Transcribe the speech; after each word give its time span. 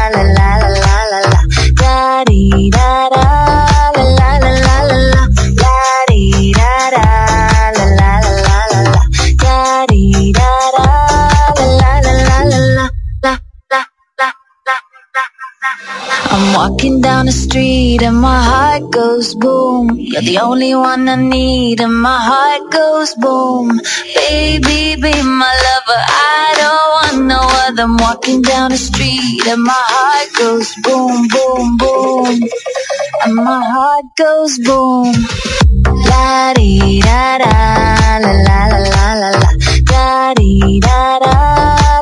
I'm 15.14 16.54
walking 16.54 17.00
down 17.00 17.26
the 17.26 17.32
street 17.32 18.02
and 18.02 18.18
my 18.20 18.42
heart 18.42 18.90
goes 18.90 19.34
boom. 19.34 19.90
You're 19.98 20.22
the 20.22 20.38
only 20.38 20.74
one 20.74 21.08
I 21.08 21.16
need 21.16 21.80
and 21.80 21.94
my 22.00 22.18
heart 22.20 22.72
goes 22.72 23.14
boom. 23.14 23.78
Baby, 24.14 24.96
be 25.00 25.12
my 25.22 25.52
lover. 25.66 26.00
I 26.08 26.54
don't 26.62 26.88
want 26.96 27.26
no 27.28 27.40
other. 27.66 27.82
I'm 27.82 27.96
walking 27.98 28.42
down 28.42 28.70
the 28.70 28.78
street 28.78 29.46
and 29.46 29.62
my 29.62 29.84
heart 29.94 30.28
goes 30.38 30.74
boom, 30.82 31.28
boom, 31.28 31.76
boom. 31.76 32.48
And 33.24 33.34
my 33.34 33.62
heart 33.64 34.06
goes 34.16 34.58
boom. 34.58 35.12
La 36.08 36.54
di 36.54 37.00
da 37.00 37.38
da 37.38 38.18
la 38.24 38.32
la 38.44 38.66
la 38.72 38.78
la 38.78 39.12
la 39.14 39.30
la 39.42 39.50
da 39.92 40.34
di 40.34 40.80
da 40.80 41.18
da 41.18 42.01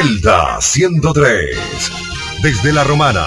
Delta 0.00 0.60
103. 0.60 1.58
Desde 2.40 2.72
La 2.72 2.84
Romana, 2.84 3.26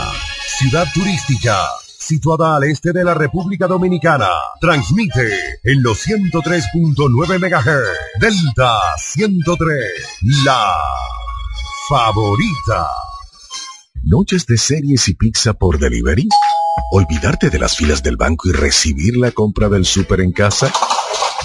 ciudad 0.58 0.88
turística, 0.94 1.66
situada 2.00 2.56
al 2.56 2.64
este 2.64 2.94
de 2.94 3.04
la 3.04 3.14
República 3.14 3.68
Dominicana, 3.68 4.30
transmite 4.62 5.36
en 5.66 5.84
los 5.84 6.08
103.9 6.08 7.40
MHz. 7.40 8.22
Delta 8.22 8.80
103, 8.98 9.81
la 10.46 10.74
favorita. 11.90 12.88
¿Noches 14.04 14.46
de 14.46 14.58
series 14.58 15.10
y 15.10 15.16
pizza 15.16 15.52
por 15.52 15.78
delivery? 15.78 16.30
¿Olvidarte 16.94 17.50
de 17.50 17.60
las 17.60 17.76
filas 17.76 18.02
del 18.02 18.16
banco 18.16 18.48
y 18.48 18.54
recibir 18.54 19.18
la 19.18 19.31
compra 19.31 19.68
del 19.68 19.84
súper 19.84 20.22
en 20.22 20.31
casa? 20.31 20.72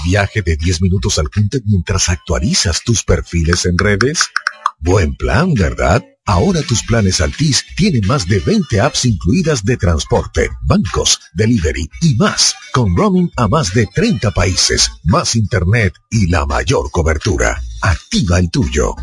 ¿Viaje 0.05 0.43
de 0.43 0.57
10 0.57 0.83
minutos 0.83 1.19
al 1.19 1.31
punto 1.31 1.59
mientras 1.65 2.11
actualizas 2.11 2.81
tus 2.85 3.03
perfiles 3.03 3.67
en 3.67 3.77
redes? 3.77 4.31
Buen 4.79 5.17
plan, 5.17 5.55
¿verdad? 5.55 6.03
Ahora 6.27 6.61
tus 6.63 6.83
planes 6.83 7.21
Altis 7.21 7.65
tienen 7.77 8.07
más 8.07 8.27
de 8.27 8.41
20 8.41 8.81
apps 8.81 9.05
incluidas 9.05 9.65
de 9.65 9.77
transporte, 9.77 10.51
bancos, 10.63 11.21
delivery 11.35 11.89
y 12.03 12.15
más, 12.17 12.55
con 12.73 12.97
roaming 12.97 13.31
a 13.37 13.49
más 13.49 13.73
de 13.73 13.87
30 13.87 14.33
países, 14.33 14.91
más 15.05 15.37
internet 15.37 15.95
y 16.11 16.29
la 16.29 16.45
mayor 16.45 16.91
cobertura. 16.91 17.61
Activa 17.81 18.39
el 18.39 18.51
tuyo. 18.51 18.95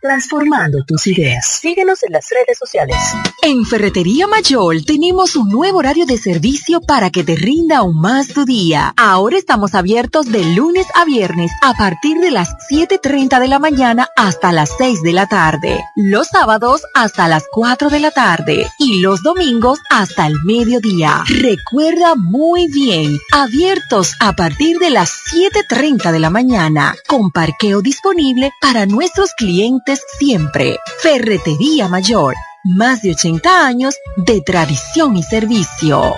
transformando 0.00 0.84
tus 0.86 1.08
ideas. 1.08 1.58
Síguenos 1.60 2.04
en 2.04 2.12
las 2.12 2.28
redes 2.30 2.56
sociales. 2.56 2.96
En 3.42 3.64
Ferretería 3.64 4.28
Mayor 4.28 4.76
tenemos 4.86 5.34
un 5.34 5.48
nuevo 5.48 5.78
horario 5.78 6.06
de 6.06 6.16
servicio 6.18 6.80
para 6.80 7.10
que 7.10 7.24
te 7.24 7.34
rinda 7.34 7.78
aún 7.78 8.00
más 8.00 8.28
tu 8.28 8.44
día. 8.44 8.94
Ahora 8.96 9.36
estamos 9.36 9.74
abiertos 9.74 10.30
de 10.30 10.44
lunes 10.54 10.86
a 10.94 11.04
viernes 11.04 11.50
a 11.62 11.74
partir 11.74 12.18
de 12.18 12.30
las 12.30 12.48
7.30 12.70 13.40
de 13.40 13.48
la 13.48 13.58
mañana 13.58 14.06
hasta 14.16 14.52
las 14.52 14.70
6 14.78 15.02
de 15.02 15.12
la 15.12 15.26
tarde. 15.26 15.80
Los 15.96 16.28
sábados 16.28 16.82
hasta 16.94 17.26
las 17.26 17.42
4 17.50 17.90
de 17.90 17.98
la 17.98 18.12
tarde 18.12 18.70
y 18.78 19.00
los 19.00 19.24
domingos 19.24 19.80
hasta 19.90 20.28
el 20.28 20.36
mediodía. 20.44 21.24
Recuerda 21.26 22.14
muy 22.14 22.68
bien, 22.68 23.18
abiertos 23.32 24.14
a 24.20 24.36
partir 24.36 24.57
de 24.58 24.90
las 24.90 25.10
7.30 25.32 26.10
de 26.10 26.18
la 26.18 26.30
mañana, 26.30 26.96
con 27.06 27.30
parqueo 27.30 27.80
disponible 27.80 28.50
para 28.60 28.86
nuestros 28.86 29.30
clientes 29.34 30.02
siempre. 30.18 30.78
Ferretería 31.00 31.86
Mayor, 31.86 32.34
más 32.64 33.02
de 33.02 33.12
80 33.12 33.66
años 33.66 33.94
de 34.16 34.40
tradición 34.40 35.16
y 35.16 35.22
servicio. 35.22 36.16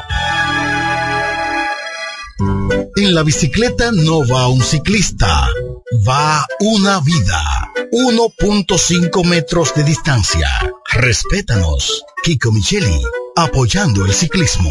En 2.97 3.15
la 3.15 3.23
bicicleta 3.23 3.93
no 3.93 4.27
va 4.27 4.49
un 4.49 4.63
ciclista, 4.63 5.47
va 6.09 6.47
una 6.61 7.01
vida. 7.01 7.43
1.5 7.93 9.25
metros 9.27 9.75
de 9.75 9.85
distancia. 9.85 10.49
Respétanos. 10.93 12.05
Kiko 12.23 12.53
Micheli, 12.53 13.03
apoyando 13.37 14.07
el 14.07 14.15
ciclismo. 14.15 14.71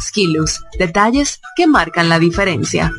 Skilus, 0.00 0.60
detalles 0.78 1.40
que 1.56 1.66
marcan 1.66 2.08
la 2.08 2.18
diferencia. 2.18 2.92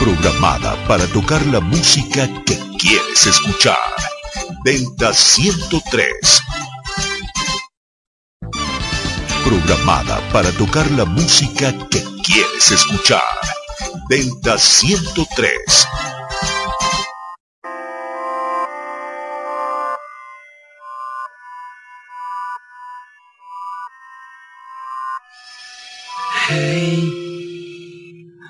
Programada 0.00 0.76
para 0.86 1.06
tocar 1.06 1.44
la 1.46 1.60
música 1.60 2.28
que 2.44 2.58
quieres 2.78 3.26
escuchar. 3.26 3.76
Venta 4.64 5.12
103. 5.12 6.42
Programada 9.44 10.20
para 10.32 10.50
tocar 10.52 10.90
la 10.92 11.04
música 11.04 11.72
que 11.90 12.02
quieres 12.24 12.70
escuchar. 12.70 13.20
Venta 14.08 14.58
103. 14.58 15.88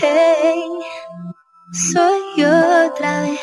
Hey, 0.00 0.64
soy 1.92 2.20
yo 2.36 2.48
otra 2.86 3.22
vez. 3.22 3.40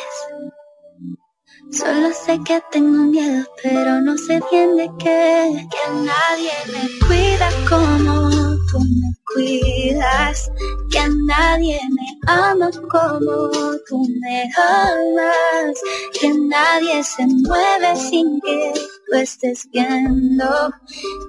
Solo 1.72 2.12
sé 2.14 2.40
que 2.44 2.62
tengo 2.72 3.04
miedo, 3.04 3.46
pero 3.62 4.02
no 4.02 4.18
sé 4.18 4.42
bien 4.52 4.76
de 4.78 4.90
qué. 4.98 5.68
Que 5.70 5.94
nadie 5.94 6.52
me 6.74 7.08
cuida 7.08 7.50
como 7.70 8.30
tú 8.72 8.80
me 8.80 9.14
cuidas. 9.34 10.52
Que 10.90 11.08
nadie 11.26 11.80
me 11.92 12.08
ama 12.28 12.72
como 12.90 13.50
tú 13.88 14.08
me 14.22 14.50
amas. 14.58 15.80
Que 16.20 16.34
nadie 16.34 17.04
se 17.04 17.28
mueve 17.28 17.96
sin 17.96 18.42
que 18.42 18.74
tú 19.10 19.18
estés 19.18 19.68
viendo. 19.72 20.72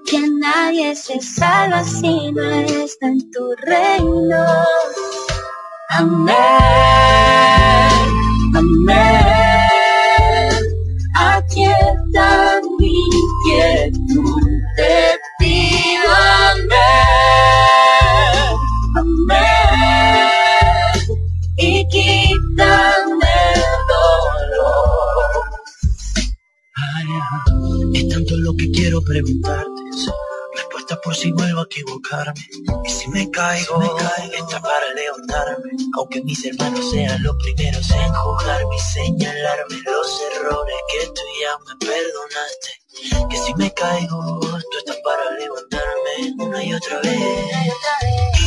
Que 0.06 0.20
nadie 0.40 0.94
se 0.94 1.20
salva 1.20 1.84
si 1.84 2.32
no 2.32 2.42
está 2.42 3.06
en 3.06 3.30
tu 3.30 3.54
reino. 3.58 4.44
Amén, 5.90 6.36
amén. 8.54 9.50
Atienda 11.16 12.60
mi 12.78 12.94
inquietud, 12.94 14.42
te 14.76 15.18
pido 15.38 16.10
lo 28.50 28.56
que 28.56 28.70
quiero 28.70 29.00
preguntarte. 29.02 29.82
Respuesta 30.56 31.00
por 31.02 31.14
si 31.14 31.30
vuelvo 31.30 31.60
a 31.60 31.64
equivocarme. 31.64 32.40
Y 32.84 32.90
si 32.90 33.08
me 33.08 33.30
caigo, 33.30 33.80
está 34.32 34.60
para 34.60 34.94
levantarme. 34.94 35.70
Aunque 35.96 36.22
mis 36.22 36.44
hermanos 36.44 36.90
sean 36.90 37.22
los 37.22 37.36
primeros 37.36 37.88
en 37.90 38.12
juzgarme 38.12 38.74
y 38.74 38.80
señalarme 38.80 39.76
los 39.84 40.22
errores 40.34 40.76
que 40.92 41.06
tú 41.06 41.22
ya 41.40 41.52
me 41.66 41.86
perdonaste. 41.86 43.28
Que 43.30 43.36
si 43.36 43.54
me 43.54 43.72
caigo, 43.72 44.40
tú 44.40 44.78
estás 44.78 44.98
para 45.04 45.30
levantarme 45.38 46.44
una 46.44 46.64
y 46.64 46.74
otra 46.74 47.00
vez. 47.00 47.72
Y 48.34 48.38
si 48.38 48.39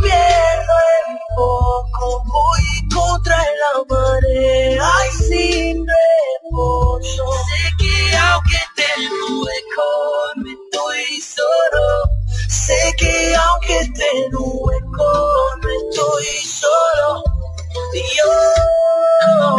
pierdo 0.00 0.74
el 1.08 1.18
foco, 1.36 2.24
voy 2.26 2.88
contra 2.94 3.36
la 3.36 3.84
marea 3.88 4.88
y 5.08 5.16
sin 5.16 5.86
reposo. 5.86 7.26
Sé 7.48 7.62
que 7.78 8.16
aunque 8.16 8.58
tengo 8.74 9.42
hueco, 9.42 9.88
me 10.36 10.50
estoy 10.52 11.20
solo. 11.20 11.86
Sé 12.48 12.94
que 12.98 13.34
aunque 13.36 13.78
tengo 13.94 14.44
hueco, 14.44 15.10
no 15.62 15.68
estoy 15.90 16.26
solo. 16.44 17.24
Yo. 18.16 19.56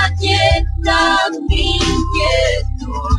Allí 0.00 0.32
está 0.32 1.28
mi 1.48 1.76
inquietud. 1.76 3.18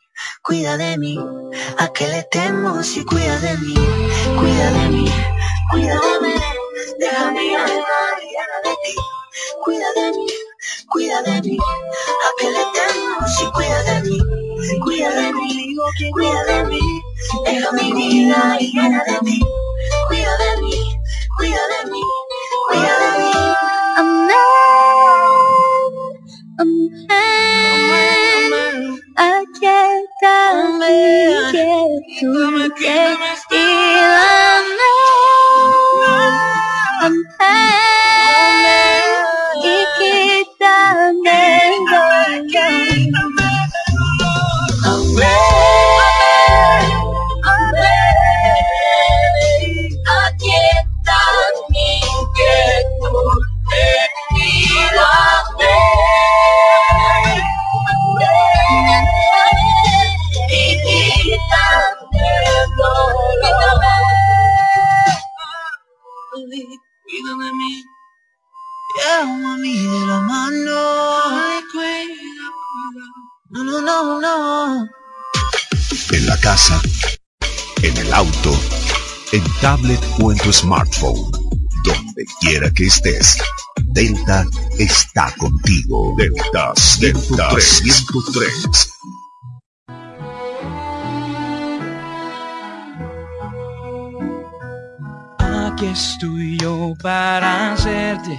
cuida 0.43 0.77
de 0.77 0.97
mí, 0.97 1.19
a 1.77 1.87
que 1.93 2.07
le 2.07 2.23
temo 2.23 2.83
si 2.83 3.03
cuida 3.05 3.39
de 3.39 3.57
mí, 3.57 3.73
cuida 4.39 4.71
de 4.71 4.89
mí, 4.89 5.11
mí, 6.21 6.33
deja 6.99 7.31
mi 7.31 7.55
alma 7.55 8.01
llena 8.19 8.57
de 8.63 8.75
ti, 8.83 8.95
cuida 9.63 9.87
de 9.95 10.11
mí 10.17 10.27
cuida 10.91 11.21
de 11.21 11.41
mí, 11.41 11.57
a 11.57 12.29
que 12.37 12.51
le 12.51 12.63
tengo, 12.73 13.27
si 13.27 13.45
cuida 13.51 13.83
de 13.83 14.09
mí, 14.09 14.19
cuida 14.83 15.09
de 15.09 15.33
mí, 15.33 15.75
cuida 16.11 16.43
de 16.43 16.63
mí, 16.65 16.79
deja 17.45 17.71
mi 17.71 17.93
vida 17.93 18.57
llena 18.59 19.03
de 19.05 19.19
ti, 19.21 19.39
cuida 20.07 20.37
de 20.37 20.61
mí, 20.61 20.99
cuida 21.37 21.67
de 21.67 21.91
mí, 21.91 22.01
cuida 22.67 22.99
de 22.99 23.19
mí. 23.19 23.31
Amén, 23.97 24.90
amén, 26.61 28.51
aquí 29.17 29.65
está 29.65 30.35
mi 30.79 30.97
quietud, 31.51 32.71
tablet 79.81 79.99
o 80.21 80.31
en 80.31 80.37
tu 80.37 80.51
smartphone. 80.51 81.31
Donde 81.83 82.25
quiera 82.39 82.71
que 82.71 82.85
estés. 82.85 83.37
Delta 83.93 84.45
está 84.77 85.33
contigo. 85.37 86.15
Delta 86.17 86.73
103. 86.75 87.63
103. 87.63 88.93
Aquí 95.39 95.85
estoy 95.87 96.57
yo 96.59 96.93
para 97.01 97.73
hacerte 97.73 98.37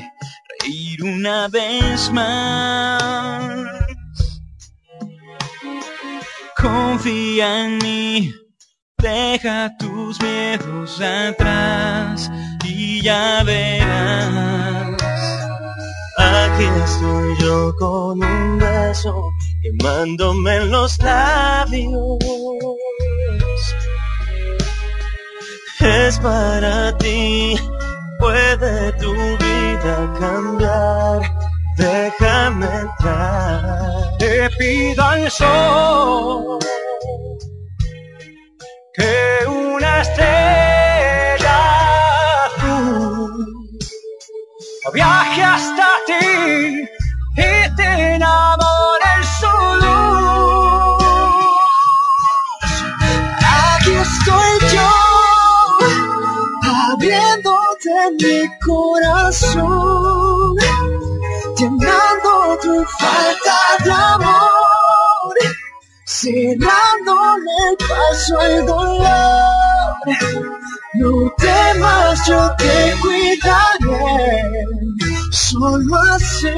ir 0.68 1.02
una 1.02 1.48
vez 1.48 2.10
más. 2.12 3.42
Confía 6.56 7.64
en 7.64 7.78
mí, 7.78 8.32
deja 8.98 9.76
tus 10.12 10.22
miedos 10.22 11.00
atrás 11.00 12.30
y 12.64 13.02
ya 13.02 13.42
verás. 13.44 14.96
Aquí 16.18 16.64
estoy 16.84 17.36
yo 17.40 17.74
con 17.78 18.22
un 18.22 18.58
beso 18.58 19.30
quemándome 19.62 20.56
en 20.56 20.70
los 20.70 20.98
labios. 20.98 22.18
Es 25.80 26.18
para 26.18 26.96
ti 26.98 27.56
puede 28.18 28.92
tu 28.92 29.12
vida 29.12 30.14
cambiar. 30.20 31.22
Déjame 31.76 32.66
entrar. 32.66 34.16
Te 34.18 34.50
pido 34.58 35.02
al 35.02 35.30
sol 35.30 36.58
que 38.94 39.61
estrella 40.00 41.56
azul 42.46 43.52
viaje 44.92 45.42
hasta 45.42 45.88
ti 46.06 46.84
y 47.36 47.76
te 47.76 48.14
enamore 48.14 49.08
el 49.16 49.24
sol. 49.40 49.82
Aquí 53.74 53.92
estoy 54.06 54.50
yo 54.74 54.92
abriéndote 56.92 57.94
mi 58.20 58.38
corazón, 58.66 60.56
llenando 61.56 62.30
tu 62.62 62.84
falta 62.98 63.58
de 63.84 63.92
amor, 63.92 64.51
cerrándole 66.22 67.50
el 67.70 67.76
paso 67.88 68.38
al 68.38 68.66
dolor. 68.66 69.96
No 70.94 71.32
temas, 71.36 72.26
yo 72.28 72.54
te 72.58 72.94
cuidaré, 73.00 74.64
solo 75.32 75.96
acéptame. 76.14 76.52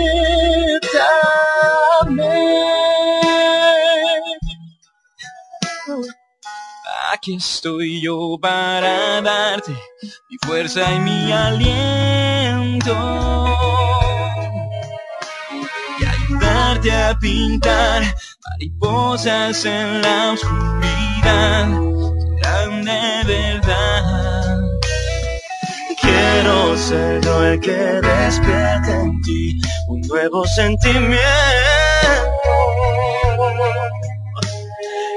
Aquí 7.12 7.36
estoy 7.36 8.02
yo 8.02 8.36
para 8.40 9.22
darte 9.22 9.72
mi 10.28 10.36
fuerza 10.44 10.82
y 10.92 10.98
mi 11.00 11.32
aliento. 11.32 12.96
Y 16.00 16.04
ayudarte 16.04 16.92
a 16.92 17.18
pintar 17.18 18.02
mariposas 18.50 19.64
en 19.64 20.02
la 20.02 20.32
oscuridad. 20.32 21.68
Serán 22.42 22.84
de 22.84 23.24
verdad. 23.26 24.58
Quiero 26.00 26.76
ser 26.76 27.20
yo 27.22 27.44
el 27.44 27.60
que 27.60 27.72
despierte 27.72 28.92
en 28.92 29.20
ti 29.22 29.60
un 29.88 30.00
nuevo 30.02 30.46
sentimiento 30.46 31.18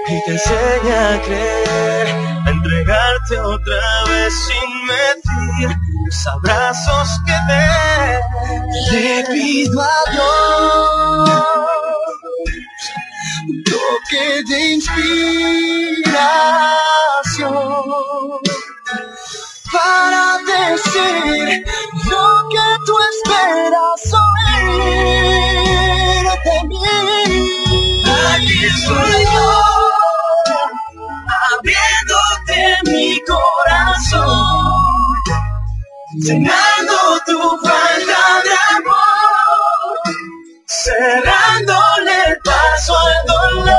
y 0.09 0.23
te 0.23 0.31
enseña 0.31 1.15
a 1.15 1.21
creer, 1.21 2.07
a 2.45 2.49
entregarte 2.49 3.39
otra 3.41 4.03
vez 4.07 4.33
sin 4.33 4.85
medir 4.85 5.77
los 6.05 6.27
abrazos 6.27 7.09
que 7.25 7.33
te 7.49 8.95
le 8.95 9.23
pido 9.25 9.81
a 9.81 10.11
Dios 10.11 11.76
toque 13.65 14.43
de 14.47 14.59
inspiración 14.73 16.03
para 19.71 20.37
decir 20.39 21.63
lo 22.09 22.25
que 22.49 22.67
tú 22.85 22.93
esperas 23.11 24.01
oír 24.25 26.25
de 26.45 26.57
mí. 26.67 28.03
Aquí 28.33 28.61
soy 28.85 29.17
yo 29.33 29.49
abriéndote 31.53 32.59
mi 32.91 33.07
corazón, 33.25 34.81
llenando 36.15 36.97
tu 37.25 37.39
falta 37.63 38.21
de 38.45 38.55
amor, 38.77 39.95
cerrándole 40.65 41.96
el 41.96 41.96
paso 42.77 42.93
al 42.95 43.25
dolor. 43.25 43.73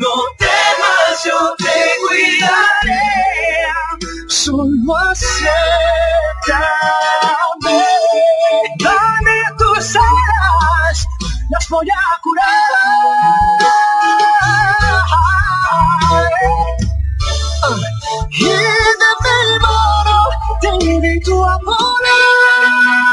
No 0.00 0.14
temas, 0.38 1.24
yo 1.24 1.54
te 1.58 1.76
cuidaré, 2.00 3.06
solo 4.28 4.96
acéptame. 5.10 5.44
Dame 8.78 9.38
tus 9.58 9.96
alas, 9.96 11.06
las 11.50 11.68
voy 11.68 11.88
a 11.90 12.20
curar. 12.22 12.48
Y 18.30 18.44
de 18.44 19.10
mi 19.22 19.58
mano 19.60 20.18
te 20.60 20.68
invito 20.84 21.44
a 21.44 21.58
volar. 21.58 23.11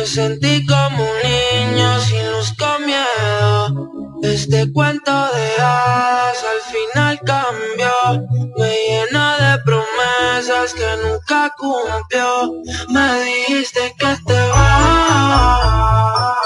Me 0.00 0.06
sentí 0.06 0.64
como 0.64 1.04
un 1.04 1.18
niño 1.22 2.00
sin 2.00 2.32
luz 2.32 2.54
con 2.58 2.86
miedo. 2.86 3.90
Este 4.22 4.72
cuento 4.72 5.12
de 5.12 5.60
hadas 5.60 6.42
al 6.42 6.60
final 6.72 7.20
cambió. 7.20 8.26
Me 8.56 8.72
llena 8.88 9.36
de 9.36 9.58
promesas 9.62 10.72
que 10.72 10.96
nunca 11.04 11.54
cumplió. 11.58 12.50
Me 12.88 13.24
dijiste 13.24 13.94
que 13.98 14.16
te 14.26 14.40
vas. 14.48 16.38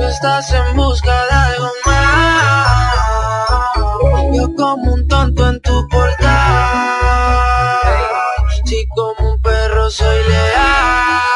Estás 0.00 0.52
en 0.52 0.74
busca 0.74 1.26
de 1.26 1.32
algo 1.32 1.70
más. 1.84 2.78
Yo 4.32 4.54
como 4.56 4.94
un 4.94 5.06
tonto 5.06 5.50
en 5.50 5.60
tu 5.60 5.86
portal. 5.88 6.30
Si 8.64 8.86
como 8.96 9.32
un 9.32 9.42
perro 9.42 9.90
soy 9.90 10.16
leal. 10.30 11.35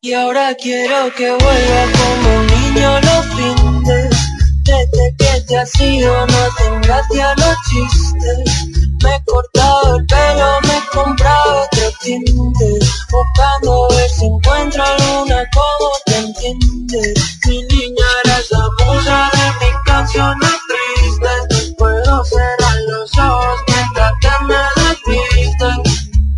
Y 0.00 0.12
ahora 0.12 0.54
quiero 0.54 1.12
que 1.16 1.28
vuelva 1.28 1.84
como 1.98 2.38
un 2.38 2.46
niño 2.46 3.00
los 3.00 3.26
fines. 3.34 4.16
Desde 4.62 5.16
que 5.18 5.40
te 5.48 5.58
has 5.58 5.80
ido 5.80 6.24
no 6.24 6.48
te 6.56 6.86
gracia 6.86 7.34
los 7.34 7.56
chistes. 7.68 8.68
Me 9.02 9.16
he 9.16 9.24
cortado 9.24 9.96
el 9.96 10.06
pelo, 10.06 10.60
me 10.62 10.78
he 10.78 10.88
comprado 10.92 11.62
otro 11.64 11.90
tinte. 12.00 12.78
Buscando 13.10 13.88
ver 13.88 14.08
si 14.08 14.26
encuentro 14.26 14.84
alguna 14.84 15.44
como 15.52 15.90
te 16.06 16.18
entiende. 16.18 17.14
Mi 17.46 17.62
niña 17.64 18.06
eres 18.24 18.52
la 18.52 18.68
musa 18.78 19.30
de 19.32 19.66
mis 19.66 19.76
canciones 19.84 20.56
tristes. 20.68 21.74
Puedo 21.76 22.24
cerrar 22.24 22.76
los 22.88 23.18
ojos 23.18 23.60
mientras 23.66 24.12
que 24.20 24.44
me 24.44 25.14
desvisten. 25.16 25.82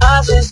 Haces 0.01 0.51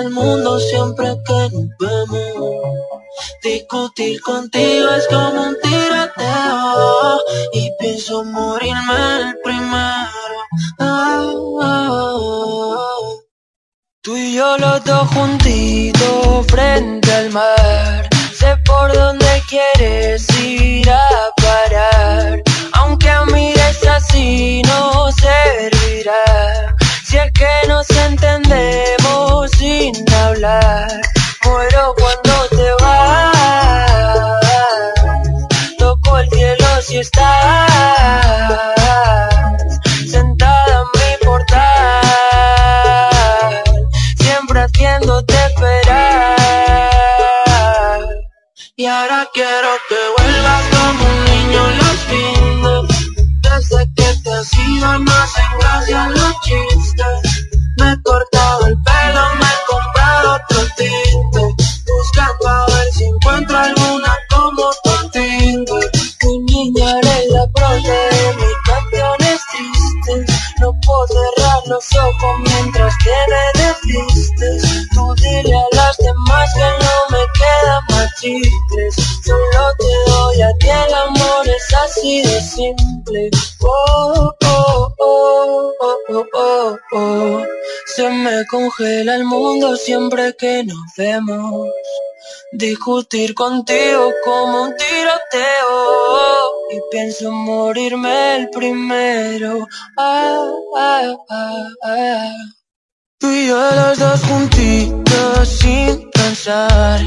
el 0.00 0.10
mundo 0.10 0.58
siempre 0.58 1.16
que 1.24 1.48
nos 1.52 1.68
vemos. 1.78 2.64
Discutir 3.42 4.20
contigo 4.22 4.90
es 4.90 5.06
como 5.08 5.42
un 5.42 5.56
tiroteo 5.62 7.20
y 7.52 7.70
pienso 7.78 8.24
morirme 8.24 9.20
el 9.20 9.38
primero. 9.42 10.34
Tú 14.02 14.16
y 14.16 14.34
yo 14.34 14.58
los 14.58 14.84
dos 14.84 15.08
juntitos 15.10 16.46
frente 16.48 17.12
al 17.12 17.30
mar. 17.30 18.08
Sé 18.34 18.56
por 18.66 18.92
dónde 18.92 19.42
quieres 19.48 20.28
ir 20.40 20.90
a 20.90 21.30
parar. 21.36 22.42
Aunque 22.72 23.08
a 23.08 23.24
mires 23.26 23.86
así 23.86 24.60
no 24.66 25.10
servirá. 25.12 26.53
Muero 30.44 31.94
cuando 31.96 32.48
te 32.50 32.70
vas. 32.82 33.32
Toco 35.78 36.18
el 36.18 36.28
cielo 36.28 36.66
si 36.82 36.98
estás 36.98 37.72
sentada 40.06 40.82
en 40.82 40.84
mi 41.00 41.16
portal, 41.24 41.64
siempre 44.18 44.60
haciéndote 44.60 45.34
esperar. 45.46 46.36
Y 48.76 48.84
ahora 48.84 49.26
quiero 49.32 49.70
que 49.88 49.96
vuelvas 50.18 50.62
como 50.72 51.04
un 51.06 51.24
niño 51.24 51.62
los 51.70 51.98
fines. 52.10 52.84
Desde 53.40 53.80
que 53.94 54.08
te 54.22 54.30
has 54.30 54.52
ido 54.52 54.98
no 54.98 55.10
hacen 55.10 55.50
gracia 55.58 56.08
los 56.10 56.38
chistes. 56.42 56.93
Los 71.84 72.04
ojos 72.04 72.40
mientras 72.40 72.94
te 73.04 73.58
desvistes. 73.58 74.88
Tú 74.92 75.14
dile 75.16 75.56
a 75.56 75.76
las 75.76 75.96
demás 75.98 76.54
que 76.54 76.60
no 76.60 77.16
me 77.16 77.24
quedan 77.38 77.82
más 77.90 78.14
chicles. 78.20 78.94
Solo 79.24 79.72
te 79.78 80.10
doy 80.10 80.42
a 80.42 80.52
ti 80.58 80.68
el 80.68 80.94
amor, 80.94 81.48
es 81.48 81.74
así 81.74 82.22
de 82.22 82.40
simple. 82.40 83.30
Oh, 83.60 84.32
oh, 84.44 84.94
oh, 84.98 85.72
oh, 85.80 85.96
oh, 86.08 86.24
oh, 86.34 86.76
oh. 86.92 87.42
Se 87.86 88.08
me 88.08 88.46
congela 88.46 89.14
el 89.16 89.24
mundo 89.24 89.76
siempre 89.76 90.34
que 90.36 90.64
nos 90.64 90.78
vemos. 90.96 91.68
Discutir 92.52 93.34
contigo 93.34 94.12
como 94.24 94.62
un 94.62 94.76
tiroteo 94.76 96.43
Y 96.74 96.80
pienso 96.90 97.30
morirme 97.30 98.36
el 98.36 98.50
primero. 98.50 99.68
Ah, 99.96 100.44
ah, 100.76 101.14
ah. 101.84 102.32
Tú 103.20 103.30
y 103.30 103.46
yo 103.46 103.70
los 103.76 103.96
dos 103.96 104.20
juntitos 104.22 105.48
sin 105.48 106.10
pensar. 106.10 107.00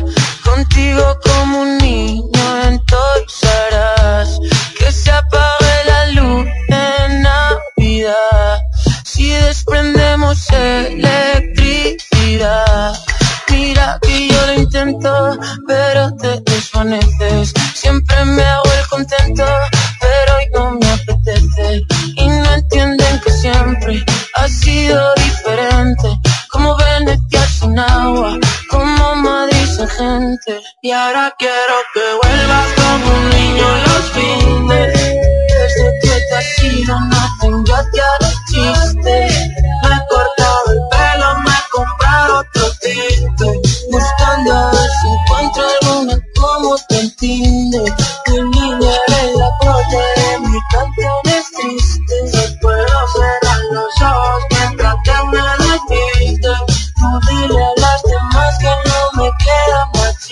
Contigo 0.46 1.18
como 1.26 1.64
un 1.64 1.78
niño 1.80 2.62
entonces 2.64 4.40
Que 4.80 4.90
se 4.90 5.12
apague 5.12 5.84
la 5.86 6.12
luz 6.12 6.48
en 6.70 7.24
Navidad. 7.24 8.62
Si 9.04 9.32
desprendemos 9.32 10.50
electricidad. 10.50 11.98
Mira 13.50 14.00
que 14.02 14.30
yo 14.30 14.46
lo 14.46 14.54
intento, 14.54 15.38
pero 15.68 16.16
te 16.16 16.40
desvaneces. 16.46 17.54
Siempre 17.74 18.24
me 18.26 18.44
hago 18.44 18.67
el 18.98 19.06
contento, 19.06 19.46
pero 20.00 20.36
hoy 20.38 20.46
no 20.54 20.72
me 20.72 20.92
apetece. 20.92 21.84
Y 22.16 22.28
no 22.28 22.54
entienden 22.54 23.22
que 23.22 23.32
siempre 23.32 24.04
ha 24.36 24.48
sido 24.48 25.14
diferente. 25.16 26.20
Como 26.50 26.76
Venecia 26.78 27.48
sin 27.48 27.78
agua, 27.78 28.38
como 28.70 29.16
Madrid 29.16 29.66
sin 29.66 29.88
gente. 29.88 30.62
Y 30.82 30.92
ahora 30.92 31.34
quiero 31.38 31.76
que 31.94 32.02
vuelvas 32.24 32.68
como 32.76 33.18
un 33.18 33.30
niño 33.30 33.68
los 33.86 34.12
fines. 34.12 34.47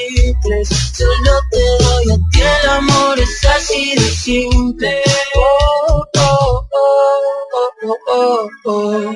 Chicles. 0.08 0.70
Solo 0.94 1.42
te 1.52 1.84
doy 1.84 2.12
a 2.12 2.18
ti 2.32 2.42
el 2.42 2.70
amor, 2.70 3.20
es 3.20 3.46
así 3.46 3.96
de 3.96 4.02
simple. 4.02 5.02
Oh, 5.36 6.06
oh, 6.18 6.68
oh, 6.72 7.68
oh, 7.84 7.98
oh, 8.08 8.50
oh. 8.66 9.16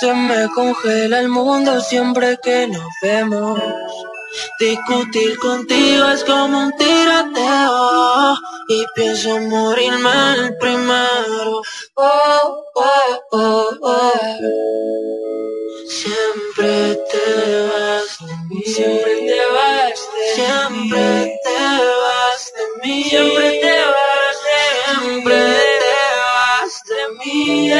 Se 0.00 0.12
me 0.12 0.48
congela 0.54 1.20
el 1.20 1.28
mundo 1.28 1.80
siempre 1.80 2.38
que 2.42 2.68
nos 2.68 2.86
vemos. 3.02 3.60
Discutir 4.58 5.38
contigo 5.38 6.08
es 6.08 6.24
como 6.24 6.58
un 6.58 6.72
tiroteo 6.76 8.34
y 8.68 8.84
pienso 8.94 9.38
morirme 9.40 10.34
el 10.34 10.56
primero. 10.58 11.62
Oh, 11.94 12.64
oh, 12.74 13.20
oh, 13.32 13.70
oh. 13.82 14.12
Siempre 15.88 16.98
te 17.10 17.68
vas 17.68 18.18
de 18.26 18.36
mí, 18.48 18.62
siempre 18.64 19.14
te 19.26 19.46
vas 19.46 20.00
de 20.14 20.34
siempre 20.34 21.38
te 21.44 21.54
vas 21.54 22.52
de 22.56 22.88
mí, 22.88 23.04
siempre 23.04 23.50
te 23.60 23.76
vas 23.94 24.36
de 24.46 24.58
siempre 25.00 25.36
te 25.82 25.98
vas 26.18 26.74
de 26.88 27.02
mí, 27.18 27.70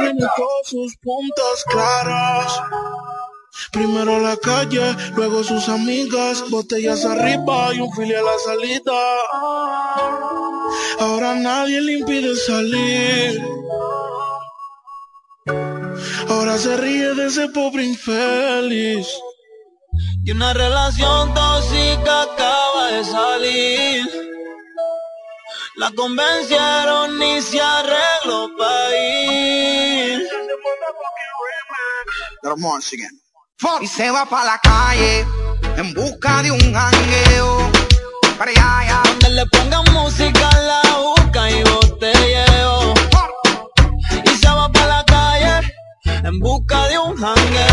tiene 0.00 0.26
todos 0.36 0.66
sus 0.66 0.96
puntos 0.96 1.64
claros. 1.70 2.62
Primero 3.72 4.18
la 4.18 4.36
calle, 4.36 4.96
luego 5.14 5.44
sus 5.44 5.68
amigas, 5.68 6.44
botellas 6.50 7.04
arriba 7.04 7.74
y 7.74 7.80
un 7.80 7.92
fili 7.92 8.14
a 8.14 8.22
la 8.22 8.38
salida. 8.44 8.92
Ahora 10.98 11.34
nadie 11.34 11.80
le 11.80 11.98
impide 11.98 12.34
salir. 12.36 13.40
Ahora 16.28 16.58
se 16.58 16.76
ríe 16.76 17.14
de 17.14 17.26
ese 17.26 17.48
pobre 17.48 17.84
infeliz. 17.84 19.06
Y 20.24 20.30
una 20.32 20.52
relación 20.52 21.34
tóxica 21.34 22.22
acaba 22.22 22.88
de 22.92 23.04
salir. 23.04 24.29
La 25.80 25.90
convencieron 25.92 27.22
y 27.22 27.40
se 27.40 27.58
arregló 27.58 28.54
para 28.58 28.90
ir. 28.98 30.28
Y 33.80 33.86
se 33.86 34.10
va 34.10 34.26
para 34.26 34.44
la 34.44 34.58
calle 34.58 35.24
en 35.78 35.94
busca 35.94 36.42
de 36.42 36.50
un 36.50 36.74
jangueo. 36.74 37.72
Para 38.36 38.50
allá, 38.50 38.78
allá. 38.80 39.02
Donde 39.06 39.30
le 39.30 39.46
pongan 39.46 39.84
música 39.94 40.50
la 40.60 40.82
busca 40.98 41.50
y 41.50 41.62
botelleo. 41.62 42.92
Y 44.26 44.36
se 44.36 44.48
va 44.48 44.70
para 44.70 44.86
la 44.86 45.04
calle 45.06 45.72
en 46.04 46.38
busca 46.40 46.88
de 46.88 46.98
un 46.98 47.16
jangueo. 47.16 47.69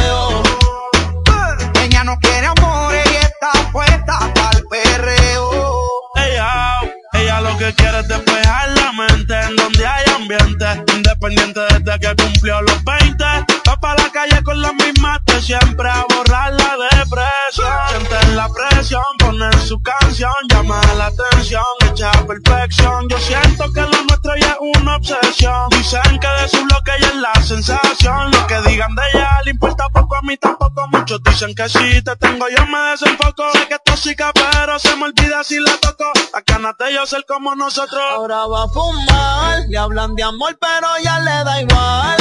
Que 7.67 7.73
quiere 7.73 7.99
es 7.99 8.07
despejar 8.07 8.69
la 8.77 8.91
mente 8.93 9.33
en 9.33 9.55
donde 9.57 9.85
hay 9.85 10.05
ambiente. 10.15 10.65
Independiente 10.95 11.59
desde 11.59 11.99
que 11.99 12.23
cumplió 12.23 12.61
los 12.61 12.83
20. 12.83 13.46
Va 13.67 13.75
para 13.79 14.01
la 14.01 14.09
calle 14.11 14.41
con 14.43 14.61
la 14.61 14.71
misma 14.73 15.19
de 15.25 15.41
siempre 15.41 15.89
a 15.89 16.05
borrar 16.09 16.53
la 16.53 16.77
depresión. 16.97 17.73
Siente 17.89 18.27
la 18.33 18.47
presión, 18.49 19.03
poner 19.19 19.59
su 19.59 19.81
canción, 19.81 20.33
llama 20.49 20.79
la 20.97 21.07
atención, 21.07 21.63
echa 21.91 22.11
perfección. 22.25 23.09
Yo 23.09 23.17
siento 23.19 23.71
que 23.73 23.81
lo 23.81 24.03
nuestro 24.03 24.35
ya 24.39 24.51
es 24.51 24.57
una 24.79 24.95
obsesión. 24.95 25.69
Dicen 25.71 26.19
que 26.19 26.27
de 26.27 26.47
su 26.47 26.63
bloque 26.63 26.91
ella 26.97 27.07
es 27.07 27.15
la 27.15 27.33
sensación. 27.41 28.31
Lo 28.31 28.47
que 28.47 28.61
digan 28.69 28.95
de 28.95 29.01
ella 29.13 29.29
le 29.43 29.51
importa 29.51 29.89
poco, 29.89 30.15
a 30.15 30.21
mí 30.21 30.37
tampoco. 30.37 30.87
Muchos 30.91 31.21
dicen 31.23 31.53
que 31.53 31.67
si 31.67 32.01
te 32.01 32.15
tengo 32.15 32.45
yo 32.49 32.65
me 32.67 32.79
desenfoco. 32.91 33.51
Sé 33.51 33.67
que 33.67 33.75
es 33.75 33.83
tóxica, 33.83 34.31
pero 34.33 34.79
se 34.79 34.95
me 34.95 35.05
olvida 35.05 35.43
si 35.43 35.59
la 35.59 35.75
toco. 35.81 36.05
Las 36.33 36.43
ganas 36.45 36.77
de 36.77 36.93
yo 36.93 37.05
ser 37.05 37.25
como 37.27 37.53
nosotros. 37.55 38.01
Ahora 38.11 38.45
va 38.47 38.63
a 38.63 38.67
fumar, 38.69 39.59
le 39.67 39.77
hablan 39.77 40.15
de 40.15 40.23
amor, 40.23 40.57
pero 40.59 40.87
ya 41.03 41.19
le 41.19 41.43
da 41.43 41.61
igual. 41.61 42.17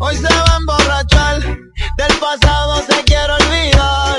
Hoy 0.00 0.16
se 0.16 0.32
va 0.32 0.54
a 0.54 0.56
emborrachar, 0.58 1.40
del 1.40 2.18
pasado 2.20 2.82
se 2.88 3.02
quiere 3.02 3.32
olvidar. 3.32 4.18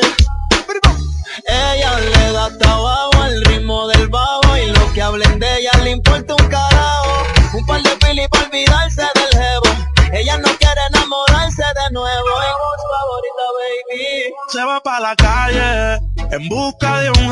Ella 1.48 2.00
le 2.00 2.34
da 2.34 2.46
hasta 2.48 2.72
abajo 2.72 3.24
al 3.24 3.46
ritmo 3.46 3.88
del 3.88 4.10
bajo 4.10 4.58
y 4.58 4.72
lo 4.72 4.94
que 4.94 5.02
hablen 5.02 5.40
de 5.40 5.60
ella 5.60 5.72
le 5.84 5.92
importa 5.92 6.36
un 6.36 6.48
carajo. 6.50 7.24
Un 7.54 7.66
par 7.66 7.82
de 7.82 7.92
pili 7.96 8.28
para 8.28 8.46
olvidarse 8.46 9.02
del 9.02 9.42
jevo. 9.42 9.88
Ella 10.12 10.38
no 10.40 10.50
quiere 10.58 10.82
enamorarse 10.90 11.64
de 11.64 11.94
nuevo. 11.94 12.26
Voz 12.26 12.84
favorita, 12.92 13.46
baby. 13.56 14.34
Se 14.50 14.64
va 14.66 14.82
para 14.82 15.00
la 15.00 15.16
calle 15.16 16.00
en 16.32 16.50
busca 16.50 17.00
de 17.00 17.10
un 17.12 17.32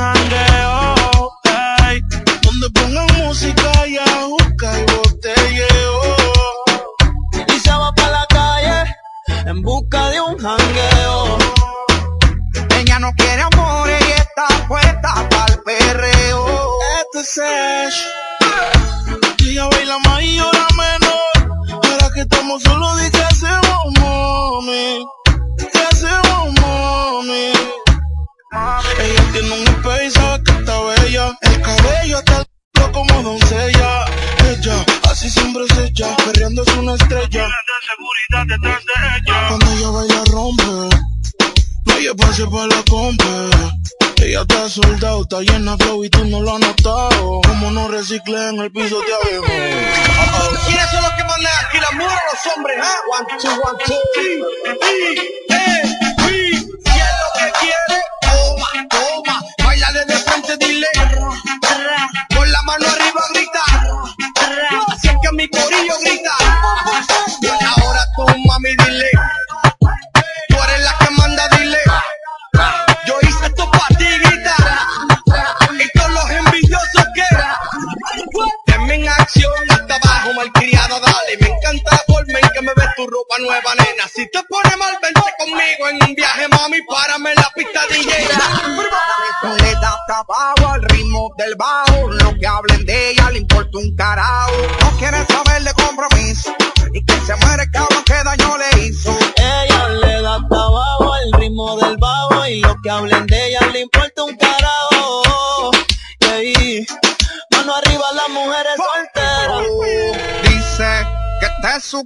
ah? 53.46 53.60
One, 53.62 53.78
two, 53.86 53.97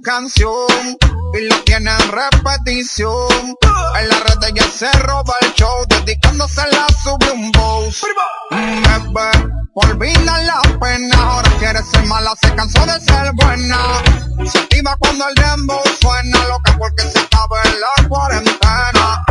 canción 0.02 0.66
y 1.34 1.48
lo 1.48 1.56
tiene 1.64 1.90
en 1.90 2.12
repetición. 2.12 3.56
En 3.98 4.08
la 4.08 4.18
red 4.20 4.48
ella 4.48 4.64
se 4.64 4.90
roba 4.92 5.34
el 5.42 5.54
show, 5.54 5.84
dedicándose 5.88 6.62
la 6.72 6.86
sube 7.02 7.30
un 7.32 7.52
boss. 7.52 8.04
Por 9.74 9.86
olvidar 9.86 10.44
la 10.44 10.60
pena, 10.80 11.16
ahora 11.16 11.50
quiere 11.58 11.82
ser 11.82 12.04
mala, 12.04 12.34
se 12.40 12.54
cansó 12.54 12.84
de 12.84 13.00
ser 13.00 13.32
buena. 13.34 13.78
Se 14.46 14.58
activa 14.58 14.96
cuando 14.98 15.28
el 15.28 15.34
dembow 15.34 15.80
suena, 16.00 16.44
loca 16.48 16.76
porque 16.78 17.04
se 17.04 17.18
acaba 17.18 17.62
en 17.64 17.80
la 17.80 18.08
cuarentena. 18.08 19.24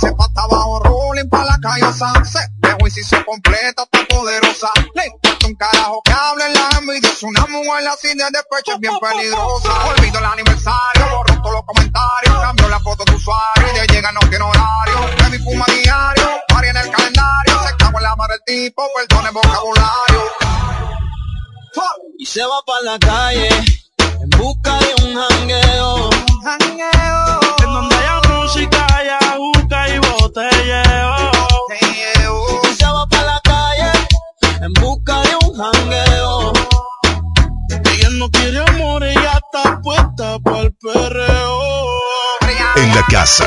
Se 0.00 0.12
pata 0.12 0.42
abajo, 0.42 0.80
rolling 0.84 1.28
pa' 1.28 1.44
la 1.44 1.58
calle, 1.60 1.86
se 2.24 2.38
dejó 2.58 2.86
y 2.86 2.90
se 2.90 3.24
completa, 3.24 3.82
está 3.82 4.06
poderosa. 4.08 4.68
Le 4.94 5.06
importa 5.06 5.46
un 5.46 5.54
carajo 5.56 6.02
que 6.04 6.12
hablen 6.12 6.52
las 6.52 6.78
envidias. 6.78 7.22
Una 7.24 7.46
mujer 7.46 7.88
así 7.88 8.08
de 8.08 8.24
despecho 8.30 8.74
es 8.74 8.80
bien 8.80 8.94
peligrosa. 9.00 9.87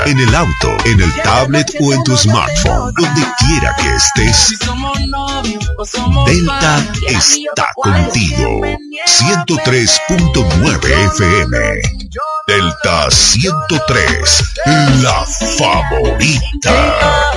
En 0.06 0.20
el 0.20 0.36
auto, 0.36 0.78
en 0.86 1.00
el 1.02 1.14
tablet 1.24 1.72
o 1.80 1.94
en 1.94 2.04
tu 2.04 2.18
smartphone, 2.18 2.94
donde 2.96 3.22
quiera 3.40 3.76
que 3.78 3.96
estés, 3.96 4.60
Delta 6.26 6.84
está 7.08 7.68
contigo. 7.76 8.62
103.9 9.06 10.92
FM. 11.14 11.82
Delta 12.48 13.10
103, 13.10 14.44
la 15.02 15.26
favorita. 15.58 17.32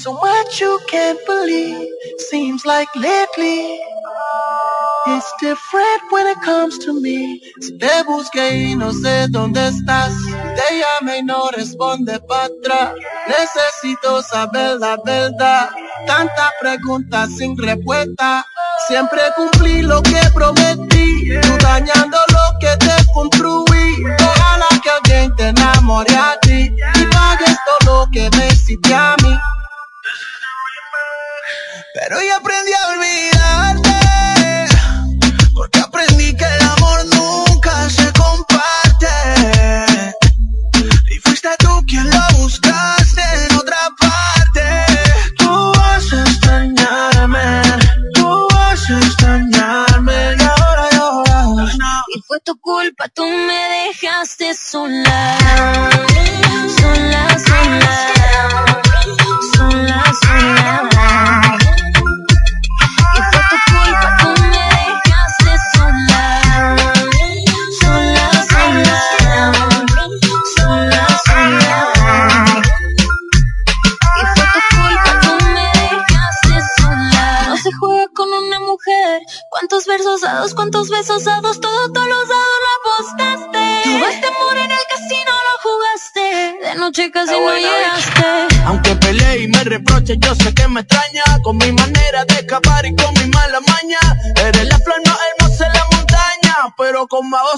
So 0.00 0.14
much 0.14 0.60
you 0.60 0.80
can't 0.88 1.18
believe. 1.26 1.86
Seems 2.30 2.64
like 2.64 2.88
it's 5.06 5.32
different 5.40 6.02
when 6.10 6.26
it 6.26 6.40
comes 6.42 6.78
to 6.78 7.00
me. 7.00 7.40
Si 7.60 7.76
te 7.78 8.02
busqué 8.04 8.70
y 8.70 8.74
no 8.76 8.92
sé 8.92 9.26
dónde 9.28 9.68
estás, 9.68 10.12
te 10.56 10.80
llamé 10.80 11.18
y 11.18 11.22
no 11.22 11.50
responde 11.50 12.18
para 12.20 12.44
atrás. 12.44 12.92
Necesito 13.28 14.22
saber 14.22 14.78
la 14.78 14.96
verdad. 15.04 15.70
Tantas 16.06 16.50
preguntas 16.60 17.30
sin 17.36 17.56
respuesta. 17.56 18.44
Siempre 18.88 19.20
cumplí 19.36 19.82
lo 19.82 20.02
que 20.02 20.20
prometí, 20.34 21.40
tú 21.42 21.56
dañando 21.62 22.18
lo 22.32 22.58
que 22.60 22.76
te 22.78 23.12
construí. 23.12 24.04
Ojalá 24.18 24.66
que 24.82 24.90
alguien 24.90 25.34
te 25.36 25.48
enamore 25.48 26.16
a 26.16 26.36
ti 26.40 26.74
y 26.94 27.04
pagues 27.06 27.56
todo 27.66 28.04
lo 28.04 28.10
que 28.10 28.30
me 28.36 28.48
hiciste 28.48 28.94
a 28.94 29.14
mí. 29.22 29.38
Pero 31.94 32.16
yo 32.22 32.36
aprendí 32.36 32.72
a 32.72 32.88
olvidarte, 32.88 33.29
culpa, 53.00 53.08
tú 53.08 53.26
me 53.26 53.86
dejaste 53.86 54.54
sola. 54.54 55.19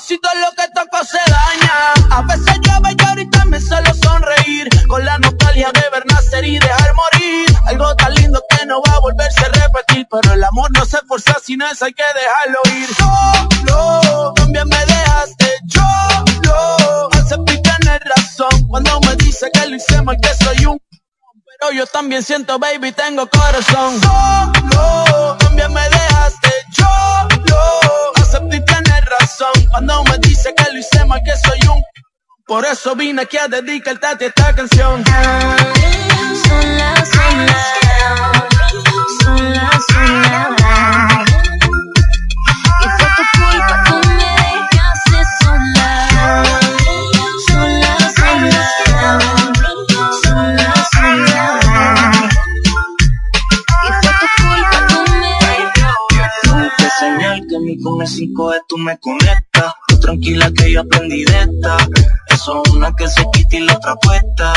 Con 0.03 0.19
magocito 0.19 0.29
lo 0.41 0.51
que 0.53 0.69
toco 0.75 1.05
se 1.05 1.19
daña. 1.31 1.93
A 2.11 2.23
veces 2.23 2.59
llueve 2.63 2.97
y 2.99 3.05
ahorita 3.05 3.45
me 3.47 3.61
suelo 3.61 3.93
sonreír. 3.95 4.69
Con 4.89 5.05
la 5.05 5.19
nostalgia 5.19 5.71
de 5.73 5.91
ver 5.91 6.05
nacer 6.07 6.45
y 6.45 6.59
dejar 6.59 6.93
morir. 6.95 7.57
Algo 7.67 7.95
tan 7.97 8.15
lindo 8.15 8.43
que 8.51 8.67
no 8.67 8.83
va 8.83 8.95
a 8.95 9.01
volverse 9.01 9.45
a 9.45 9.49
repetir. 9.49 10.07
Pero 10.11 10.33
el 10.33 10.45
amor 10.45 10.71
no 10.73 10.85
se 10.85 10.99
forza, 11.07 11.37
sino 11.43 11.67
eso 11.67 11.85
hay 11.85 11.95
que 11.95 12.03
dejarlo 12.03 12.61
ir. 12.79 12.89
Solo, 12.95 14.33
también 14.35 14.69
me 14.69 14.85
dejaste. 14.87 15.59
Yo 15.67 15.83
lo 16.43 17.09
acepté 17.13 17.59
tener 17.59 18.03
razón. 18.17 18.67
Cuando 18.69 19.01
me 19.01 19.17
dice 19.17 19.51
que 19.53 19.67
lo 19.67 19.77
hice 19.77 20.03
mal, 20.03 20.17
que 20.21 20.35
soy 20.45 20.67
un 20.67 20.79
pero 21.61 21.75
yo 21.75 21.87
también 21.87 22.25
siento, 22.25 22.59
baby, 22.59 22.91
tengo 22.91 23.25
corazón. 23.29 24.01
Solo, 24.01 25.37
también 25.39 25.73
me 25.73 25.81
dejaste, 25.81 26.02
Cuando 29.73 30.05
me 30.05 30.19
dice 30.19 30.55
que 30.55 30.65
lo 30.71 30.79
hice 30.79 30.99
que 31.25 31.37
soy 31.49 31.59
un. 31.69 31.83
Por 32.47 32.65
eso 32.67 32.95
vine 32.95 33.23
aquí 33.23 33.39
a 33.39 33.49
dedicarte 33.49 34.07
a 34.07 34.17
esta 34.21 34.55
canción. 34.55 35.03
Sola. 36.45 37.05
Sola, 39.25 39.81
sola. 39.89 40.32
Con 58.03 58.09
el 58.09 58.09
5 58.09 58.55
tú 58.69 58.79
me 58.79 58.99
conectas. 58.99 59.75
Tú 59.89 60.01
tranquila 60.01 60.51
que 60.53 60.73
yo 60.73 60.81
aprendí 60.81 61.25
de 61.25 61.39
esta. 61.39 61.77
Eso 62.29 62.63
es 62.65 62.73
una 62.73 62.93
que 62.97 63.07
se 63.07 63.25
quita 63.33 63.57
y 63.57 63.61
la 63.61 63.75
otra 63.75 63.95
puesta. 63.97 64.53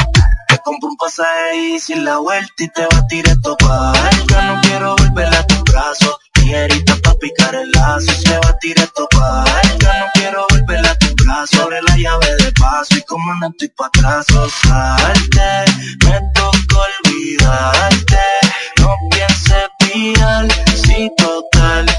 Te 0.47 0.57
compro 0.63 0.89
un 0.89 0.97
pasaje 0.97 1.75
y 1.75 1.79
sin 1.79 2.05
la 2.05 2.17
vuelta 2.17 2.63
y 2.63 2.69
te 2.69 2.81
va 2.81 2.97
a 2.97 3.07
tirar 3.07 3.33
esto 3.33 3.55
pa' 3.57 3.93
Yo 4.27 4.41
no 4.41 4.61
quiero 4.61 4.95
volver 4.95 5.27
a 5.27 5.45
tus 5.45 5.63
brazos. 5.63 6.17
Tijerita 6.33 6.95
pa' 7.03 7.15
picar 7.19 7.55
el 7.55 7.69
lazo. 7.71 8.11
Se 8.13 8.37
va 8.37 8.49
a 8.49 8.57
tirar 8.57 8.85
esto 8.85 9.07
pa' 9.11 9.45
Yo 9.79 9.89
no 9.99 10.05
quiero 10.13 10.47
volver 10.49 10.85
a 10.85 10.97
tus 10.97 11.15
brazos. 11.15 11.59
Abre 11.59 11.81
la 11.83 11.97
llave 11.97 12.35
de 12.37 12.51
paso 12.53 12.97
y 12.97 13.01
como 13.03 13.35
no 13.35 13.49
estoy 13.49 13.69
pa' 13.69 13.87
atrás. 13.87 14.25
o 14.31 14.49
salte, 14.49 15.71
me 16.05 16.19
toca 16.33 16.77
olvidarte. 16.87 18.25
No 18.79 18.95
pienses 19.11 19.69
viral, 19.93 20.51
sí 20.83 21.11
total. 21.17 21.94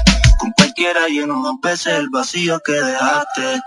Cualquiera 0.77 1.07
lleno 1.07 1.41
dos 1.41 1.55
veces 1.59 1.93
el 1.93 2.09
vacío 2.11 2.59
que 2.63 2.73
dejaste. 2.73 3.59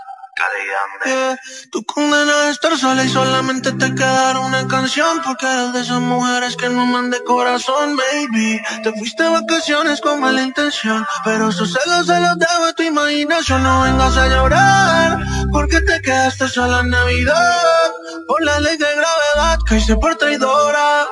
Yeah, 1.05 1.37
Tú 1.73 1.83
condenas 1.83 2.51
estar 2.51 2.77
sola 2.77 3.03
y 3.03 3.09
solamente 3.09 3.73
te 3.73 3.93
quedará 3.93 4.39
una 4.39 4.65
canción 4.65 5.21
Porque 5.21 5.45
eres 5.45 5.73
de 5.73 5.81
esas 5.81 5.99
mujeres 5.99 6.55
que 6.55 6.69
no 6.69 6.85
mande 6.85 7.21
corazón, 7.25 7.97
baby. 7.97 8.61
Te 8.81 8.93
fuiste 8.93 9.23
de 9.23 9.29
vacaciones 9.29 9.99
con 9.99 10.21
mala 10.21 10.41
intención 10.41 11.05
Pero 11.25 11.49
esos 11.49 11.73
celos 11.73 12.07
se 12.07 12.17
los 12.17 12.39
debo 12.39 12.65
a 12.65 12.73
tu 12.73 12.83
imaginación. 12.83 13.61
No 13.61 13.81
vengas 13.81 14.15
a 14.15 14.27
llorar 14.29 15.19
Porque 15.51 15.81
te 15.81 16.01
quedaste 16.01 16.47
sola 16.47 16.79
en 16.79 16.91
Navidad. 16.91 17.91
Por 18.25 18.41
la 18.41 18.57
ley 18.61 18.77
de 18.77 18.87
gravedad 18.95 19.59
caíste 19.67 19.97
por 19.97 20.15
traidora 20.15 21.07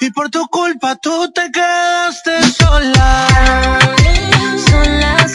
Y 0.00 0.10
por 0.10 0.30
tu 0.30 0.48
culpa 0.48 0.96
tú 0.96 1.30
te 1.30 1.52
quedaste 1.52 2.42
Sola, 2.50 3.28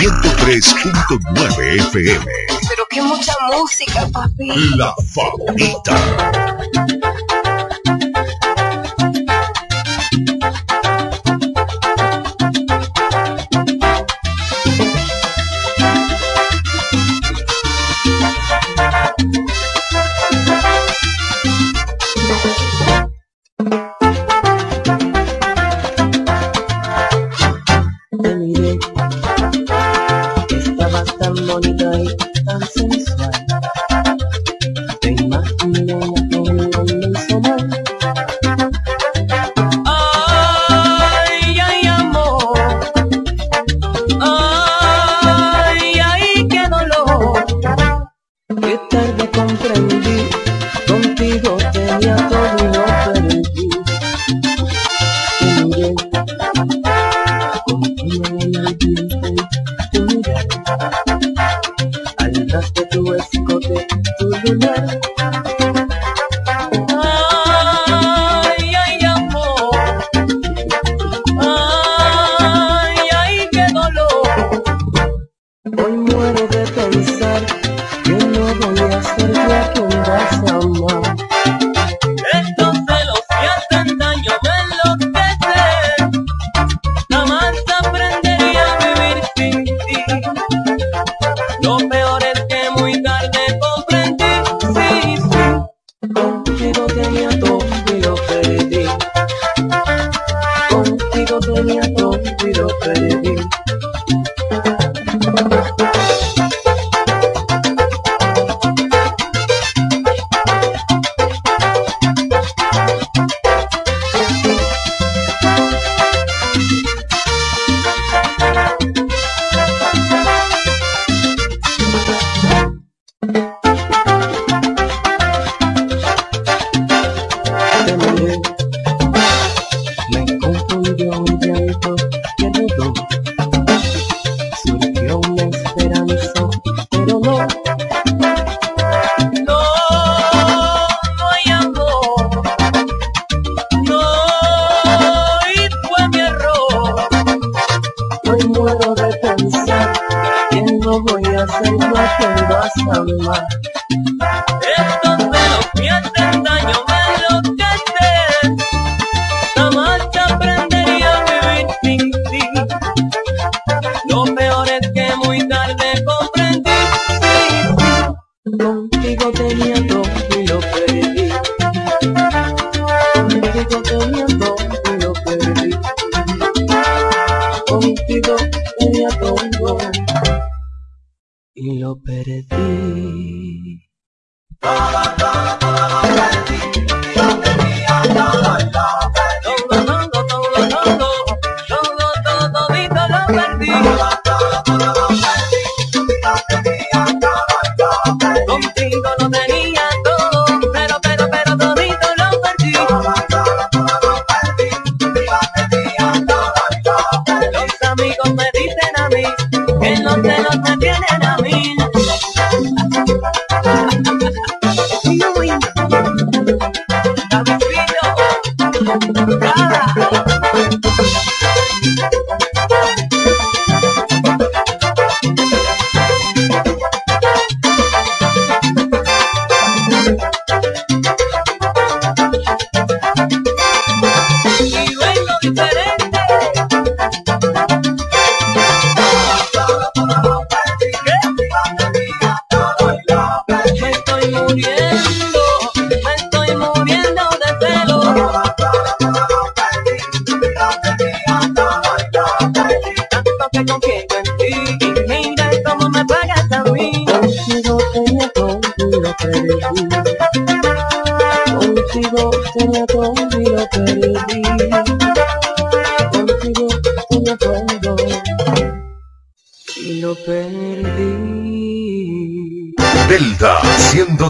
103.9 0.00 1.76
FM. 1.76 2.24
Pero 2.70 2.86
qué 2.88 3.02
mucha 3.02 3.34
música, 3.52 4.08
papi. 4.10 4.48
La 4.76 4.94
favorita. 5.12 5.94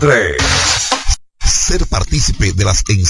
3 0.01 0.40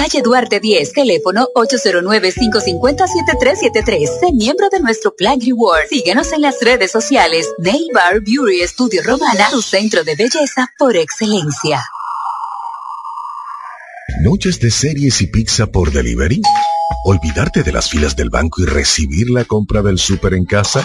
calle 0.01 0.23
Duarte 0.23 0.59
10, 0.59 0.93
teléfono 0.93 1.47
809-550-7373. 1.53 4.19
Sé 4.19 4.33
miembro 4.33 4.67
de 4.71 4.79
nuestro 4.79 5.15
Plan 5.15 5.39
Reward. 5.39 5.89
Síguenos 5.89 6.33
en 6.33 6.41
las 6.41 6.59
redes 6.59 6.89
sociales. 6.89 7.47
Nail 7.59 7.87
Bar 7.93 8.21
Beauty 8.21 8.61
Estudio 8.61 9.03
Romana, 9.03 9.47
tu 9.51 9.61
centro 9.61 10.03
de 10.03 10.15
belleza 10.15 10.67
por 10.79 10.97
excelencia. 10.97 11.83
¿Noches 14.23 14.59
de 14.59 14.71
series 14.71 15.21
y 15.21 15.27
pizza 15.27 15.67
por 15.67 15.91
delivery? 15.91 16.41
¿Olvidarte 17.05 17.61
de 17.61 17.71
las 17.71 17.91
filas 17.91 18.15
del 18.15 18.31
banco 18.31 18.63
y 18.63 18.65
recibir 18.65 19.29
la 19.29 19.45
compra 19.45 19.83
del 19.83 19.99
súper 19.99 20.33
en 20.33 20.45
casa? 20.45 20.83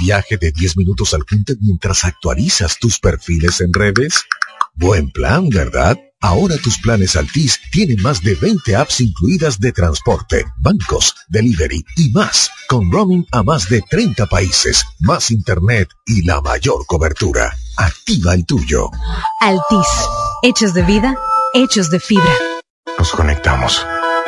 ¿Viaje 0.00 0.36
de 0.36 0.52
10 0.52 0.76
minutos 0.76 1.12
al 1.12 1.24
punto 1.24 1.54
mientras 1.60 2.04
actualizas 2.04 2.78
tus 2.78 3.00
perfiles 3.00 3.60
en 3.60 3.72
redes? 3.72 4.22
Buen 4.76 5.10
plan, 5.10 5.48
¿verdad? 5.48 5.98
Ahora 6.20 6.56
tus 6.56 6.78
planes 6.78 7.14
Altis 7.14 7.60
tienen 7.70 8.02
más 8.02 8.22
de 8.22 8.34
20 8.34 8.74
apps 8.74 9.00
incluidas 9.00 9.60
de 9.60 9.70
transporte, 9.70 10.44
bancos, 10.56 11.14
delivery 11.28 11.84
y 11.96 12.10
más, 12.10 12.50
con 12.68 12.90
roaming 12.90 13.24
a 13.30 13.44
más 13.44 13.68
de 13.68 13.82
30 13.82 14.26
países, 14.26 14.84
más 14.98 15.30
internet 15.30 15.88
y 16.06 16.24
la 16.24 16.40
mayor 16.40 16.86
cobertura. 16.86 17.56
Activa 17.76 18.34
el 18.34 18.44
tuyo. 18.46 18.90
Altis, 19.40 19.86
hechos 20.42 20.74
de 20.74 20.82
vida, 20.82 21.16
hechos 21.54 21.88
de 21.90 22.00
fibra. 22.00 22.34
Nos 22.98 23.12
conectamos 23.12 23.86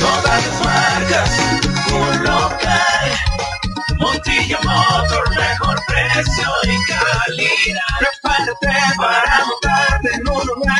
Todas 0.00 0.46
las 0.46 0.64
marcas, 0.64 1.30
un 1.92 2.24
local. 2.24 3.10
Montilla 3.98 4.58
Motor, 4.62 5.30
mejor 5.36 5.78
precio 5.86 6.48
y 6.64 6.76
calidad. 6.90 7.80
Prepárate 7.98 8.96
para 8.96 9.44
montarte 9.46 10.08
en 10.14 10.28
uno 10.28 10.54
nuevo, 10.64 10.79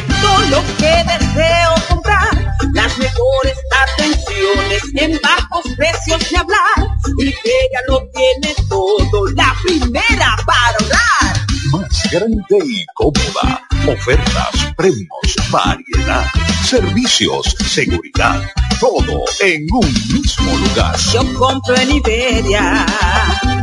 necesito, 0.00 0.40
lo 0.50 0.62
que 0.76 1.04
deseo 1.04 1.74
comprar, 1.88 2.56
las 2.72 2.98
mejores 2.98 3.56
atenciones 3.88 4.82
en 4.94 5.20
bajos 5.22 5.64
precios 5.76 6.30
de 6.30 6.36
hablar. 6.36 6.96
Ella 7.18 7.80
lo 7.88 8.00
tiene 8.08 8.54
todo, 8.68 9.26
la 9.34 9.54
primera 9.64 10.36
para 10.46 10.76
hablar. 10.78 11.46
Más 11.72 12.10
grande 12.10 12.58
y 12.64 12.86
cómoda. 12.94 13.66
Ofertas, 13.86 14.72
premios, 14.76 15.36
variedad, 15.50 16.26
servicios, 16.64 17.56
seguridad. 17.66 18.42
Todo 18.78 19.24
en 19.40 19.66
un 19.72 19.92
mismo 20.12 20.56
lugar. 20.58 20.96
Yo 21.12 21.22
compro 21.34 21.76
en 21.76 21.90
Iberia, 21.92 22.86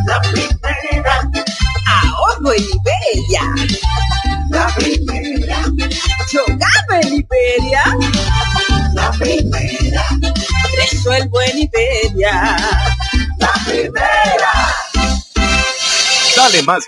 la 0.06 0.22
primera. 0.22 1.32
Ahorro 1.88 2.54
en 2.54 2.64
Iberia, 2.64 3.42
la 4.50 4.68
primera. 4.76 5.58
Yo 6.32 6.42
gano 6.48 7.02
en 7.02 7.14
Iberia, 7.14 7.84
la 8.94 9.12
primera. 9.12 10.06
Resuelvo 10.76 11.42
en 11.42 11.60
Iberia, 11.60 12.58
la 13.40 13.54
primera. 13.66 14.76
Dale 16.36 16.64
más 16.64 16.88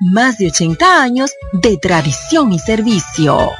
más 0.00 0.38
de 0.38 0.48
80 0.48 1.02
años 1.02 1.30
de 1.52 1.76
tradición 1.76 2.52
y 2.52 2.58
servicio. 2.58 3.50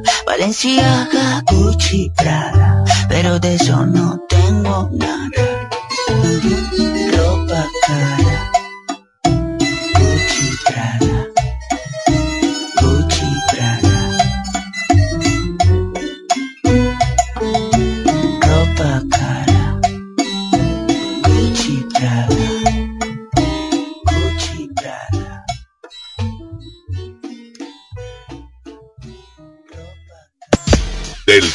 Valenciaga, 0.31 1.43
Gucci. 1.51 2.09
Pero 3.09 3.37
de 3.37 3.55
eso 3.55 3.85
no 3.85 4.17
tengo 4.29 4.89
nada. 4.93 5.29
Ropa 7.11 7.65
cara. 7.85 8.50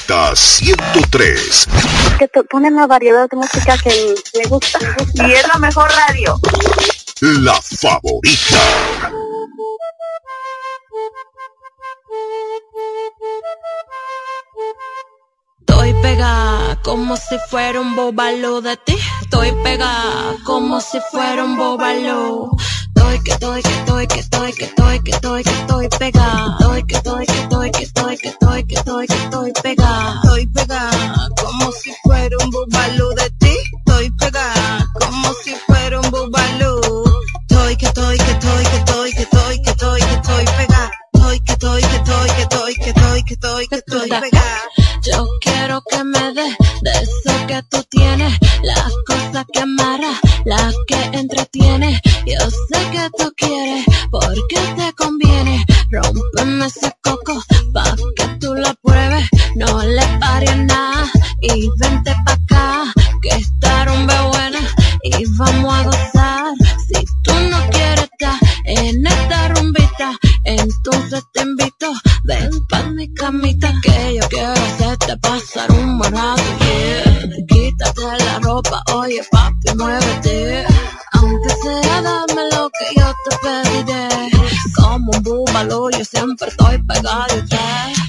Delta 0.06 0.36
103. 0.36 1.66
que 2.18 2.28
te 2.28 2.44
ponen 2.44 2.74
una 2.74 2.86
variedad 2.86 3.28
de 3.28 3.36
música 3.36 3.76
que 3.78 4.14
me 4.38 4.46
gusta. 4.46 4.78
Y 5.14 5.32
es 5.32 5.48
la 5.48 5.58
mejor 5.58 5.90
radio. 5.90 6.38
La 7.20 7.60
favorita. 7.60 8.60
Estoy 15.86 16.02
pegada 16.02 16.82
como 16.82 17.16
si 17.16 17.38
fuera 17.48 17.80
un 17.80 17.94
bobalo 17.94 18.60
de 18.60 18.76
ti. 18.76 18.96
Estoy 19.22 19.52
pegada 19.62 20.34
como 20.44 20.80
si 20.80 20.98
fuera 21.12 21.44
un 21.44 21.56
bobalo. 21.56 22.50
Estoy 22.88 23.22
que 23.22 23.30
estoy 23.30 23.62
que 23.62 23.70
estoy 23.70 24.06
que 24.08 24.18
estoy 24.18 24.52
que 24.52 24.64
estoy 24.64 25.02
que 25.04 25.10
estoy 25.12 25.42
que 25.44 25.50
estoy 25.50 25.88
pegada. 25.96 26.56
Estoy 26.58 26.82
que 26.86 26.96
estoy 26.96 27.26
que 27.26 27.38
estoy 27.38 27.70
que 27.70 27.82
estoy 27.84 28.16
que 28.18 28.28
estoy 28.30 28.66
que 28.66 28.74
estoy 28.74 29.06
que 29.06 29.14
estoy 29.14 29.52
pegada. 29.62 30.20
Estoy 30.24 30.46
pegada 30.48 31.28
como 31.40 31.70
si 31.70 31.92
fuera 32.02 32.36
un 32.42 32.50
bobalo 32.50 33.10
de 33.10 33.30
ti. 33.38 33.56
Estoy 33.78 34.10
pegada 34.18 34.88
como 34.98 35.34
si 35.44 35.54
fuera 35.68 36.00
un 36.00 36.10
bobalo. 36.10 36.80
Estoy 37.48 37.76
que 37.76 37.86
estoy 37.86 38.18
que 38.18 38.30
estoy 38.32 38.64
que 38.64 38.76
estoy 38.76 39.12
que 39.12 39.22
estoy 39.22 39.62
que 39.62 39.70
estoy 39.70 40.00
que 40.00 40.14
estoy 40.14 40.44
pegada. 40.56 40.90
Estoy 41.14 41.40
que 41.40 41.52
estoy 41.52 41.80
que 41.80 41.96
estoy 41.96 42.30
que 42.30 42.42
estoy 42.42 42.74
que 42.74 42.90
estoy 42.90 43.22
que 43.22 43.34
estoy 43.34 43.68
que 43.68 43.85
quiero 45.76 45.82
que 45.90 46.04
me 46.04 46.32
dé 46.32 46.56
de 46.82 46.90
eso 47.02 47.46
que 47.46 47.62
tú 47.70 47.82
tienes, 47.90 48.32
las 48.62 48.92
cosas 49.06 49.44
que 49.52 49.60
amara, 49.60 50.12
las 50.44 50.74
que 50.86 51.18
entretiene. 51.18 52.00
Yo 52.26 52.50
sé 52.50 52.90
que 52.90 53.10
tú 53.18 53.32
quieres, 53.36 53.84
porque 54.10 54.58
te 54.76 54.92
conviene. 54.94 55.64
Rompeme 55.90 56.66
ese 56.66 56.92
coco, 57.02 57.42
pa' 57.72 57.96
que 58.16 58.26
tú 58.40 58.54
lo 58.54 58.72
pruebes. 58.82 59.28
No 59.56 59.82
le 59.82 60.06
pares 60.20 60.56
nada 60.56 61.10
y 61.42 61.68
vente 61.78 62.14
pa' 62.24 62.32
acá, 62.32 62.92
que 63.22 63.28
esta 63.28 63.84
rumba 63.86 64.28
buena 64.28 64.60
y 65.02 65.24
vamos 65.36 65.74
a 65.74 65.82
gozar. 65.84 66.54
Si 66.88 67.04
tú 67.22 67.32
no 67.50 67.70
quieres 67.70 68.08
estar 68.12 68.38
en 68.64 69.06
esta 69.06 69.48
rumbita, 69.48 70.12
entonces 70.44 71.22
te 71.32 71.42
invito, 71.42 71.92
ven 72.24 72.50
pa' 72.68 72.82
mi 72.82 73.12
camita 73.14 73.72
que 73.82 74.18
yo 74.20 74.28
quiero 74.28 74.55
de 75.06 75.16
pasar 75.18 75.70
un 75.70 75.98
buen 75.98 76.12
rato, 76.12 76.42
yeah. 76.60 77.46
Quítate 77.48 78.02
la 78.24 78.38
ropa, 78.40 78.82
oye 78.94 79.22
papi, 79.30 79.76
muévete. 79.76 80.66
Aunque 81.12 81.50
sea, 81.62 82.02
dame 82.02 82.42
lo 82.52 82.70
que 82.70 83.00
yo 83.00 83.06
te 83.24 83.36
pediré. 83.42 84.08
Como 84.74 85.12
un 85.12 85.22
búbalo, 85.22 85.90
yo 85.90 86.04
siempre 86.04 86.48
estoy 86.48 86.82
pegado 86.82 87.36
y 87.36 87.48
te 87.48 88.05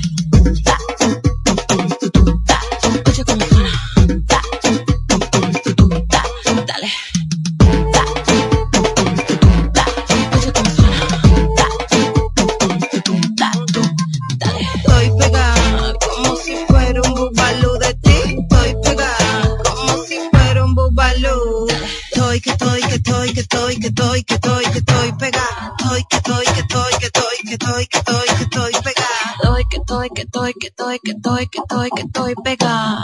estoy, 31.38 31.48
que 31.48 31.60
estoy, 31.60 31.90
que 31.96 32.02
estoy 32.02 32.36
pegada. 32.44 33.04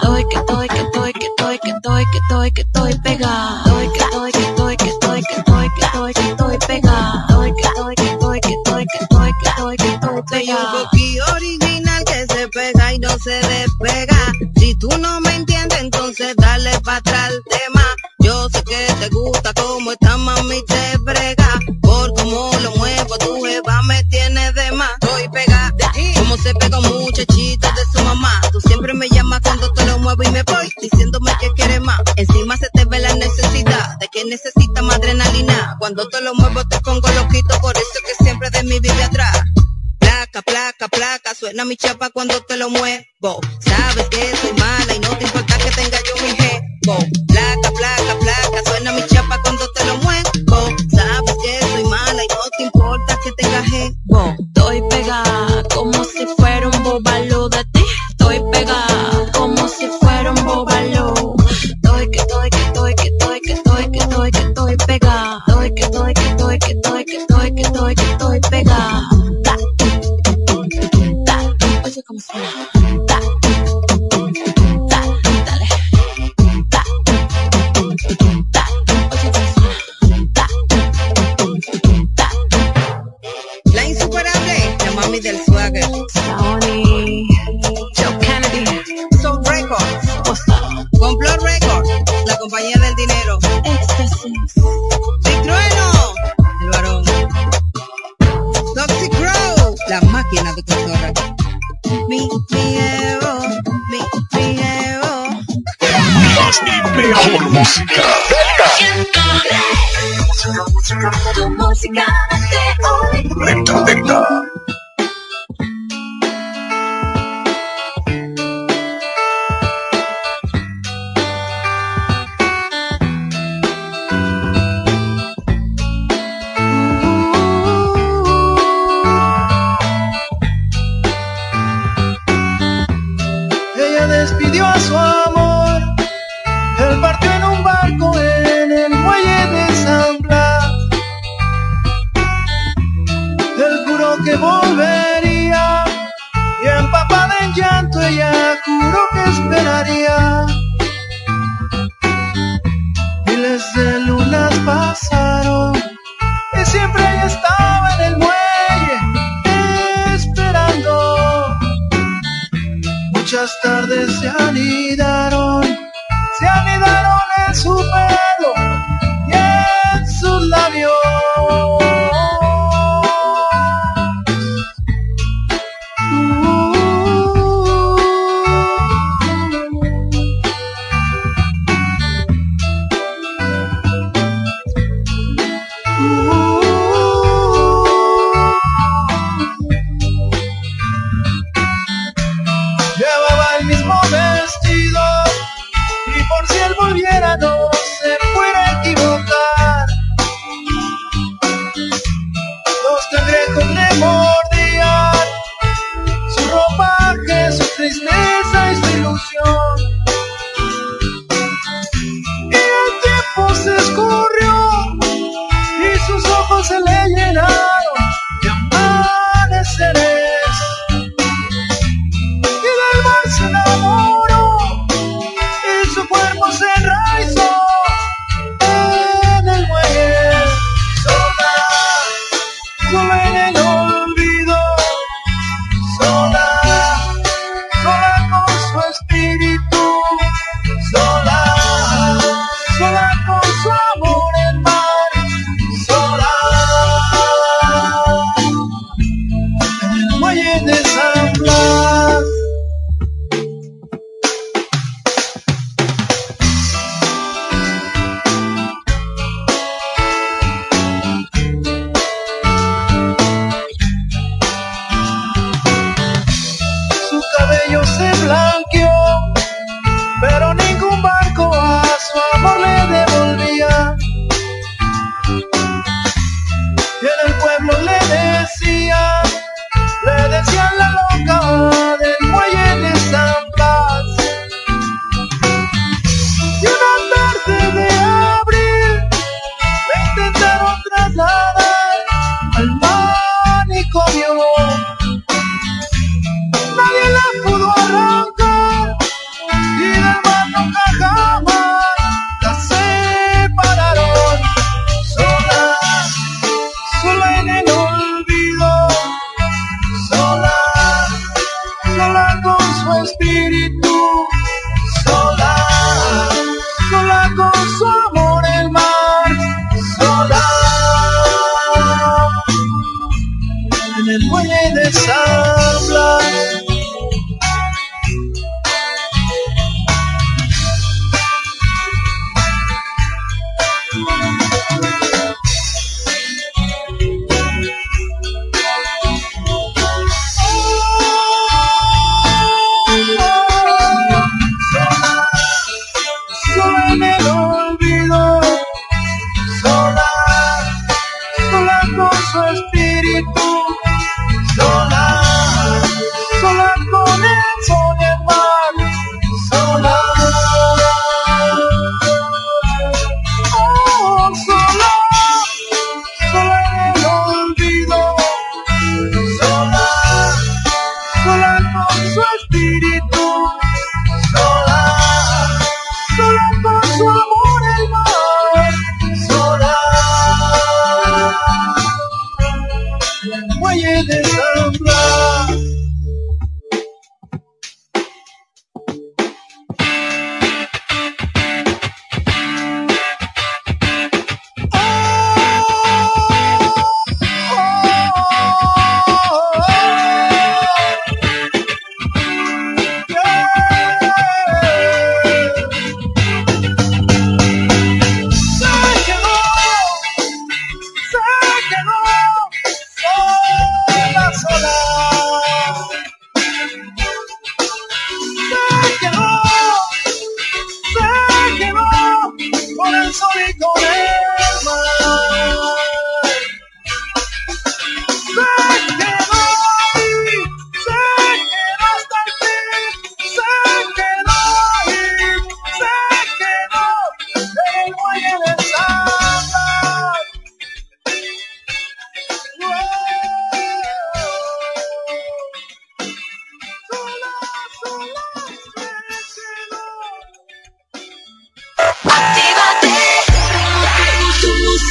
cuando 42.26 42.46
te 42.46 42.53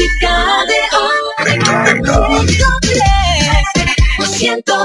música 0.03 0.65
de 0.67 0.79
hoy. 0.97 2.49
103. 4.19 4.83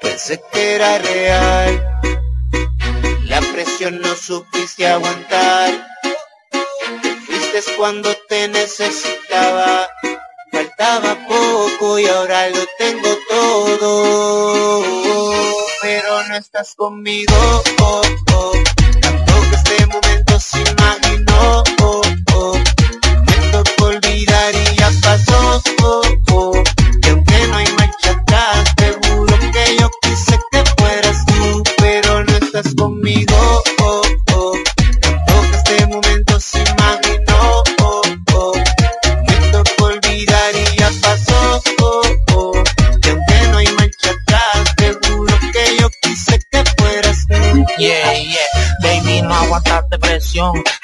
Pensé 0.00 0.40
que 0.52 0.74
era 0.76 0.98
real, 0.98 1.82
la 3.24 3.40
presión 3.40 4.00
no 4.00 4.14
supiste 4.14 4.86
aguantar. 4.86 5.86
Te 7.02 7.16
fuiste 7.26 7.62
cuando 7.76 8.14
te 8.28 8.48
necesitaba, 8.48 9.88
faltaba 10.50 11.16
poco 11.28 11.98
y 11.98 12.06
ahora 12.06 12.48
lo 12.48 12.66
tengo 12.78 13.18
todo. 13.28 15.01
Pero 15.82 16.22
no 16.28 16.36
estás 16.36 16.74
conmigo, 16.76 17.34
oh, 17.80 18.02
oh. 18.34 18.52
tanto 19.00 19.32
que 19.50 19.56
este 19.56 19.86
momento 19.86 20.38
se 20.38 20.58
imaginó. 20.60 21.64
Oh, 21.82 22.02
oh. 22.34 22.58
Me 23.26 23.36
tocó 23.50 23.86
olvidar 23.86 24.54
y 24.54 24.76
ya 24.76 24.90
pasó. 25.02 25.60
Oh, 25.82 26.02
oh. 26.30 26.62
Y 27.02 27.08
aunque 27.08 27.46
no 27.48 27.56
hay 27.56 27.66
marcha 27.76 28.12
atrás, 28.12 28.74
te 28.76 28.92
juro 29.08 29.38
que 29.52 29.76
yo 29.80 29.90
quise 30.02 30.38
que 30.52 30.64
fueras 30.78 31.26
tú, 31.26 31.62
pero 31.78 32.24
no 32.24 32.32
estás 32.36 32.74
conmigo. 32.76 33.31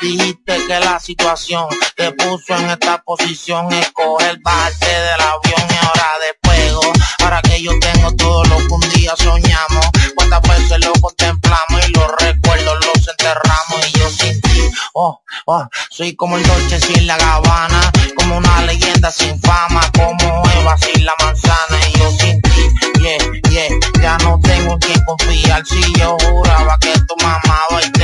Dijiste 0.00 0.66
que 0.66 0.80
la 0.80 1.00
situación 1.00 1.66
te 1.96 2.12
puso 2.12 2.54
en 2.56 2.70
esta 2.70 3.02
posición. 3.02 3.72
Escoger 3.72 4.38
bajarte 4.40 4.86
del 4.86 5.20
avión 5.20 5.68
y 5.70 5.86
ahora 5.86 6.08
despego. 6.22 6.80
Ahora 7.20 7.42
que 7.42 7.60
yo 7.62 7.72
tengo 7.80 8.14
todo 8.14 8.44
lo 8.44 8.56
que 8.58 8.72
un 8.72 8.80
día 8.94 9.14
soñamos. 9.16 9.86
Cuántas 10.14 10.42
veces 10.42 10.78
lo 10.84 10.92
contemplamos 11.00 11.88
y 11.88 11.92
los 11.92 12.10
recuerdos 12.18 12.86
los 12.86 13.08
enterramos. 13.08 13.88
Y 13.88 13.98
yo 13.98 14.08
sin 14.10 14.40
ti, 14.42 14.70
oh, 14.94 15.20
oh, 15.46 15.66
soy 15.90 16.14
como 16.14 16.36
el 16.36 16.46
Dolce 16.46 16.80
sin 16.80 17.06
la 17.06 17.16
Gabbana. 17.16 17.80
Como 18.16 18.36
una 18.36 18.62
leyenda 18.62 19.10
sin 19.10 19.40
fama. 19.40 19.80
Como 19.96 20.42
Eva 20.60 20.76
sin 20.78 21.04
la 21.04 21.14
manzana. 21.20 21.78
Y 21.88 21.98
yo 21.98 22.10
sin 22.12 22.40
ti, 22.42 22.62
yeah, 23.00 23.18
yeah, 23.50 23.68
ya 24.00 24.18
no 24.18 24.38
tengo 24.40 24.74
en 24.74 24.78
quién 24.78 25.04
confiar. 25.04 25.66
Si 25.66 25.80
yo 25.98 26.16
juraba 26.20 26.78
que 26.78 26.94
me 27.18 27.24
amabas 27.24 27.86
y 27.86 27.97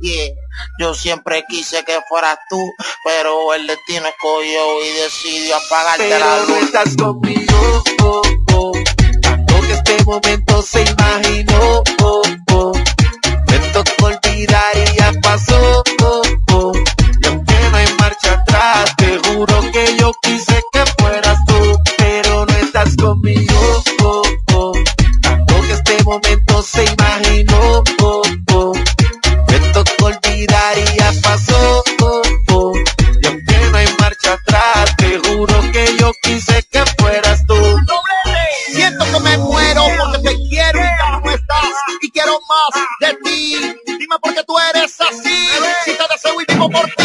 yeah. 0.00 0.28
Yo 0.78 0.94
siempre 0.94 1.44
quise 1.48 1.84
que 1.84 1.98
fueras 2.08 2.38
tú, 2.48 2.58
pero 3.04 3.54
el 3.54 3.66
destino 3.66 4.06
escogió 4.08 4.84
y 4.84 4.88
decidió 5.02 5.56
apagarte 5.56 6.08
la 6.08 6.18
Pero 6.18 6.46
no 6.48 6.54
luz. 6.56 6.64
estás 6.64 6.96
conmigo, 6.96 7.84
oh, 8.02 8.22
oh. 8.54 8.72
Tanto 9.22 9.60
que 9.60 9.72
este 9.72 10.04
momento 10.04 10.62
se 10.62 10.82
imaginó, 10.82 11.82
oh, 12.02 12.22
oh. 12.52 12.72
Me 13.48 13.58
tocó 13.72 14.06
olvidar 14.06 14.72
y 14.76 14.96
ya 14.98 15.12
pasó, 15.22 15.82
oh, 16.02 16.22
oh. 16.52 16.72
Y 17.22 17.26
aunque 17.26 17.54
no 17.70 17.76
hay 17.76 17.86
marcha 17.98 18.32
atrás, 18.34 18.96
te 18.96 19.18
juro 19.18 19.60
que 19.72 19.96
yo 19.98 20.12
quise 20.22 20.62
que 20.72 20.84
fueras 20.98 21.38
tú, 21.46 21.78
pero 21.98 22.46
no 22.46 22.56
estás 22.58 22.96
conmigo, 22.96 23.82
oh, 24.02 24.22
oh. 24.54 24.72
Tanto 25.22 25.60
que 25.62 25.72
este 25.72 26.02
momento 26.04 26.62
se 26.62 26.84
imaginó, 26.84 27.31
olvidar 30.42 30.78
y 30.78 30.98
ya 30.98 31.12
pasó, 31.22 31.84
oh, 32.02 32.22
oh. 32.52 32.72
Y 33.22 33.26
aunque 33.26 33.58
no 33.70 33.78
hay 33.78 33.86
marcha 34.00 34.32
atrás, 34.34 34.96
te 34.96 35.18
juro 35.18 35.60
que 35.72 35.96
yo 35.98 36.12
quise 36.22 36.62
que 36.70 36.84
fueras 36.98 37.44
tú. 37.46 37.54
Siento 38.72 39.04
que 39.04 39.20
me 39.20 39.38
muero 39.38 39.84
porque 39.98 40.18
te 40.30 40.36
quiero 40.48 40.78
y 40.80 40.82
ya 40.82 41.20
no 41.22 41.30
estás. 41.30 41.72
Y 42.00 42.10
quiero 42.10 42.38
más 42.48 42.84
de 43.00 43.18
ti. 43.22 43.76
Dime 43.86 44.18
por 44.20 44.34
qué 44.34 44.42
tú 44.44 44.54
eres 44.74 45.00
así. 45.00 45.48
Si 45.84 45.92
te 45.92 46.04
deseo 46.12 46.40
y 46.40 46.52
vivo 46.52 46.70
por 46.70 46.86
ti. 46.86 47.01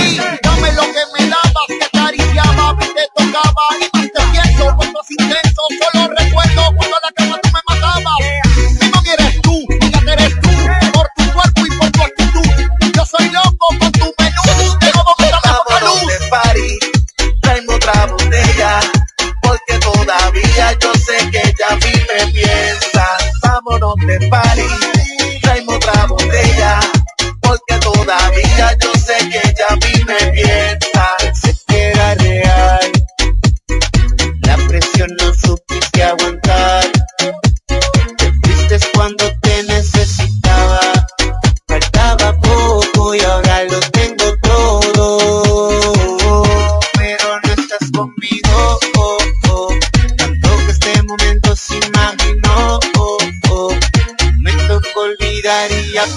De 24.08 24.97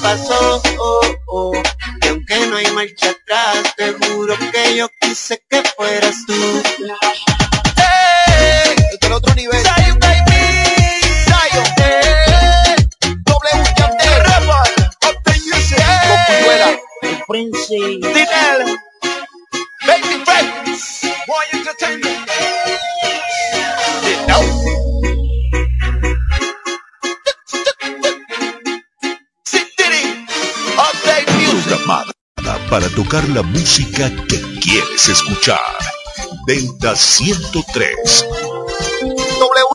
pasó. 0.03 0.63
Oh, 0.79 1.01
oh. 1.27 1.63
Y 2.03 2.09
aunque 2.09 2.47
no 2.47 2.57
hay 2.57 2.71
marcha 2.73 3.11
atrás, 3.11 3.75
te 3.77 3.93
juro 3.93 4.35
que 4.53 4.77
yo 4.77 4.89
quise 5.01 5.43
que 5.49 5.63
fueras 5.77 6.17
tú. 6.27 6.70
Llamada 31.81 32.13
para 32.69 32.89
tocar 32.91 33.29
la 33.31 33.43
música 33.43 34.11
que 34.29 34.41
quieres 34.61 35.09
escuchar. 35.09 35.59
Delta 36.47 36.95
103. 36.95 38.27
W 39.01 39.67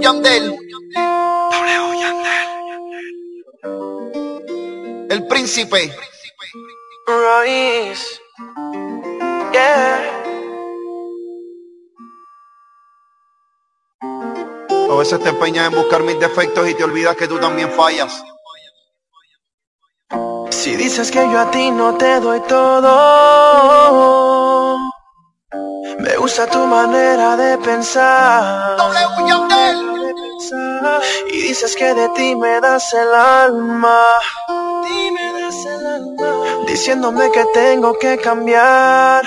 Yandel. 0.00 0.56
W 0.94 2.00
Yandel. 2.00 3.46
El 5.10 5.26
príncipe. 5.26 5.94
Royce. 7.06 8.20
Yeah. 9.52 10.22
A 14.90 14.94
veces 14.96 15.22
te 15.22 15.28
empeñas 15.28 15.72
en 15.72 15.78
buscar 15.78 16.02
mis 16.02 16.18
defectos 16.18 16.68
y 16.68 16.74
te 16.74 16.84
olvidas 16.84 17.16
que 17.16 17.28
tú 17.28 17.38
también 17.38 17.70
fallas. 17.70 18.22
Si 20.62 20.76
dices 20.76 21.10
que 21.10 21.18
yo 21.28 21.40
a 21.40 21.50
ti 21.50 21.72
no 21.72 21.96
te 21.96 22.20
doy 22.20 22.38
todo, 22.42 22.78
me 25.98 26.16
gusta 26.18 26.46
tu 26.46 26.60
manera 26.66 27.36
de 27.36 27.58
pensar. 27.58 28.76
Y 31.32 31.42
dices 31.48 31.74
que 31.74 31.92
de 31.94 32.08
ti 32.10 32.36
me 32.36 32.60
das 32.60 32.94
el 32.94 33.12
alma. 33.12 34.04
Diciéndome 36.68 37.32
que 37.32 37.44
tengo 37.52 37.98
que 37.98 38.18
cambiar. 38.18 39.24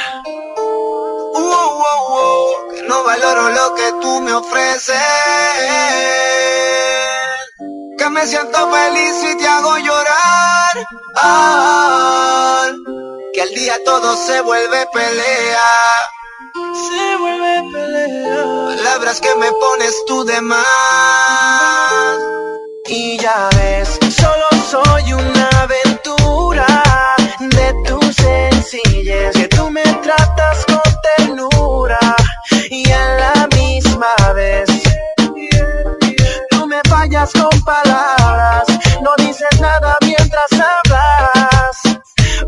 Uh, 1.33 1.39
uh, 1.39 1.81
uh, 2.21 2.73
que 2.73 2.83
no 2.83 3.03
valoro 3.03 3.49
lo 3.49 3.75
que 3.75 3.91
tú 4.01 4.21
me 4.21 4.31
ofreces. 4.31 4.95
Que 7.97 8.09
me 8.09 8.25
siento 8.27 8.71
feliz 8.71 9.23
y 9.23 9.37
te 9.37 9.47
hago 9.47 9.77
llorar. 9.77 10.87
Ah, 11.15 12.71
que 13.33 13.41
al 13.41 13.49
día 13.49 13.75
todo 13.85 14.15
se 14.17 14.41
vuelve 14.41 14.85
pelea. 14.93 15.63
Se 16.53 17.17
vuelve 17.17 17.63
pelea. 17.71 18.43
Palabras 18.75 19.21
que 19.21 19.33
me 19.35 19.51
pones 19.51 19.95
tú 20.07 20.25
de 20.25 20.41
más. 20.41 22.19
Y 22.87 23.17
ya 23.17 23.49
ves, 23.55 23.97
solo 24.15 24.45
soy 24.69 25.13
una 25.13 25.49
aventura 25.61 27.15
de 27.39 27.73
tu 27.87 27.99
sencillez, 28.13 29.33
que 29.35 29.47
tú 29.47 29.69
me 29.71 29.84
me 37.25 37.31
fallas 37.31 37.31
con 37.33 37.61
palabras, 37.61 38.65
no 39.01 39.11
dices 39.17 39.59
nada 39.59 39.97
mientras 40.01 40.51
hablas. 40.51 41.81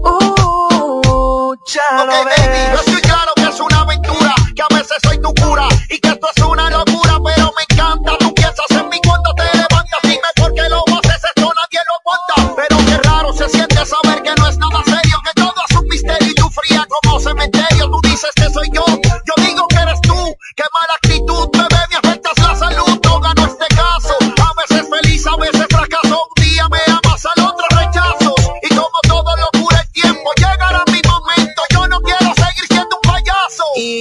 Uh, 0.03 1.55
ya 1.65 2.05
lo 2.05 2.25
ves. 2.25 2.37
baby, 2.37 2.73
yo 2.73 2.79
estoy 2.79 3.01
claro 3.01 3.31
que 3.35 3.43
es 3.43 3.59
una 3.59 3.79
aventura, 3.81 4.35
que 4.55 4.61
a 4.61 4.75
veces 4.75 4.97
soy 5.03 5.19
tu 5.19 5.33
cura 5.33 5.67
y 5.89 5.99
que 5.99 6.09
esto 6.09 6.27
es 6.35 6.43
una 6.43 6.69
locura, 6.69 7.17
pero 7.23 7.53
me 7.55 7.63
encanta. 7.69 8.17
Tú 8.19 8.33
piensas 8.33 8.69
en 8.71 8.89
mí 8.89 8.99
cuando 9.05 9.33
te 9.35 9.43
levantas, 9.43 9.99
dime 10.03 10.29
por 10.35 10.53
qué 10.53 10.69
lo 10.69 10.83
haces, 10.97 11.23
esto 11.23 11.53
nadie 11.53 11.81
lo 11.87 11.93
aguanta. 11.99 12.55
Pero 12.55 12.77
qué 12.85 13.09
raro 13.09 13.33
se 13.33 13.49
siente 13.49 13.85
saber 13.85 14.21
que 14.21 14.33
no 14.35 14.47
es 14.47 14.57
nada 14.57 14.83
serio, 14.85 15.17
que 15.25 15.33
todo 15.41 15.55
es 15.69 15.75
un 15.75 15.87
misterio 15.87 16.31
y 16.31 16.35
tú 16.35 16.49
fría 16.49 16.85
como 16.89 17.19
cementerio. 17.19 17.89
Tú 17.89 17.99
dices 18.03 18.31
que 18.35 18.49
soy 18.49 18.69
yo, 18.73 18.85
yo 18.87 19.43
digo 19.43 19.67
que 19.67 19.77
eres 19.77 20.01
tú. 20.01 20.35
Qué 20.55 20.63
mala 20.73 20.93
actitud, 21.01 21.49
bebé, 21.51 21.76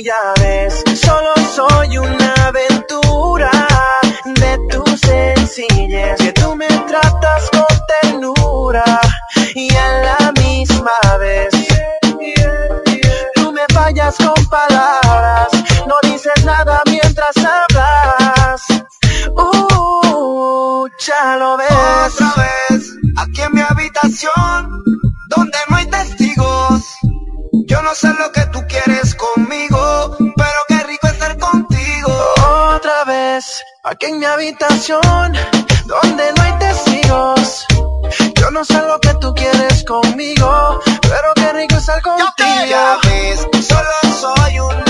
ya 0.06 0.34
ves, 0.40 0.84
solo 0.94 1.34
soy 1.52 1.98
una 1.98 2.32
aventura 2.46 3.50
de 4.24 4.58
tu 4.70 4.84
sencillez, 4.96 6.16
que 6.18 6.32
tú 6.32 6.54
me 6.54 6.68
tratas 6.68 7.50
con 7.50 7.66
ternura 8.02 8.84
y 9.56 9.68
a 9.74 9.88
la 10.06 10.32
misma 10.40 10.92
vez 11.18 11.52
tú 13.34 13.52
me 13.52 13.62
fallas 13.74 14.16
con 14.18 14.46
palabras, 14.46 15.48
no 15.88 15.96
dices 16.02 16.44
nada 16.44 16.82
mientras 16.86 17.34
hablas. 17.38 18.62
Uh, 19.34 20.86
ya 21.04 21.36
lo 21.36 21.56
ves. 21.56 21.66
Otra 22.14 22.32
vez, 22.36 22.92
aquí 23.16 23.42
en 23.42 23.54
mi 23.54 23.60
habitación, 23.60 24.84
donde 25.30 25.58
no 25.68 25.76
hay 25.76 25.86
testigos. 25.86 26.82
Yo 27.68 27.82
no 27.82 27.94
sé 27.94 28.08
lo 28.18 28.30
que 28.30 28.46
tú 28.52 28.62
quieres 28.68 29.14
conmigo, 29.16 29.35
aquí 33.86 34.06
en 34.06 34.18
mi 34.18 34.24
habitación, 34.24 35.32
donde 35.86 36.32
no 36.34 36.42
hay 36.42 36.58
testigos. 36.58 37.66
Yo 38.34 38.50
no 38.50 38.64
sé 38.64 38.74
lo 38.82 38.98
que 39.00 39.14
tú 39.14 39.32
quieres 39.34 39.84
conmigo, 39.84 40.80
pero 41.02 41.32
qué 41.36 41.52
rico 41.52 41.76
estar 41.76 42.02
contigo. 42.02 42.26
Ya 42.68 42.98
ves, 43.04 43.46
solo 43.66 43.88
soy 44.20 44.58
una 44.58 44.85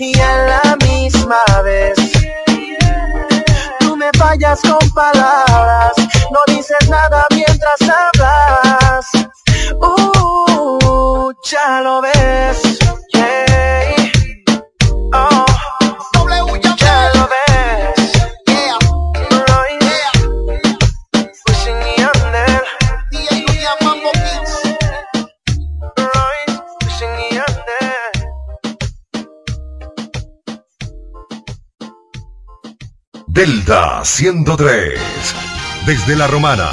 y 0.00 0.18
a 0.18 0.62
la 0.62 0.76
misma 0.86 1.42
vez 1.62 1.94
tú 3.80 3.96
me 3.96 4.10
fallas 4.16 4.58
con 4.62 4.90
palabras, 4.92 5.92
no 6.30 6.40
dices 6.46 6.88
nada 6.88 7.26
mientras 7.30 7.80
hablas. 7.82 9.06
Uh, 9.78 11.32
ya 11.42 11.82
lo 11.82 12.00
ves. 12.00 12.19
Delta 33.40 34.04
103. 34.04 35.00
Desde 35.86 36.14
La 36.14 36.26
Romana, 36.26 36.68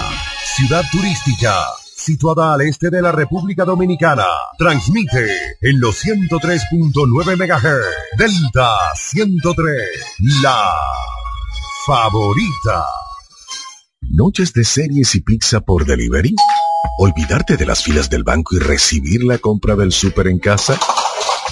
ciudad 0.57 0.84
turística, 0.91 1.63
situada 1.95 2.53
al 2.55 2.59
este 2.59 2.89
de 2.89 3.01
la 3.01 3.13
República 3.13 3.63
Dominicana, 3.63 4.26
transmite 4.57 5.30
en 5.61 5.80
los 5.80 6.03
103.9 6.03 7.38
MHz. 7.38 8.18
Delta 8.18 8.76
103, 8.95 9.78
la 10.43 10.70
favorita. 11.86 12.86
¿Noches 14.01 14.51
de 14.51 14.65
series 14.65 15.15
y 15.15 15.22
pizza 15.22 15.61
por 15.61 15.86
delivery? 15.86 16.36
¿Olvidarte 16.99 17.55
de 17.55 17.65
las 17.65 17.82
filas 17.82 18.09
del 18.09 18.26
banco 18.26 18.57
y 18.57 18.59
recibir 18.59 19.24
la 19.24 19.38
compra 19.38 19.78
del 19.78 19.93
súper 19.93 20.28
en 20.28 20.39
casa? 20.39 20.78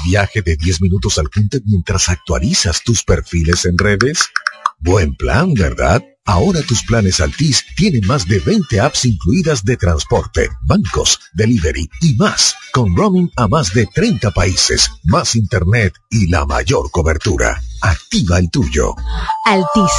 ¿Viaje 0.03 0.41
de 0.41 0.57
10 0.57 0.81
minutos 0.81 1.17
al 1.19 1.29
punto 1.29 1.57
mientras 1.63 2.09
actualizas 2.09 2.83
tus 2.83 3.05
perfiles 3.05 3.63
en 3.63 3.77
redes? 3.77 4.29
Buen 4.85 5.15
plan, 5.15 5.55
¿verdad? 5.55 6.03
Ahora 6.25 6.61
tus 6.61 6.83
planes 6.83 7.19
Altis 7.19 7.65
tienen 7.75 8.05
más 8.05 8.27
de 8.27 8.37
20 8.37 8.79
apps 8.79 9.05
incluidas 9.05 9.65
de 9.65 9.77
transporte, 9.77 10.47
bancos, 10.61 11.19
delivery 11.33 11.89
y 12.01 12.13
más, 12.13 12.55
con 12.71 12.95
roaming 12.95 13.31
a 13.35 13.47
más 13.47 13.73
de 13.73 13.87
30 13.87 14.29
países, 14.29 14.91
más 15.03 15.35
internet 15.35 15.95
y 16.11 16.29
la 16.29 16.45
mayor 16.45 16.91
cobertura. 16.91 17.59
Activa 17.81 18.37
el 18.37 18.51
tuyo. 18.51 18.93
Altis. 19.45 19.91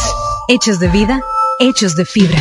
Hechos 0.46 0.78
de 0.78 0.86
vida, 0.86 1.20
hechos 1.58 1.96
de 1.96 2.04
fibra. 2.04 2.40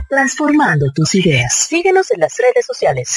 Transformando 0.10 0.92
tus 0.94 1.16
ideas. 1.16 1.54
Síguenos 1.54 2.12
en 2.12 2.22
las 2.22 2.38
redes 2.38 2.66
sociales. 2.66 3.17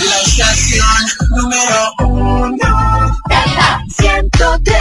La 0.00 0.20
estación 0.22 1.04
número 1.30 1.92
uno. 1.98 2.56
103. 4.32 4.76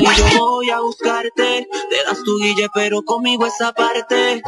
y 0.00 0.34
yo 0.34 0.46
voy 0.46 0.70
a 0.70 0.80
buscarte. 0.80 1.68
Te 1.90 2.04
das 2.06 2.22
tu 2.24 2.38
guille, 2.38 2.68
pero 2.74 3.02
conmigo 3.02 3.46
esa 3.46 3.72
parte. 3.72 4.42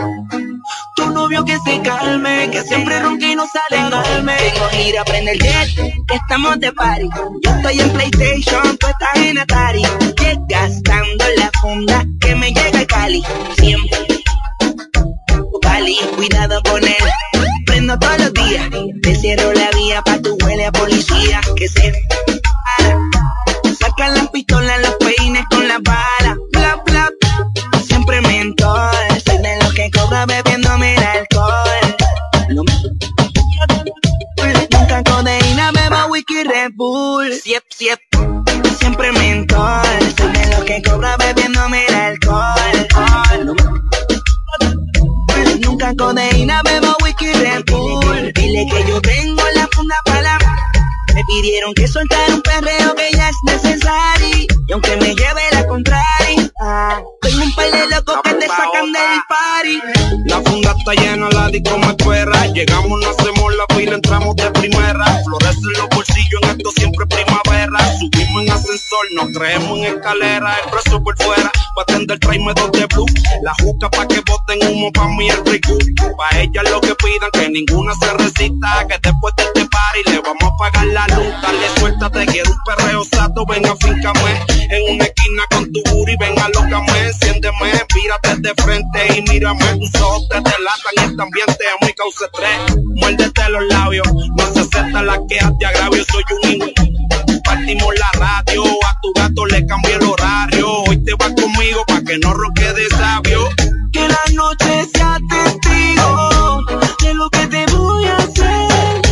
Tu 0.96 1.06
novio 1.10 1.44
que 1.44 1.58
se 1.64 1.80
calme, 1.80 2.50
que 2.50 2.62
siempre 2.62 3.00
ronca 3.00 3.26
y 3.26 3.34
no 3.34 3.46
sale 3.46 3.80
a 3.80 3.90
darme. 3.90 4.36
Tengo 4.36 4.68
gira, 4.70 5.04
prende 5.04 5.32
el 5.32 5.38
jet, 5.38 5.74
que 6.06 6.14
estamos 6.14 6.60
de 6.60 6.72
party. 6.72 7.08
Yo 7.42 7.50
estoy 7.50 7.80
en 7.80 7.92
PlayStation, 7.92 8.76
tú 8.78 8.86
estás 8.86 9.16
en 9.16 9.38
Atari. 9.38 9.82
Llegas 10.18 10.82
dando 10.82 11.24
la 11.36 11.50
funda, 11.60 12.04
que 12.20 12.34
me 12.34 12.52
llega 12.52 12.80
el 12.80 12.86
Cali. 12.86 13.22
Siempre. 13.56 13.98
Cali, 15.62 15.96
cuidado 16.16 16.62
con 16.62 16.82
él. 16.84 16.96
Prendo 17.66 17.98
todos 17.98 18.18
los 18.18 18.32
días, 18.32 18.68
te 19.02 19.14
cierro 19.14 19.52
la 19.52 19.70
vía 19.70 20.02
pa' 20.02 20.18
tu 20.18 20.36
huele 20.44 20.66
a 20.66 20.72
policía. 20.72 21.40
Que 21.56 21.68
se 21.68 21.92
Sacan 23.90 24.14
las 24.14 24.28
pistolas, 24.28 24.80
los 24.82 24.94
peines 24.96 25.44
con 25.50 25.66
la 25.66 25.80
bala. 25.82 26.36
Bla, 26.52 26.76
bla. 26.86 27.10
Siempre 27.82 28.20
mentor. 28.20 28.90
Soy 29.26 29.38
de 29.38 29.56
los 29.60 29.74
que 29.74 29.90
cobra 29.90 30.26
bebiéndome 30.26 30.94
el 30.94 31.02
alcohol. 31.02 31.96
Nunca 34.70 35.02
codeína, 35.02 35.72
beba 35.72 36.06
whisky 36.06 36.44
Red 36.44 36.72
Bull. 36.76 37.32
Siep, 37.32 37.64
siep. 37.70 37.98
Siempre 38.78 39.10
mentor. 39.10 39.82
Soy 40.16 40.32
de 40.32 40.46
los 40.54 40.64
que 40.64 40.82
cobra 40.82 41.16
bebiéndome 41.16 41.84
el 41.86 41.94
alcohol. 41.94 43.56
Nunca 45.60 45.94
codeína, 45.96 46.62
beba 46.62 46.94
whisky 47.02 47.32
Red 47.32 47.64
Bull. 47.66 48.32
Dile 48.34 48.66
que 48.70 48.84
yo 48.88 49.00
tengo 49.00 49.42
la 49.56 49.68
funda 49.72 49.96
para 50.04 50.22
la 50.22 50.39
me 51.20 51.24
pidieron 51.26 51.74
que 51.74 51.86
soltara 51.86 52.34
un 52.34 52.42
perreo 52.42 52.94
que 52.94 53.10
ya 53.12 53.28
es 53.28 53.36
necesario. 53.44 54.46
Y 54.66 54.72
aunque 54.72 54.96
me 54.96 55.14
lleve 55.14 55.42
la 55.52 55.66
contraria, 55.66 56.50
tengo 57.20 57.42
un 57.42 57.54
par 57.54 57.70
de 57.70 57.86
locos 57.88 58.20
que 58.24 58.34
te 58.34 58.46
sacan 58.46 58.92
del 58.92 59.20
party. 59.28 59.80
La 60.26 60.40
funda 60.42 60.74
está 60.78 60.94
llena, 60.94 61.28
la 61.30 61.48
disco 61.48 61.78
me 61.78 61.88
espera. 61.88 62.46
Llegamos, 62.46 63.00
no 63.00 63.10
hacemos 63.10 63.54
la 63.56 63.76
fila, 63.76 63.94
entramos 63.96 64.36
de 64.36 64.50
primera. 64.52 65.04
Florecen 65.24 65.72
los 65.76 65.88
bolsillos, 65.90 66.40
en 66.42 66.50
esto 66.50 66.70
siempre 66.76 67.06
primavera. 67.06 67.49
Subimos 67.78 68.42
en 68.42 68.50
ascensor, 68.50 69.06
nos 69.14 69.28
creemos 69.36 69.78
en 69.78 69.84
escalera. 69.84 70.56
El 70.64 70.70
preso 70.70 71.02
por 71.02 71.16
fuera, 71.22 71.50
pa' 71.76 71.82
atender 71.82 72.18
tráeme 72.18 72.52
dos 72.54 72.72
de 72.72 72.86
blue. 72.86 73.06
La 73.42 73.52
juca 73.62 73.88
pa' 73.90 74.06
que 74.08 74.20
boten 74.20 74.66
humo 74.66 74.90
pa' 74.92 75.06
mí 75.08 75.28
el 75.28 75.44
rico. 75.46 75.78
Pa' 76.16 76.38
ellas 76.38 76.70
lo 76.70 76.80
que 76.80 76.94
pidan, 76.96 77.30
que 77.32 77.48
ninguna 77.48 77.94
se 77.94 78.12
resista. 78.14 78.86
Que 78.88 78.98
después 79.02 79.34
de 79.36 79.44
este 79.44 79.66
party 79.66 80.10
le 80.10 80.20
vamos 80.20 80.42
a 80.42 80.56
pagar 80.56 80.86
la 80.86 81.06
luz. 81.14 81.32
Dale 81.42 81.68
suéltate, 81.78 82.26
quiero 82.26 82.50
un 82.50 82.58
perreo 82.64 83.04
sato, 83.04 83.46
ven 83.46 83.66
a 83.66 83.76
fíncame. 83.76 84.44
En 84.70 84.94
una 84.94 85.04
esquina 85.04 85.42
con 85.50 85.72
tu 85.72 85.82
booty, 85.90 86.16
ven 86.18 86.38
a 86.38 86.48
locame. 86.48 86.98
Enciéndeme, 87.06 87.72
mírate 87.94 88.36
de 88.40 88.54
frente 88.62 89.18
y 89.18 89.22
mírame. 89.30 89.64
Tus 89.78 90.00
ojos 90.00 90.28
te 90.28 90.36
delatan 90.36 90.94
y 90.96 91.00
este 91.00 91.22
ambiente 91.22 91.64
a 91.68 91.84
muy 91.84 91.92
causa 91.94 92.24
estrés. 92.24 92.76
Muérdete 92.96 93.48
los 93.50 93.64
labios, 93.66 94.08
no 94.36 94.46
se 94.52 94.60
aceptan 94.60 95.06
las 95.06 95.20
quejas 95.28 95.52
de 95.58 95.66
agravio. 95.66 96.04
Soy 96.04 96.24
un 96.42 96.50
hijo 96.50 96.66
prendimos 97.70 97.94
la 97.98 98.10
radio. 98.18 98.64
A 98.64 99.00
tu 99.00 99.12
gato 99.14 99.46
le 99.46 99.66
cambié 99.66 99.94
el 99.94 100.02
horario. 100.02 100.82
Hoy 100.88 101.04
te 101.04 101.14
vas 101.14 101.32
conmigo 101.34 101.84
pa' 101.86 102.02
que 102.02 102.18
no 102.18 102.32
roque 102.34 102.72
de 102.72 102.88
sabio. 102.88 103.48
Que 103.92 104.08
la 104.08 104.20
noche 104.34 104.88
sea 104.92 105.18
testigo 105.28 106.64
de 107.00 107.14
lo 107.14 107.30
que 107.30 107.46
te 107.46 107.66
voy 107.72 108.04
a 108.06 108.16
hacer. 108.16 109.02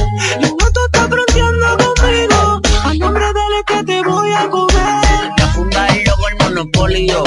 La 0.41 0.49
gato 0.49 0.81
está 0.87 1.09
fronteando 1.09 1.77
conmigo. 1.77 2.61
A 2.85 2.95
nombre 2.95 3.27
del 3.27 3.65
que 3.67 3.85
te 3.85 4.03
voy 4.03 4.33
a 4.33 4.49
comer. 4.49 5.33
La 5.39 5.47
funda 5.55 5.87
el 5.89 6.05
logo, 6.05 6.29
el 6.29 6.37
monopolio. 6.37 7.25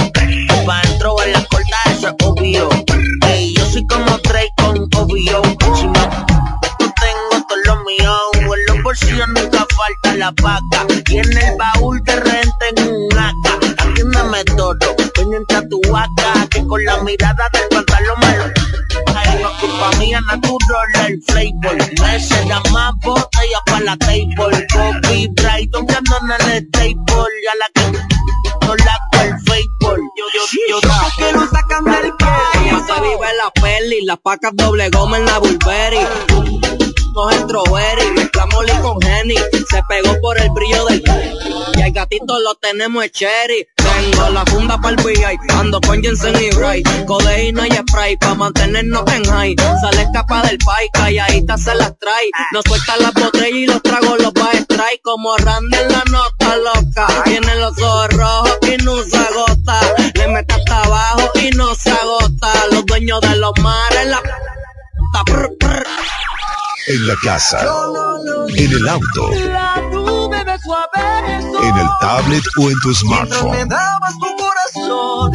Pa' 0.65 0.81
dentro 0.83 1.15
en 1.23 1.31
las 1.33 1.47
cortas, 1.47 1.85
eso 1.91 2.07
es 2.09 2.25
obvio. 2.25 2.69
Hey, 3.25 3.53
yo 3.55 3.65
soy 3.65 3.85
como 3.87 4.17
Trey 4.19 4.49
con 4.57 4.89
obvio 4.95 5.50
vaca. 10.41 10.87
Y 11.09 11.17
en 11.17 11.37
el 11.37 11.57
baúl 11.57 12.03
te 12.03 12.15
renten 12.15 12.87
un 12.87 13.13
acá. 13.17 13.59
Atiéndeme 13.77 14.43
todo, 14.55 14.77
pendiente 15.13 15.55
a 15.55 15.67
tu 15.67 15.81
vaca. 15.89 16.47
Que 16.49 16.65
con 16.65 16.83
la 16.85 16.97
mirada 17.03 17.49
del 17.53 17.67
pantalón 17.69 18.19
me 18.19 18.37
lo... 18.37 18.43
Ay, 19.15 19.39
no 19.41 19.49
es 19.49 19.57
culpa 19.57 19.91
mía, 19.97 20.21
natural 20.21 20.87
el 21.07 21.21
flavor. 21.23 21.77
Me 22.01 22.19
se 22.19 22.45
da 22.45 22.61
más 22.71 22.93
botella 23.01 23.59
para 23.65 23.79
la 23.81 23.97
table. 23.97 24.35
Bobby 24.37 25.27
Bright, 25.35 25.69
donde 25.71 25.95
andan 25.95 26.41
en 26.41 26.51
el 26.51 26.71
table. 26.71 26.95
Ya 27.43 27.55
la 27.59 27.69
que 27.73 27.91
no 28.65 28.75
la 28.75 29.23
el 29.23 29.39
Facebook. 29.41 29.99
Yo, 30.17 30.25
yo, 30.33 30.41
yo, 30.67 30.79
yo, 30.81 30.89
que 31.17 31.33
lo 31.33 31.47
sacan 31.47 31.85
del 31.85 32.11
que. 32.17 32.25
se 32.25 33.01
vive 33.01 33.27
la 33.37 33.51
peli, 33.61 34.05
las 34.05 34.17
pacas 34.19 34.51
doble 34.55 34.89
goma 34.89 35.17
en 35.17 35.25
la 35.25 35.39
Burberry 35.39 35.99
Nos 37.13 37.33
el 37.33 38.30
mezclamos 38.61 38.93
con 38.93 39.03
Henny, 39.03 39.35
se 39.69 39.81
pegó 39.87 40.19
por 40.21 40.39
el 40.39 40.49
brillo 40.51 40.85
del 40.85 41.03
y 41.75 41.81
el 41.81 41.91
gatito 41.93 42.39
lo 42.39 42.55
tenemos 42.55 43.03
el 43.03 43.11
cherry. 43.11 43.67
Tengo 43.75 44.29
la 44.29 44.45
funda 44.45 44.77
para 44.77 44.95
el 44.95 45.03
VI, 45.03 45.37
ando 45.57 45.79
con 45.81 46.01
Jensen 46.01 46.35
y 46.41 46.49
Bray. 46.55 46.83
Codeína 47.05 47.67
y 47.67 47.71
spray 47.71 48.17
pa' 48.17 48.35
mantenernos 48.35 49.03
en 49.13 49.23
high. 49.25 49.55
Sale 49.81 50.01
escapa 50.03 50.41
del 50.43 50.57
pai, 50.59 50.89
calladita 50.93 51.57
se 51.57 51.73
las 51.75 51.97
trae. 51.97 52.29
No 52.51 52.61
suelta 52.61 52.97
las 52.97 53.13
botellas 53.13 53.51
y 53.51 53.65
los 53.67 53.81
tragos 53.81 54.19
los 54.21 54.33
va 54.33 54.49
a 54.49 54.57
extraer. 54.57 54.99
Como 55.03 55.37
Randy 55.37 55.77
en 55.77 55.91
la 55.91 56.03
nota 56.11 56.57
loca. 56.57 57.07
Tiene 57.23 57.55
los 57.55 57.77
ojos 57.81 58.09
rojos 58.09 58.57
y 58.63 58.77
no 58.83 59.03
se 59.03 59.17
agota. 59.17 59.79
Le 60.15 60.27
mete 60.27 60.53
hasta 60.53 60.83
abajo 60.83 61.31
y 61.35 61.49
no 61.51 61.73
se 61.75 61.91
agota. 61.91 62.53
Los 62.71 62.85
dueños 62.85 63.21
de 63.21 63.35
los 63.37 63.53
mares 63.59 64.07
la... 64.07 64.21
En 66.87 67.07
la 67.07 67.15
casa, 67.23 67.59
en 68.55 68.71
el 68.71 68.87
auto, 68.87 69.33
en 69.33 69.51
el 71.77 71.87
tablet 71.99 72.43
o 72.57 72.69
en 72.69 72.79
tu 72.79 72.93
smartphone. 72.93 73.67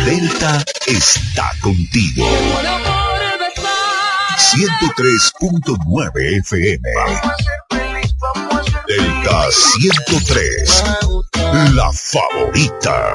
Delta 0.04 0.64
está 0.86 1.52
contigo. 1.62 2.26
103.9 4.36 6.38
FM. 6.40 6.88
Delta 8.88 9.50
103. 9.50 10.84
La 11.74 11.90
favorita. 11.92 13.14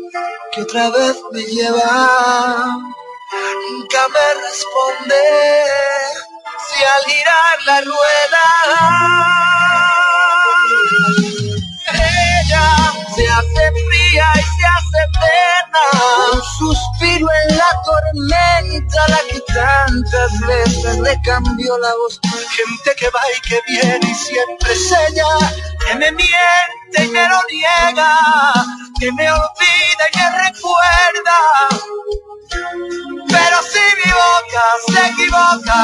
que 0.51 0.61
otra 0.61 0.89
vez 0.89 1.17
me 1.31 1.41
lleva. 1.41 2.67
Nunca 3.71 4.07
me 4.09 4.33
responde 4.41 5.23
si 6.67 6.83
al 6.83 7.03
girar 7.05 7.63
la 7.65 7.81
rueda 7.81 8.43
Un 16.33 16.41
suspiro 16.57 17.27
en 17.45 17.57
la 17.57 17.71
tormenta, 17.85 19.07
la 19.07 19.19
que 19.29 19.39
tantas 19.53 20.39
veces 20.47 20.99
le 20.99 21.21
cambió 21.21 21.77
la 21.77 21.93
voz. 21.95 22.19
Gente 22.23 22.95
que 22.97 23.09
va 23.09 23.21
y 23.37 23.41
que 23.49 23.61
viene 23.67 24.07
y 24.09 24.15
siempre 24.15 24.73
es 24.73 24.91
ella, 24.91 25.25
que 25.85 25.95
me 25.95 26.11
miente 26.11 27.03
y 27.03 27.07
me 27.09 27.27
lo 27.27 27.39
niega, 27.49 28.17
que 28.99 29.11
me 29.11 29.31
olvida 29.31 30.03
y 30.13 30.17
me 30.17 30.29
recuerda. 30.43 31.39
Pero 33.29 33.61
si 33.63 33.79
mi 33.79 34.11
boca 34.11 34.63
se 34.87 35.07
equivoca, 35.07 35.79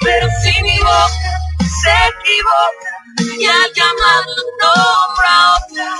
pero 0.00 0.28
si 0.42 0.62
mi 0.62 0.78
boca 0.78 1.40
se 1.82 1.90
equivoca 1.90 2.90
y 3.38 3.46
al 3.46 3.72
llamar 3.74 4.24
otra, 4.62 5.94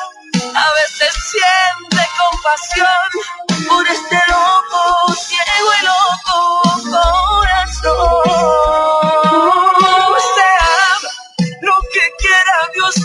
a 0.54 0.72
veces 0.74 1.14
siente 1.30 2.02
compasión 2.18 3.08
por 3.68 3.86
este 3.86 4.18
loco, 4.28 5.14
ciego 5.14 5.70
y 5.80 5.84
loco 5.84 6.40
corazón. 6.90 8.40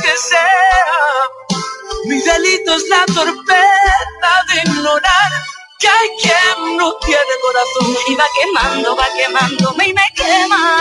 que 0.02 0.18
sea. 0.18 1.60
Mi 2.06 2.22
delito 2.22 2.76
es 2.76 2.88
la 2.90 3.06
torpeza 3.06 4.32
de 4.48 4.56
ignorar 4.72 5.32
que 5.80 5.88
hay 5.88 6.10
quien 6.22 6.78
no 6.78 6.96
tiene 6.98 7.22
corazón 7.42 7.96
y 8.08 8.16
va 8.16 8.26
quemando, 8.40 8.96
va 8.96 9.08
quemándome 9.16 9.88
y 9.90 9.94
me 9.94 10.12
quema. 10.16 10.76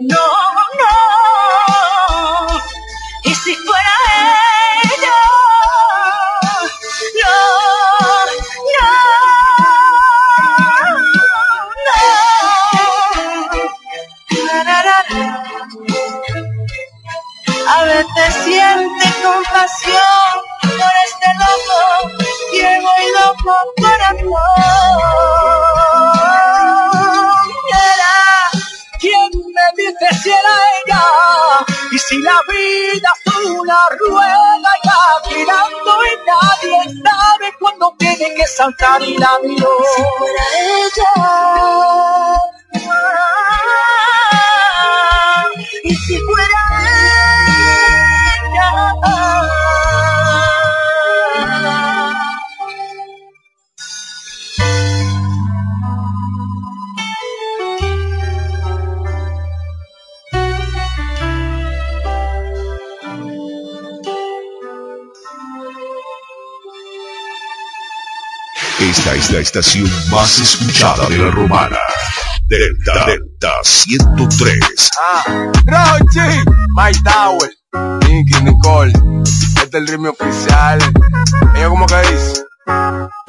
No, 0.00 0.26
no. 0.80 0.94
Y 3.24 3.34
si 3.34 3.54
fuera 3.54 3.94
ella, 4.16 4.69
siente 18.50 19.06
compasión 19.22 20.32
por 20.62 20.94
este 21.06 21.28
loco, 21.40 21.78
ciego 22.50 22.90
y 22.98 23.06
loco 23.18 23.54
corazón. 23.80 24.32
Era 27.68 28.16
quien 28.98 29.30
me 29.54 29.66
dice 29.76 30.06
si 30.22 30.30
era 30.30 30.54
ella, 30.76 31.04
y 31.92 31.98
si 31.98 32.18
la 32.18 32.38
vida 32.48 33.12
es 33.26 33.46
una 33.46 33.80
rueda 34.00 34.72
ya 34.84 35.02
girando 35.30 35.92
y 36.04 36.14
nadie 36.26 36.78
sabe 37.04 37.46
cuándo 37.60 37.94
tiene 37.98 38.34
que 38.34 38.46
saltar 38.46 39.00
y 39.02 39.16
la 39.16 39.38
miró. 39.44 39.76
Si 39.94 40.02
fuera 40.18 40.44
ella. 40.82 41.12
Y 45.84 45.94
si 45.94 46.18
fuera 46.18 46.59
es 69.20 69.30
la 69.32 69.40
estación 69.40 69.90
más 70.10 70.38
escuchada 70.38 71.06
de 71.08 71.18
la 71.18 71.30
romana. 71.30 71.76
Delta, 72.46 73.04
Delta 73.04 73.52
103. 73.62 74.90
Ah, 74.98 75.52
Rochi, 75.66 76.20
My 76.74 76.90
Tower, 77.04 77.50
Nicky, 78.08 78.42
Nicole. 78.42 78.92
Este 79.22 79.62
es 79.62 79.74
el 79.74 79.88
ritmo 79.88 80.10
oficial. 80.10 80.78
Ella 81.54 81.68
como 81.68 81.84
que 81.86 81.96
dice. 81.96 82.44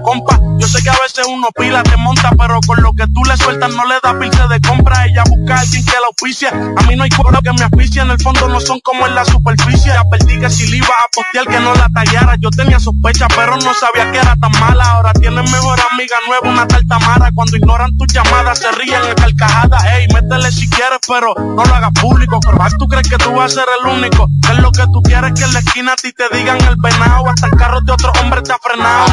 compa. 0.00 0.38
Yo 0.58 0.68
sé 0.68 0.82
que 0.82 0.90
a 0.90 0.96
veces 1.02 1.26
uno 1.28 1.48
pila, 1.56 1.82
te 1.82 1.96
monta, 1.96 2.30
pero 2.38 2.60
con 2.66 2.80
lo 2.82 2.92
que 2.92 3.06
tú 3.08 3.22
le 3.24 3.36
sueltas 3.36 3.70
no 3.74 3.84
le 3.86 3.96
da 4.02 4.18
pilce 4.18 4.46
de 4.48 4.60
compra. 4.60 5.06
Ella 5.06 5.24
busca 5.28 5.56
a 5.56 5.60
alguien 5.60 5.84
que 5.84 5.92
la 5.92 6.06
auspicia. 6.06 6.50
A 6.50 6.82
mí 6.86 6.96
no 6.96 7.04
hay 7.04 7.10
cuero 7.10 7.40
que 7.42 7.52
me 7.52 7.64
asfixia, 7.64 8.02
en 8.02 8.10
el 8.10 8.20
fondo 8.20 8.48
no 8.48 8.60
son 8.60 8.80
como 8.80 9.06
en 9.06 9.14
la 9.14 9.24
superficie. 9.24 9.92
Ya 9.92 10.04
perdí 10.04 10.38
que 10.38 10.48
si 10.48 10.68
le 10.68 10.76
iba 10.78 10.86
a 10.86 11.08
postear 11.14 11.46
que 11.46 11.60
no 11.60 11.74
la 11.74 11.88
tallara. 11.88 12.36
Yo 12.38 12.50
tenía 12.50 12.78
sospecha, 12.78 13.26
pero 13.28 13.56
no 13.56 13.74
sabía 13.74 14.10
que 14.12 14.18
era 14.18 14.36
tan 14.36 14.52
mala. 14.60 14.84
Ahora 14.84 15.12
tienes 15.14 15.50
mejor 15.50 15.78
amiga 15.92 16.16
nueva, 16.26 16.48
una 16.48 16.68
tal 16.68 16.86
Tamara. 16.86 17.30
Cuando 17.34 17.56
ignoran 17.56 17.96
tus 17.96 18.12
llamadas, 18.12 18.58
se 18.60 18.70
ríen 18.72 19.02
en 19.04 19.14
carcajadas. 19.14 19.84
Ey, 19.84 20.08
métele 20.08 20.50
si 20.52 20.68
quieres, 20.68 20.98
pero 21.08 21.34
no 21.36 21.64
lo 21.64 21.74
hagas 21.74 21.92
público. 22.00 22.38
Pero 22.40 22.58
tú 22.78 22.86
crees 22.86 23.08
que 23.08 23.18
tú 23.18 23.32
vas 23.32 23.52
a 23.52 23.60
ser 23.60 23.68
el 23.80 23.90
único. 23.90 24.28
Es 24.50 24.58
lo 24.58 24.70
que 24.70 24.84
tú 24.92 25.02
quieres 25.02 25.32
que 25.34 25.44
en 25.44 25.52
la 25.52 25.58
esquina 25.58 25.92
a 25.92 25.96
ti 25.96 26.12
te 26.12 26.36
digan 26.36 26.60
el 26.62 26.76
venado. 26.76 27.28
Hasta 27.28 27.46
el 27.46 27.56
carro 27.56 27.80
de 27.80 27.92
otro 27.92 28.12
hombre 28.20 28.42
te 28.42 28.52
ha 28.52 28.58
frenado. 28.58 29.06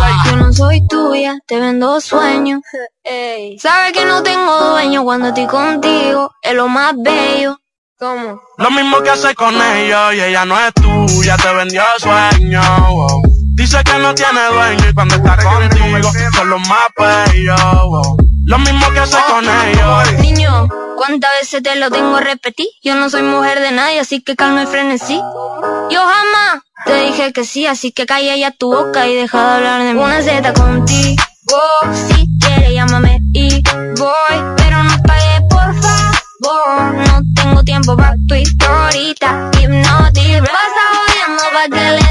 Soy 0.69 0.87
tuya, 0.87 1.39
te 1.47 1.59
vendo 1.59 1.99
sueños. 1.99 2.61
Sabes 3.59 3.91
que 3.91 4.05
no 4.05 4.21
tengo 4.21 4.69
dueño 4.69 5.03
cuando 5.03 5.29
estoy 5.29 5.47
contigo, 5.47 6.29
es 6.43 6.53
lo 6.53 6.67
más 6.67 6.93
bello. 6.95 7.57
¿Cómo? 7.97 8.39
Lo 8.59 8.69
mismo 8.69 9.01
que 9.01 9.09
hace 9.09 9.33
con 9.33 9.55
ellos 9.55 10.13
y 10.13 10.21
ella 10.21 10.45
no 10.45 10.55
es 10.59 10.71
tuya, 10.75 11.37
te 11.37 11.53
vendió 11.55 11.81
sueño. 11.97 12.61
wow. 12.91 13.23
Dice 13.55 13.83
que 13.83 13.97
no 13.97 14.13
tiene 14.13 14.45
dueño 14.53 14.89
y 14.91 14.93
cuando 14.93 15.15
está 15.15 15.37
contigo 15.37 16.11
son 16.35 16.49
los 16.51 16.61
más 16.69 16.87
bellos. 16.95 17.59
wow. 17.87 18.17
Lo 18.49 18.57
mismo 18.57 18.89
que 18.91 18.99
hace 18.99 19.15
con 19.29 19.45
ellos. 19.45 20.13
Niño, 20.21 20.67
¿cuántas 20.97 21.29
veces 21.39 21.61
te 21.61 21.75
lo 21.75 21.91
tengo 21.91 22.15
a 22.15 22.21
repetir? 22.21 22.65
Yo 22.81 22.95
no 22.95 23.07
soy 23.07 23.21
mujer 23.21 23.59
de 23.59 23.71
nadie, 23.71 23.99
así 23.99 24.23
que 24.23 24.35
calma 24.35 24.63
y 24.63 24.65
frenesí. 24.65 25.21
Yo 25.91 26.01
jamás 26.01 26.63
te 26.83 26.95
dije 26.95 27.31
que 27.31 27.45
sí, 27.45 27.67
así 27.67 27.91
que 27.91 28.07
calla 28.07 28.35
ya 28.35 28.49
tu 28.49 28.71
boca 28.71 29.07
y 29.07 29.13
deja 29.13 29.37
de 29.37 29.55
hablar 29.57 29.83
de 29.83 29.93
mí. 29.93 30.01
Una 30.01 30.23
Z 30.23 30.51
contigo, 30.53 31.21
si 32.07 32.27
quieres 32.39 32.73
llámame 32.73 33.19
y 33.33 33.61
voy, 33.99 34.55
pero 34.57 34.83
no 34.83 34.97
pagues 35.03 35.41
por 35.47 35.75
favor. 35.83 36.93
No 36.95 37.21
tengo 37.35 37.63
tiempo 37.63 37.95
para 37.95 38.15
tu 38.27 38.33
historita, 38.33 39.51
hipnotic. 39.61 40.41
Pasa 40.41 40.83
jodiendo 40.95 41.43
pa' 41.53 41.69
que 41.71 41.91
le 41.91 42.08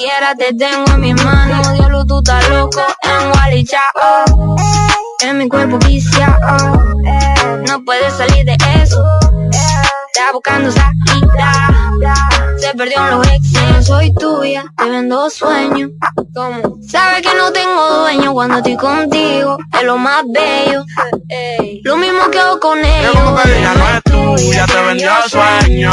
Quiera 0.00 0.32
no 0.32 0.34
quiera, 0.34 0.34
te 0.34 0.54
tengo 0.54 0.92
en 0.92 1.00
mis 1.00 1.24
manos. 1.24 1.74
Diablo, 1.74 2.06
tú 2.06 2.18
estás 2.20 2.48
loco 2.48 2.80
en 3.02 3.32
Wally 3.32 3.64
Chao. 3.64 4.56
En 5.22 5.36
mi 5.36 5.46
cuerpo 5.46 5.78
viciado. 5.78 6.72
No 7.68 7.84
puedes 7.84 8.14
salir 8.14 8.46
de 8.46 8.56
eso. 8.82 9.04
Está 9.50 10.32
buscando 10.32 10.70
salida. 10.72 11.52
Se 12.56 12.74
perdió 12.74 12.98
en 12.98 13.10
los 13.10 13.26
exes. 13.28 13.86
Soy 13.86 14.14
tuya, 14.14 14.64
te 14.78 14.88
vendo 14.88 15.28
sueños. 15.28 15.90
¿Cómo? 16.34 16.78
Sabes 16.88 17.20
que 17.20 17.36
no 17.36 17.52
tengo 17.52 18.00
dueño 18.00 18.32
cuando 18.32 18.56
estoy 18.56 18.76
contigo. 18.76 19.58
Es 19.78 19.82
lo 19.82 19.98
más 19.98 20.22
bello. 20.32 20.82
Lo 21.82 21.96
mismo 21.98 22.30
que 22.30 22.38
hago 22.38 22.58
con 22.58 22.78
ellos. 22.78 23.14
Ella 23.44 23.74
no 23.74 23.88
es 23.90 24.02
tuya, 24.04 24.66
te 24.66 24.82
vendió 24.82 25.10
sueño. 25.28 25.90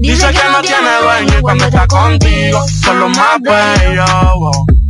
Dice 0.00 0.28
que 0.32 0.48
no 0.50 0.62
tiene 0.62 0.88
dueño 1.02 1.38
y 1.38 1.42
cuando 1.42 1.66
está 1.66 1.86
contigo 1.86 2.64
son 2.82 3.00
los 3.00 3.18
más 3.18 3.38
bellos. 3.42 4.08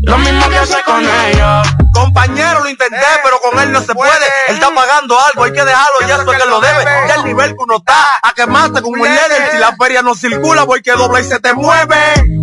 Lo 0.02 0.18
mismo 0.18 0.48
que 0.48 0.56
hace 0.56 0.76
con 0.86 1.02
ellos. 1.02 1.80
Compañero, 1.92 2.60
lo 2.60 2.68
intenté, 2.68 3.06
pero 3.22 3.40
con 3.40 3.58
él 3.60 3.72
no 3.72 3.80
se 3.80 3.94
puede. 3.94 4.12
Él 4.48 4.54
está 4.54 4.72
pagando 4.74 5.18
algo, 5.18 5.44
hay 5.44 5.52
que 5.52 5.64
dejarlo, 5.64 6.00
ya 6.06 6.14
eso 6.16 6.32
es 6.32 6.42
que 6.42 6.48
lo 6.48 6.60
debe. 6.60 6.84
Ya 7.08 7.14
el 7.14 7.24
nivel 7.24 7.50
que 7.50 7.56
uno 7.58 7.76
está, 7.78 8.20
a 8.22 8.32
quemarte 8.32 8.82
como 8.82 9.02
un 9.02 9.08
líder. 9.08 9.50
Si 9.52 9.58
la 9.58 9.76
feria 9.76 10.02
no 10.02 10.14
circula, 10.14 10.64
voy 10.64 10.82
que 10.82 10.92
dobla 10.92 11.20
y 11.20 11.24
se 11.24 11.40
te 11.40 11.52
mueve. 11.54 11.96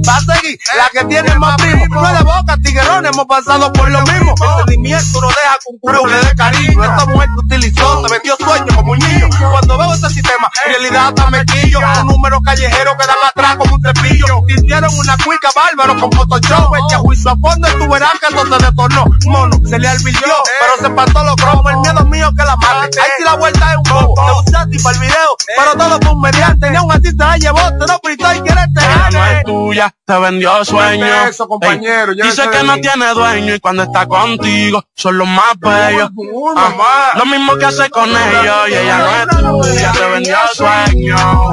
Va 0.07 0.15
a 0.15 0.35
seguir, 0.35 0.59
la 0.77 0.89
que 0.89 1.05
tiene 1.05 1.35
más 1.35 1.55
primo. 1.57 1.85
No 1.89 2.07
es 2.07 2.17
de 2.17 2.23
boca, 2.23 2.57
tiguerón, 2.63 3.05
hemos 3.05 3.25
pasado 3.25 3.71
por 3.73 3.89
lo 3.89 4.01
mismo. 4.01 4.33
El 4.41 4.57
sentimiento 4.57 5.21
no 5.21 5.27
deja 5.27 5.57
que 5.57 5.77
culo 5.81 6.05
le 6.07 6.17
dé 6.17 6.35
cariño. 6.35 6.83
Esta 6.83 7.05
mujer 7.05 7.29
te 7.35 7.55
utilizó, 7.55 8.01
te 8.03 8.13
vendió 8.13 8.35
sueño 8.37 8.75
como 8.75 8.91
un 8.91 8.99
niño. 8.99 9.29
Cuando 9.51 9.77
veo 9.77 9.93
este 9.93 10.09
sistema, 10.09 10.49
en 10.65 10.73
realidad 10.73 11.07
hasta 11.07 11.29
me 11.29 11.45
quillo. 11.45 11.79
Un 12.01 12.07
número 12.07 12.41
callejero 12.41 12.97
que 12.97 13.07
dan 13.07 13.17
atrás 13.25 13.55
como 13.57 13.75
un 13.75 13.81
trepillo. 13.81 14.43
Te 14.47 14.53
hicieron 14.53 14.97
una 14.97 15.17
cuica 15.23 15.49
bárbaro 15.55 15.99
con 15.99 16.11
Photoshop. 16.11 16.73
Echa 16.75 16.97
juicio 16.99 17.31
a 17.31 17.35
fondo 17.41 17.67
tú 17.77 17.87
verás 17.89 18.11
que 18.19 18.27
se 18.27 18.65
detonó. 18.65 19.05
Mono, 19.37 19.59
se 19.67 19.79
le 19.79 19.87
alvirtió, 19.87 20.33
pero 20.59 20.73
se 20.79 20.87
espantó 20.87 21.23
los 21.23 21.35
cromos. 21.35 21.71
El 21.71 21.77
miedo 21.79 22.05
mío 22.05 22.31
que 22.37 22.43
la 22.43 22.55
mate. 22.55 22.99
Ahí 22.99 23.09
sí 23.17 23.23
la 23.23 23.35
vuelta 23.35 23.71
es 23.71 23.77
un 23.77 23.83
bobo. 23.83 24.43
Te 24.43 24.49
usaste 24.49 24.79
para 24.83 24.95
el 24.95 25.01
video, 25.01 25.37
pero 25.55 25.71
todo 25.77 25.99
fue 26.01 26.11
un 26.11 26.21
mediante. 26.21 26.69
Ni 26.69 26.77
así 26.77 27.01
te 27.01 27.23
la 27.23 27.37
llevó, 27.37 27.59
te 27.59 27.87
lo 27.87 27.99
prestó 27.99 28.33
y 28.33 28.41
quieres 28.41 28.65
te 28.73 28.81
no 29.11 29.25
es 29.25 29.43
tuya, 29.43 29.95
te 30.05 30.19
vendió 30.19 30.65
sueño. 30.65 31.05
eso, 31.27 31.47
compañero, 31.47 32.11
Ey, 32.11 32.17
llévese 32.17 32.41
dice 32.41 32.57
que 32.57 32.63
no 32.63 32.75
tiene 32.75 33.13
dueño 33.13 33.55
y 33.55 33.59
cuando 33.59 33.83
está 33.83 34.05
contigo 34.05 34.83
son 34.95 35.17
los 35.17 35.27
más 35.27 35.59
bellos. 35.59 36.09
Ah, 36.57 37.11
lo 37.15 37.25
mismo 37.25 37.55
que 37.57 37.65
hace 37.65 37.89
con 37.89 38.09
ellos 38.09 38.69
y 38.69 38.73
ella 38.73 38.97
no 38.97 39.61
es 39.61 39.67
tuya, 39.67 39.91
te 39.91 40.09
vendió 40.09 40.37
sueño. 40.53 41.51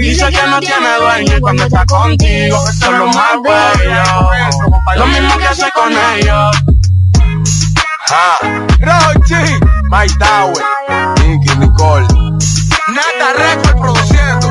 Dice 0.00 0.28
que 0.28 0.46
no 0.46 0.60
tiene 0.60 0.96
dueño 0.98 1.36
y 1.36 1.40
cuando 1.40 1.64
está 1.64 1.84
contigo 1.86 2.58
son 2.78 2.98
los 2.98 3.16
más 3.16 3.42
bellos. 3.42 4.08
Lo 4.96 5.06
mismo 5.06 5.38
que 5.38 5.46
hace 5.46 5.70
con 5.72 5.92
ellos. 5.92 6.56
Ah, 8.12 8.38
Rochi, 8.80 9.60
My 9.88 10.08
Tower, 10.18 10.52
Nicky, 11.18 11.56
Nicole. 11.58 12.06
Nata 12.88 13.32
Record 13.36 13.78
produciendo. 13.78 14.50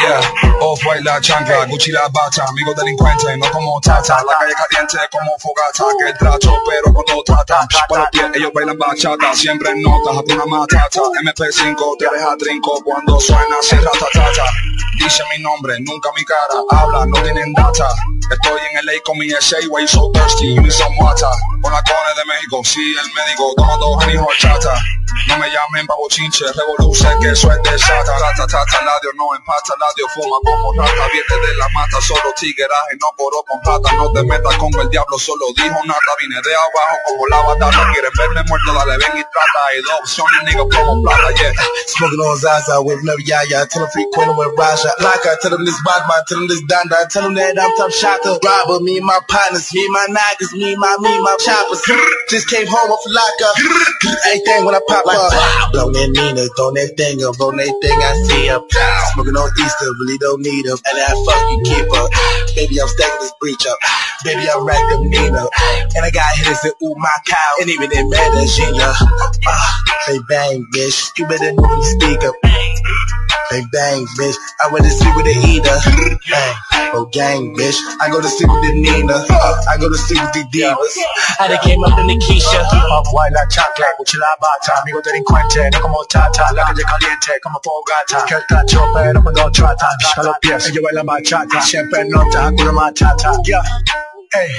yeah. 0.00 0.20
Off 0.60 0.84
white 0.86 1.02
la 1.04 1.20
chancla, 1.20 1.66
Gucci 1.66 1.90
la 1.92 2.08
bata, 2.08 2.44
amigo 2.48 2.72
delincuente, 2.74 3.36
no 3.36 3.50
como 3.50 3.80
tata. 3.80 4.22
La 4.24 4.38
calle 4.38 4.54
caliente 4.54 4.98
como 5.10 5.36
fogata, 5.38 5.84
que 5.98 6.12
trato, 6.14 6.62
pero 6.68 6.92
cuando 6.92 7.22
tratan, 7.24 7.66
por 7.88 7.98
los 7.98 8.08
pies 8.10 8.26
ellos 8.34 8.52
bailan 8.54 8.78
bachata, 8.78 9.34
siempre 9.34 9.70
en 9.70 9.82
notas, 9.82 10.22
una 10.34 10.46
matata. 10.46 11.00
MP5 11.22 11.96
te 11.98 12.06
deja 12.10 12.36
trinco 12.38 12.80
cuando 12.84 13.18
suena 13.20 13.56
así 13.60 13.76
ratatata. 13.76 14.44
Dice 14.98 15.24
mi 15.34 15.42
nombre, 15.42 15.74
nunca 15.80 16.10
mi 16.16 16.24
cara, 16.24 16.62
habla, 16.70 17.06
no 17.06 17.20
tienen 17.22 17.52
data. 17.54 17.88
Estoy 18.30 18.60
en 18.70 18.78
el 18.78 19.02
con 19.02 19.18
mi 19.18 19.30
SA, 19.30 19.56
way 19.68 19.86
so 19.86 20.10
thirsty, 20.12 20.54
you 20.54 20.62
need 20.62 20.70
some 20.70 20.94
water. 20.98 21.26
Por 21.60 21.72
la 21.72 21.82
cone 21.82 22.14
de 22.16 22.24
México, 22.24 22.60
sí, 22.64 22.80
el 22.80 23.12
médico, 23.12 23.52
toma 23.56 23.76
dos 23.76 24.04
en 24.04 24.10
hijo 24.10 24.28
chata. 24.38 24.74
No 25.28 25.38
me 25.38 25.46
llamen 25.50 25.86
pa' 25.86 25.94
bochinche, 25.96 26.44
revoluce 26.52 27.08
que 27.20 27.30
eso 27.30 27.50
es 27.52 27.62
de 27.62 27.78
sata. 27.78 28.18
Rata, 28.18 28.46
tata, 28.46 28.84
ladio, 28.84 29.10
no 29.16 29.34
empata, 29.36 29.74
ladio, 29.82 30.06
fuma 30.14 30.38
como 30.46 30.70
rata. 30.78 31.04
Viene 31.10 31.34
de 31.42 31.52
la 31.58 31.68
mata, 31.74 31.98
solo 32.00 32.30
tigueraje, 32.38 32.94
no 33.02 33.08
coro 33.18 33.42
con 33.42 33.58
rata. 33.66 33.90
No 33.98 34.12
te 34.12 34.22
metas 34.22 34.56
con 34.56 34.70
el 34.78 34.88
diablo, 34.90 35.18
solo 35.18 35.46
dijo 35.56 35.78
nada. 35.84 36.10
Vine 36.20 36.38
de 36.38 36.52
abajo 36.54 36.96
como 37.06 37.26
la 37.26 37.38
batata. 37.42 37.90
Quieren 37.92 38.14
verme 38.16 38.42
muerto, 38.46 38.70
dale, 38.74 38.94
ven 39.02 39.18
y 39.18 39.24
trata. 39.26 39.58
Hay 39.66 39.82
dos 39.82 39.98
opciones, 40.02 40.40
nigga, 40.46 40.64
como 40.70 41.02
plata, 41.02 41.28
yeah. 41.34 41.52
Smoking 41.98 42.20
on 42.20 42.36
Zaza 42.38 42.80
with 42.80 43.02
Love 43.02 43.20
Yaya. 43.26 43.66
Tell 43.66 43.82
them 43.82 43.90
free 43.90 44.06
corner 44.14 44.34
with 44.34 44.54
Raja. 44.56 44.90
Like 45.00 45.26
I 45.26 45.34
tell 45.42 45.50
them 45.50 45.64
this 45.64 45.78
bad 45.84 46.06
man, 46.06 46.22
tell 46.28 46.38
them 46.38 46.48
this 46.48 46.62
danda. 46.70 47.08
Tell 47.10 47.24
them 47.26 47.34
that 47.34 47.58
I'm 47.58 47.70
top 47.76 47.90
shotter. 47.90 48.38
Robber, 48.38 48.80
me 48.84 48.98
and 48.98 49.06
my 49.06 49.18
partners, 49.28 49.72
me 49.74 49.82
and 49.84 49.92
my 49.92 50.06
niggas, 50.08 50.52
me 50.54 50.72
and 50.72 50.80
my, 50.80 50.96
me 51.00 51.14
and 51.14 51.22
my 51.22 51.36
choppers. 51.40 51.82
Just 52.30 52.48
came 52.48 52.66
home 52.66 52.90
off 52.90 53.04
Laka. 53.08 53.48
Everything 54.30 54.64
when 54.64 54.74
I 54.74 54.80
pop 54.86 55.06
up. 55.06 55.72
Blow 55.72 55.90
that 55.90 56.08
Nina, 56.12 56.46
throw 56.56 56.70
that 56.72 56.94
thing 56.96 57.22
up, 57.24 57.40
on 57.40 57.56
that 57.56 57.72
thing 57.80 57.98
I 57.98 58.12
see 58.28 58.48
up. 58.50 58.66
Smoking 59.14 59.36
on 59.36 59.50
Easter, 59.72 59.92
really 60.00 60.18
don't 60.18 60.42
need 60.42 60.64
them. 60.66 60.78
And 60.86 60.98
that 60.98 61.16
fuck 61.24 61.40
you 61.50 61.58
keep 61.64 61.88
up. 61.96 62.10
Baby, 62.54 62.80
I'm 62.80 62.88
stacking 62.88 63.20
this 63.20 63.32
breach 63.40 63.66
up. 63.66 63.78
Baby, 64.24 64.48
I'm 64.50 64.64
racked 64.64 64.92
up. 64.92 65.00
And 65.00 66.04
I 66.04 66.10
got 66.10 66.36
hitters 66.36 66.60
that 66.62 66.74
ooh 66.82 66.94
my 66.96 67.08
cow. 67.26 67.52
And 67.60 67.70
even 67.70 67.90
in 67.92 68.10
Medellin. 68.10 68.48
Uh, 68.76 69.72
they 70.06 70.18
bang, 70.28 70.66
bitch. 70.72 71.16
You 71.18 71.26
better 71.26 71.52
know 71.52 71.62
when 71.62 71.78
you 71.78 71.84
speak 71.84 72.24
up. 72.24 72.51
Bang 73.50 73.68
bang, 73.70 74.06
bitch. 74.16 74.36
I 74.64 74.72
went 74.72 74.84
to 74.84 74.90
sleep 74.90 75.14
with 75.16 75.26
the 75.26 75.36
eater. 75.36 75.76
Bang, 76.30 76.56
oh 76.94 77.04
gang, 77.12 77.54
bitch. 77.54 77.76
I 78.00 78.08
go 78.08 78.20
to 78.20 78.28
sleep 78.28 78.48
with 78.48 78.64
the 78.64 78.72
Nina. 78.72 79.12
I 79.68 79.76
go 79.76 79.88
to 79.88 79.98
sleep 79.98 80.22
with 80.22 80.32
the 80.32 80.44
divas. 80.48 80.96
I 81.38 81.48
done 81.48 81.60
came 81.60 81.84
up 81.84 81.98
in 81.98 82.06
the 82.06 82.16
Keisha. 82.16 82.64
Off 82.64 83.12
white 83.12 83.32
like 83.32 83.50
chocolate, 83.50 83.92
cuchilla 84.00 84.24
bata. 84.40 84.80
Amigo 84.80 85.00
delincuente, 85.02 85.70
no 85.72 85.80
como 85.80 86.04
tata. 86.08 86.52
La 86.54 86.64
calle 86.64 86.82
caliente, 86.82 87.40
como 87.42 87.60
fogata. 87.60 88.24
Que 88.26 88.34
el 88.36 88.46
tacho, 88.48 88.88
pero 88.94 89.22
cuando 89.22 89.50
trata. 89.52 89.88
A 90.16 90.22
los 90.22 90.38
pies, 90.40 90.68
ellos 90.68 90.82
bailan 90.82 91.06
bachata. 91.06 91.60
Siempre 91.60 92.04
nota, 92.06 92.46
Hakuna 92.46 92.72
Matata. 92.72 93.32
Yeah. 93.44 93.62
Ey, 94.34 94.50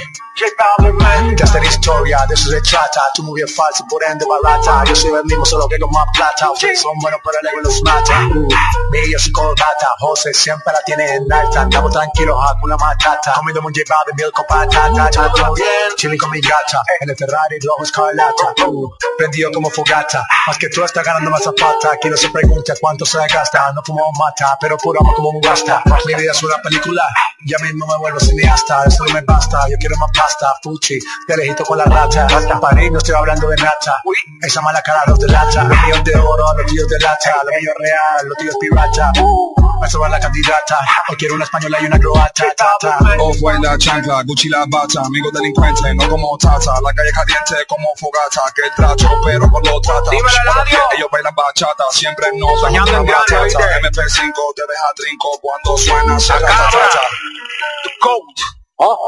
está 1.44 1.58
la 1.58 1.66
historia, 1.66 2.18
de 2.28 2.34
eso 2.34 2.50
se 2.50 2.60
trata. 2.62 3.00
Tu 3.14 3.22
movie 3.22 3.44
es 3.44 3.54
falsa, 3.54 3.84
por 3.88 4.02
ende 4.04 4.24
barata. 4.24 4.84
Yo 4.84 4.94
soy 4.94 5.12
el 5.12 5.24
mismo, 5.24 5.44
solo 5.44 5.68
que 5.68 5.78
con 5.78 5.90
más 5.90 6.06
plata. 6.14 6.50
Ustedes 6.50 6.80
son 6.80 6.92
buenos, 7.00 7.20
pero 7.24 7.36
el 7.40 7.48
ego 7.48 7.60
los 7.60 7.82
mata. 7.82 8.26
Uh, 8.34 8.48
Millo 8.90 9.18
sin 9.18 9.32
corbata. 9.32 9.88
José 9.98 10.32
siempre 10.32 10.72
la 10.72 10.80
tiene 10.82 11.16
en 11.16 11.32
alta. 11.32 11.62
Andamos 11.62 11.92
tranquilos, 11.92 12.36
Hakuna 12.48 12.76
Matata. 12.76 13.34
Comiendo 13.34 13.60
un 13.60 13.72
J 13.74 13.82
Balvin, 13.88 14.16
milk 14.16 14.32
con 14.32 14.46
patata. 14.46 15.10
Chilling 15.96 16.18
con 16.18 16.30
mi 16.30 16.40
gata. 16.40 16.82
En 17.00 17.10
el 17.10 17.16
Ferrari, 17.16 17.58
rojo 17.64 17.82
escarlata. 17.82 18.66
Uh, 18.66 18.90
prendido 19.18 19.50
como 19.52 19.70
fogata. 19.70 20.26
Más 20.46 20.58
que 20.58 20.68
tú 20.68 20.82
estás 20.82 21.04
ganando 21.04 21.30
más 21.30 21.42
zapata. 21.42 21.92
Aquí 21.92 22.08
no 22.08 22.16
se 22.16 22.30
pregunta 22.30 22.74
cuánto 22.80 23.04
se 23.04 23.18
gasta. 23.26 23.72
No 23.72 23.82
fumo 23.84 24.10
mata, 24.18 24.56
pero 24.60 24.76
puro 24.78 25.00
amo 25.00 25.14
como 25.14 25.30
un 25.30 25.40
gasta. 25.40 25.82
Mi 26.06 26.14
vida 26.14 26.32
es 26.32 26.42
una 26.42 26.56
película. 26.62 27.02
Ya 27.46 27.58
mismo 27.58 27.86
me 27.86 27.96
vuelvo 27.98 28.20
cineasta. 28.20 28.84
Eso 28.86 29.04
no 29.04 29.12
me 29.12 29.20
basta. 29.22 29.63
Yo 29.68 29.76
quiero 29.78 29.96
más 29.96 30.10
pasta, 30.14 30.52
fuchi, 30.62 30.98
de 31.28 31.36
lejito 31.36 31.64
con 31.64 31.78
la 31.78 31.84
rata. 31.84 32.26
En 32.30 32.60
París 32.60 32.90
no 32.92 32.98
estoy 32.98 33.14
hablando 33.14 33.48
de 33.48 33.56
nata. 33.56 33.96
Esa 34.42 34.60
mala 34.60 34.82
cara 34.82 35.02
los 35.06 35.18
delata. 35.18 35.64
Los 35.64 35.78
míos 35.82 36.04
de 36.04 36.16
oro, 36.16 36.44
los 36.56 36.66
tíos 36.66 36.88
de 36.88 36.98
lata. 36.98 37.32
Lo 37.44 37.50
mío 37.60 37.72
real, 37.78 38.26
los 38.28 38.38
tíos 38.38 38.56
pirata. 38.60 39.12
Eso 39.86 39.98
va 40.00 40.08
la 40.08 40.20
candidata. 40.20 40.78
Hoy 41.08 41.16
quiero 41.16 41.34
una 41.34 41.44
española 41.44 41.78
y 41.80 41.86
una 41.86 41.98
croata. 41.98 42.44
Tata. 42.56 42.98
Off-white 43.18 43.60
la 43.62 43.76
chancla, 43.78 44.22
Gucci 44.24 44.48
la 44.48 44.64
bata, 44.68 45.00
amigo 45.04 45.30
delincuente, 45.32 45.94
no 45.94 46.08
como 46.08 46.36
tata, 46.38 46.80
la 46.82 46.92
calle 46.92 47.10
caliente 47.12 47.66
como 47.68 47.88
fogata, 47.96 48.52
que 48.54 48.62
trato, 48.76 49.08
pero 49.24 49.50
cuando 49.50 49.80
trata, 49.80 50.10
Dímelo, 50.10 50.28
Eladio. 50.42 50.78
ellos 50.96 51.08
bailan 51.10 51.34
bachata, 51.34 51.84
siempre 51.90 52.26
nota, 52.34 52.60
Soñando 52.60 52.90
en 52.90 53.06
la 53.06 53.12
batata, 53.12 53.40
¿oíste? 53.42 53.62
MP5 53.62 54.32
te 54.56 54.62
deja 54.62 54.92
trinco 54.96 55.28
cuando 55.40 55.76
suena, 55.78 56.18
se 56.20 56.32
Acá, 56.32 56.46
rata, 56.46 57.00
Coach. 58.76 58.98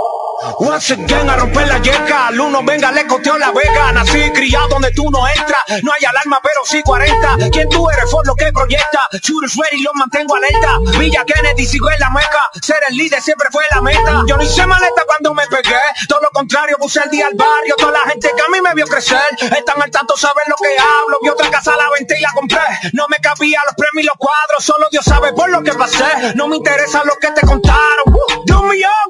Once 0.61 0.91
again 0.93 1.29
a 1.29 1.37
romper 1.37 1.67
la 1.67 1.79
yeca, 1.79 2.29
al 2.29 2.39
uno 2.39 2.63
venga 2.63 2.93
le 2.93 3.07
costeo 3.07 3.37
la 3.39 3.51
vega, 3.51 3.91
nací 3.93 4.31
criado 4.33 4.69
donde 4.69 4.91
tú 4.93 5.11
no 5.11 5.27
entras, 5.27 5.83
no 5.83 5.93
hay 5.93 6.05
alarma 6.05 6.41
pero 6.43 6.61
sí 6.65 6.83
40, 6.83 7.51
¿quién 7.51 7.69
tú 7.69 7.89
eres? 7.91 8.11
For 8.11 8.25
lo 8.27 8.35
que 8.35 8.53
proyecta, 8.53 9.09
shooters 9.23 9.57
ready, 9.57 9.83
los 9.83 9.95
mantengo 9.95 10.37
alerta, 10.37 10.79
Villa 10.99 11.25
Kennedy 11.25 11.67
sigo 11.67 11.91
en 11.91 11.99
la 11.99 12.11
meca, 12.11 12.51
ser 12.63 12.79
el 12.89 12.97
líder 12.97 13.21
siempre 13.23 13.49
fue 13.51 13.65
la 13.71 13.81
meta, 13.81 14.23
yo 14.27 14.37
no 14.37 14.43
hice 14.43 14.67
maleta 14.67 15.03
cuando 15.07 15.35
me 15.35 15.47
pegué, 15.47 15.81
todo 16.09 16.21
lo 16.21 16.31
contrario 16.31 16.77
puse 16.79 17.01
el 17.03 17.11
día 17.11 17.27
al 17.27 17.35
barrio, 17.35 17.75
toda 17.77 17.93
la 17.93 18.11
gente 18.11 18.31
que 18.37 18.43
a 18.43 18.49
mí 18.49 18.61
me 18.61 18.75
vio 18.75 18.87
crecer, 18.87 19.21
están 19.41 19.83
al 19.83 19.91
tanto 19.91 20.17
saben 20.17 20.45
lo 20.49 20.57
que 20.57 20.77
hablo, 20.79 21.19
vi 21.23 21.29
otra 21.31 21.51
casa 21.51 21.73
la 21.77 21.91
venta 21.97 22.17
y 22.17 22.21
la 22.21 22.31
compré, 22.35 22.61
no 22.93 23.09
me 23.09 23.17
cabía 23.19 23.63
los 23.65 23.75
premios 23.75 24.05
y 24.05 24.07
los 24.07 24.17
cuadros, 24.17 24.63
solo 24.63 24.87
Dios 24.91 25.05
sabe 25.05 25.33
por 25.33 25.49
lo 25.51 25.63
que 25.63 25.73
pasé, 25.73 26.35
no 26.35 26.47
me 26.47 26.57
interesa 26.57 27.03
lo 27.05 27.17
que 27.17 27.31
te 27.31 27.41
contaron, 27.41 27.87
Uh, 28.07 28.45
de 28.45 28.55
un 28.55 28.69
millón, 28.69 29.09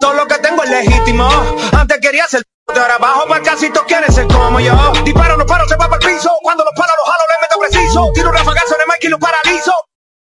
todo 0.00 0.14
lo 0.14 0.26
que 0.26 0.38
tengo 0.38 0.62
es 0.62 0.70
legítimo, 0.70 1.28
antes 1.72 1.98
quería 2.00 2.26
ser 2.26 2.42
de 2.74 2.80
ahora 2.80 2.94
abajo 2.94 3.28
para 3.28 3.42
casi 3.42 3.70
todos 3.70 3.86
quieren 3.86 4.12
ser 4.12 4.26
como 4.26 4.58
yo, 4.60 4.74
disparo, 5.04 5.36
no 5.36 5.46
paro, 5.46 5.68
se 5.68 5.76
va 5.76 5.88
para 5.88 6.04
el 6.04 6.14
piso, 6.14 6.30
cuando 6.42 6.64
los 6.64 6.72
paro, 6.76 6.92
los 6.96 7.06
jalo, 7.06 7.24
le 7.28 7.42
meto 7.42 7.58
preciso, 7.60 8.10
tiro 8.14 8.28
un 8.30 8.34
rafagazo 8.34 8.74
de 8.76 8.84
Mike 8.86 9.06
y 9.06 9.10
lo 9.10 9.18
paralizo, 9.18 9.72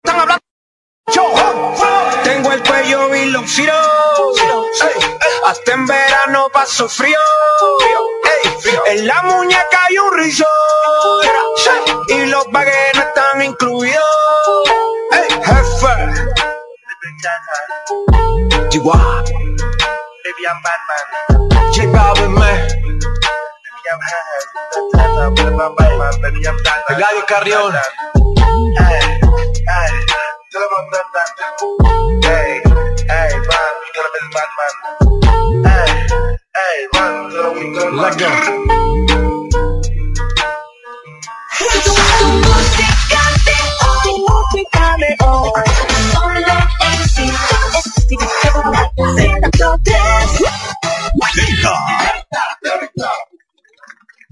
están 0.02 0.20
hablando 0.20 0.44
yo, 1.12 1.22
tengo 2.24 2.52
el 2.52 2.62
cuello 2.62 3.14
y 3.14 3.26
los 3.26 3.44
hasta 5.46 5.72
en 5.72 5.86
verano 5.86 6.48
paso 6.52 6.88
frío, 6.88 7.18
en 8.86 9.06
la 9.06 9.22
muñeca 9.22 9.84
hay 9.88 9.98
un 9.98 10.12
rizo, 10.18 10.46
y 12.08 12.26
los 12.26 12.50
bagues 12.50 12.74
no 12.94 13.00
están 13.02 13.42
incluidos, 13.42 14.02
ey, 15.12 15.40
jefe, 17.24 17.58
Chihuahua, 18.70 19.24
Baby, 20.24 20.44
I'm 20.44 20.60
Batman. 20.60 21.06
J 21.72 21.86
Balvin, 21.88 22.32
man, 22.36 22.68
Baby, 23.64 23.88
I'm 23.92 24.00
high. 24.04 24.44
Baby, 24.92 25.48
I'm 25.48 25.74
Batman. 25.74 26.12
Baby, 26.20 26.46
I'm 26.46 26.56
Batman. 26.62 27.00
Eladio 27.00 27.24
Carrión, 27.24 27.72
Hey, 28.76 29.00
hey, 29.70 29.92
tell 30.52 30.62
him 30.62 30.72
I'm 30.76 30.86
Batman. 30.92 31.28
Hey, 32.24 32.60
hey, 33.08 33.30
man, 33.48 33.72
tell 33.94 34.04
him 34.04 34.14
it's 34.20 34.28
Batman. 34.36 34.74
Hey, 35.64 35.88
hey, 36.56 36.78
man, 36.92 37.12
tell 37.32 37.48
him 37.54 37.56
we 37.56 37.64
done 37.78 37.96
let 37.96 38.14
go. 38.18 38.28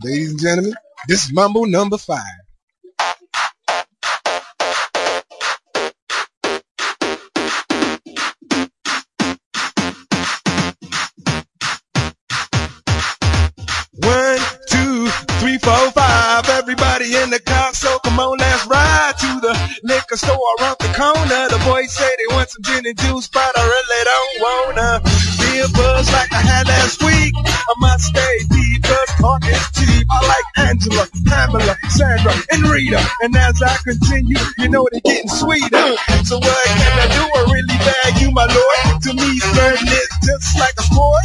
Ladies 0.04 0.30
and 0.30 0.40
gentlemen, 0.40 0.74
this 1.08 1.24
is 1.24 1.32
Mumble 1.32 1.66
number 1.66 1.96
five. 1.96 2.18
One, 14.02 14.38
two, 14.68 15.08
three, 15.40 15.58
four, 15.58 15.90
five. 15.92 16.48
Everybody 16.50 17.16
in 17.16 17.30
the 17.30 17.40
car, 17.40 17.72
so 17.72 17.98
come 18.00 18.18
on, 18.20 18.36
let's 18.38 18.66
ride 18.66 19.01
liquor 19.82 20.16
store 20.16 20.38
around 20.60 20.76
the 20.80 20.90
corner. 20.94 21.42
The 21.48 21.60
boys 21.64 21.92
say 21.92 22.08
they 22.18 22.34
want 22.34 22.50
some 22.50 22.62
gin 22.62 22.86
and 22.86 22.98
juice, 22.98 23.28
but 23.28 23.52
I 23.56 23.62
really 23.62 24.02
don't 24.10 24.34
wanna 24.44 24.90
be 25.40 25.60
a 25.60 25.68
buzz 25.72 26.10
like 26.12 26.32
I 26.32 26.42
had 26.42 26.66
last 26.68 27.02
week. 27.02 27.34
I 27.36 27.74
must 27.78 28.04
stay 28.10 28.34
deep, 28.50 28.82
cause 28.82 29.10
talk 29.20 29.42
is 29.46 29.64
cheap. 29.74 30.06
I 30.10 30.18
like 30.26 30.48
Angela, 30.68 31.06
Pamela, 31.26 31.76
Sandra, 31.88 32.34
and 32.52 32.66
Rita. 32.68 33.00
And 33.22 33.36
as 33.36 33.62
I 33.62 33.76
continue, 33.84 34.38
you 34.58 34.68
know 34.68 34.88
they're 34.90 35.00
getting 35.04 35.28
sweeter. 35.28 35.86
So 36.24 36.38
what 36.38 36.66
can 36.66 36.94
I 36.98 37.08
do? 37.12 37.22
I 37.22 37.42
really 37.52 37.72
you, 38.22 38.30
my 38.30 38.46
lord. 38.46 39.02
To 39.02 39.14
me, 39.14 39.38
flirting 39.38 39.88
is 39.88 40.08
just 40.22 40.58
like 40.58 40.74
a 40.78 40.82
sport. 40.82 41.24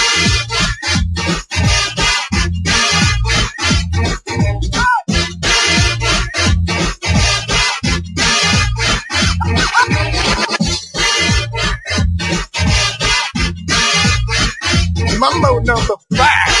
my 15.21 15.29
low 15.43 15.59
number 15.59 15.95
five. 16.17 16.60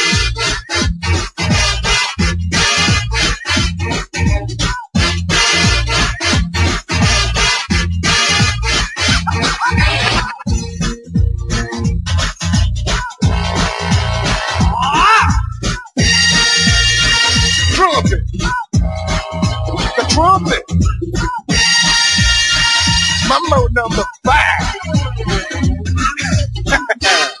Trumpet. 20.11 20.63
Mambo 23.27 23.67
number 23.73 24.05
five. 24.25 24.75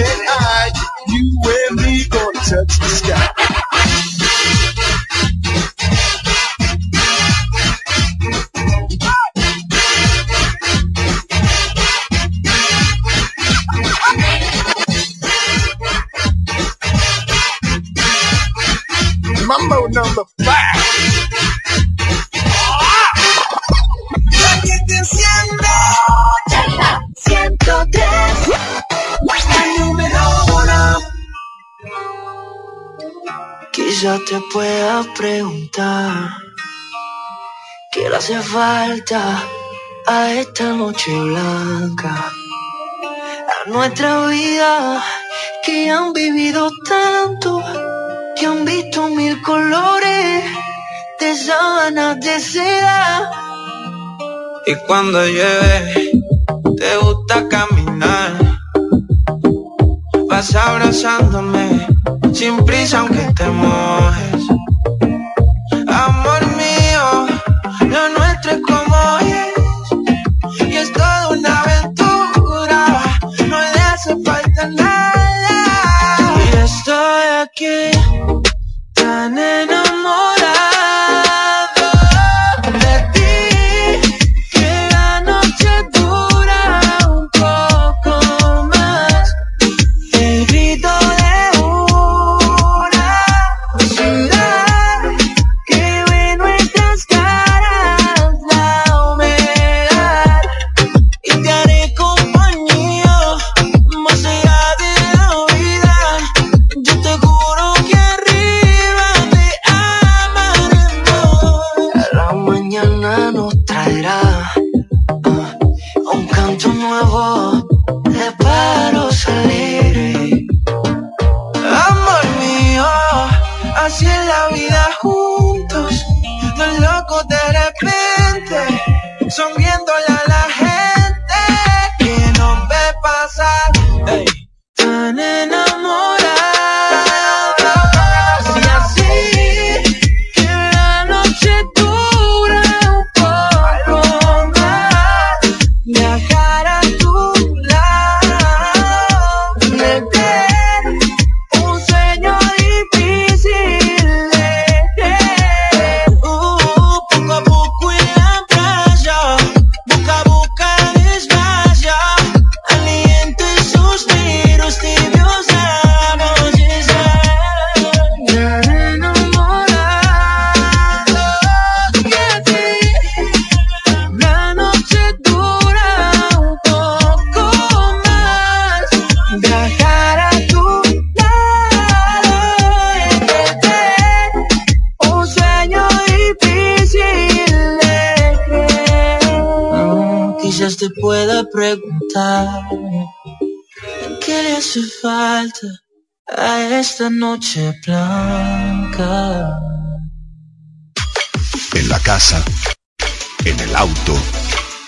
run, 0.00 0.08
you 0.08 0.16
can't 0.16 0.28
hide. 0.28 0.72
You 1.08 1.40
and 1.68 1.76
me 1.82 2.04
gonna 2.08 2.38
touch 2.40 2.78
the 2.78 2.88
sky. 2.88 3.28
Mambo 19.46 19.88
number 19.88 20.24
five. 20.44 21.00
La 24.32 24.60
que 24.62 24.76
te 24.86 25.04
Quizá 34.00 34.18
te 34.26 34.40
pueda 34.50 35.04
preguntar 35.14 36.30
qué 37.92 38.08
le 38.08 38.16
hace 38.16 38.40
falta 38.40 39.42
a 40.06 40.32
esta 40.32 40.72
noche 40.72 41.12
blanca, 41.20 42.32
a 43.54 43.68
nuestra 43.68 44.26
vida 44.28 45.04
que 45.62 45.90
han 45.90 46.14
vivido 46.14 46.70
tanto, 46.88 47.62
que 48.36 48.46
han 48.46 48.64
visto 48.64 49.06
mil 49.08 49.42
colores 49.42 50.44
de 51.20 51.36
sábanas 51.36 52.20
de 52.20 52.40
seda. 52.40 53.30
Y 54.64 54.74
cuando 54.86 55.26
llueve, 55.26 56.12
te 56.78 56.96
gusta 56.96 57.46
caminar. 57.50 57.89
Vas 60.40 60.54
abrazándome, 60.54 61.86
sin 62.32 62.64
prisa 62.64 63.00
aunque 63.00 63.30
te 63.36 63.46
mojes. 63.50 64.42
Amor 65.86 66.40
mío, 66.56 67.26
lo 67.80 68.08
nuestro 68.16 68.52
es 68.52 68.60
como 68.66 69.18
es. 69.18 70.66
Y 70.66 70.76
es 70.78 70.90
toda 70.94 71.28
una 71.28 71.60
aventura, 71.60 73.02
no 73.48 73.60
le 73.60 73.80
hace 73.92 74.16
falta 74.24 74.66
nada. 74.68 76.32
Y 76.42 76.56
estoy 76.56 77.26
aquí, 77.42 77.90
tan 78.94 79.36
enamorado 79.36 79.89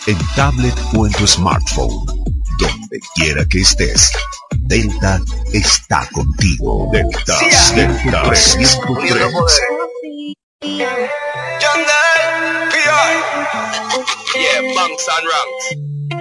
en 0.06 0.18
tablet 0.36 0.74
o 0.96 1.06
en 1.06 1.12
tu 1.12 1.26
smartphone, 1.26 2.04
donde 2.58 3.00
quiera 3.14 3.44
que 3.46 3.60
estés, 3.60 4.12
Delta 4.66 5.20
está 5.52 6.08
contigo. 6.12 6.90
Delta, 6.92 7.38
Delta 7.74 8.34
103. 8.34 9.60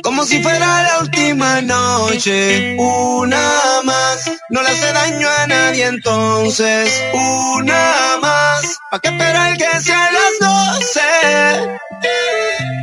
Como 0.04 0.26
si 0.26 0.42
fuera 0.42 0.84
la 0.84 1.00
última 1.00 1.62
noche, 1.62 2.76
una 2.78 3.82
más. 3.84 4.32
No 4.50 4.62
le 4.62 4.70
hace 4.70 4.94
daño 4.94 5.28
a 5.30 5.48
nadie 5.48 5.86
entonces, 5.86 7.02
una 7.14 8.18
más. 8.22 8.78
¿Pa' 8.90 9.00
qué 9.00 9.10
esperar 9.10 9.58
que 9.58 9.80
sea 9.82 10.10
las 10.12 10.40
doce? 10.40 11.81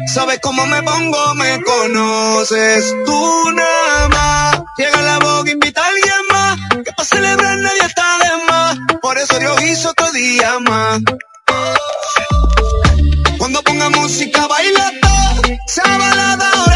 Sabes 0.07 0.41
cómo 0.41 0.67
me 0.67 0.83
pongo, 0.83 1.35
me 1.35 1.63
conoces. 1.63 2.85
Tú 3.05 3.51
nada 3.53 4.09
más. 4.09 4.63
Llega 4.77 5.01
la 5.03 5.19
boca, 5.19 5.51
invita 5.51 5.83
a 5.83 5.89
alguien 5.89 6.27
más. 6.33 6.59
Que 6.85 6.93
para 6.93 7.09
celebrar 7.09 7.59
nadie 7.59 7.83
está 7.87 8.19
de 8.19 8.45
más. 8.47 8.79
Por 9.01 9.19
eso 9.19 9.39
Dios 9.39 9.63
hizo 9.63 9.91
otro 9.91 10.11
día 10.13 10.59
más. 10.61 11.01
Cuando 13.39 13.63
ponga 13.63 13.91
música, 13.91 14.47
baila 14.47 14.93
todo. 15.01 15.43
Sea 15.67 15.99
balada 15.99 16.51
o 16.67 16.71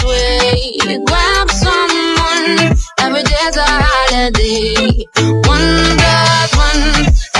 sway. 0.00 0.78
Grab 1.06 1.48
someone. 1.50 2.76
Every 2.98 3.22
day's 3.22 3.56
a 3.56 3.66
holiday. 3.66 5.06
One 5.54 5.96
plus 5.98 6.52
one. 6.56 6.84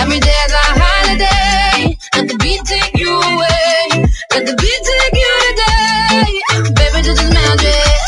Every 0.00 0.20
day's 0.20 0.52
a 0.62 0.64
holiday. 0.80 1.96
Let 2.14 2.28
the 2.28 2.36
beat 2.42 2.62
take 2.64 2.96
you 2.98 3.12
away. 3.12 4.06
Let 4.32 4.42
the 4.46 4.54
beat 4.60 4.80
take 4.88 5.16
you 5.22 5.32
today. 5.46 6.30
Baby, 6.78 6.98
this 7.06 7.18
is 7.22 7.30
magic. 7.32 7.98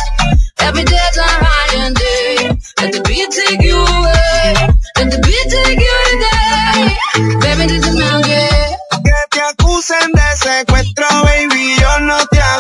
Every 0.60 0.85
day's 0.85 1.16
a 1.18 1.28
holiday. 1.47 2.59
Let 2.81 2.93
the 2.93 3.01
beat 3.09 3.31
take 3.31 3.62
you 3.62 3.78
away. 3.78 4.55
Let 4.97 5.10
the 5.10 5.18
beat 5.27 5.47
take 5.55 5.81
you 5.86 5.97
today. 6.10 6.97
Baby, 7.43 7.64
this 7.72 7.86
is 7.86 7.97
magic. 7.98 8.77
Que 9.05 9.18
te 9.31 9.40
acusen 9.40 10.12
de 10.12 10.28
secuestro, 10.36 11.06
baby, 11.24 11.77
yo 11.81 12.01
no 12.01 12.18
te 12.27 12.40
hago 12.40 12.60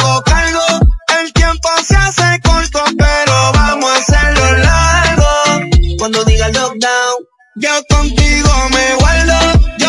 tiempo 1.60 1.82
se 1.82 1.96
hace 1.96 2.40
corto, 2.42 2.82
pero 2.96 3.52
vamos 3.52 3.90
a 3.90 3.96
hacerlo 3.96 4.58
largo. 4.58 5.96
Cuando 5.98 6.24
diga 6.24 6.48
lockdown, 6.48 7.24
yo 7.56 7.70
contigo 7.88 8.50
me 8.70 8.94
guardo. 8.96 9.79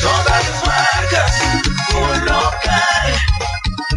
Todas 0.00 0.28
las 0.28 0.66
marcas, 0.66 1.40
un 1.94 2.24
local. 2.24 3.14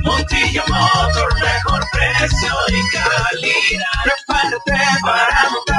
Montilla 0.04 0.64
Motor, 0.68 1.34
mejor 1.42 1.84
precio 1.92 2.54
y 2.68 2.82
calidad. 2.94 4.04
Prepárate 4.04 4.78
para 5.02 5.50
nuevo, 5.50 5.79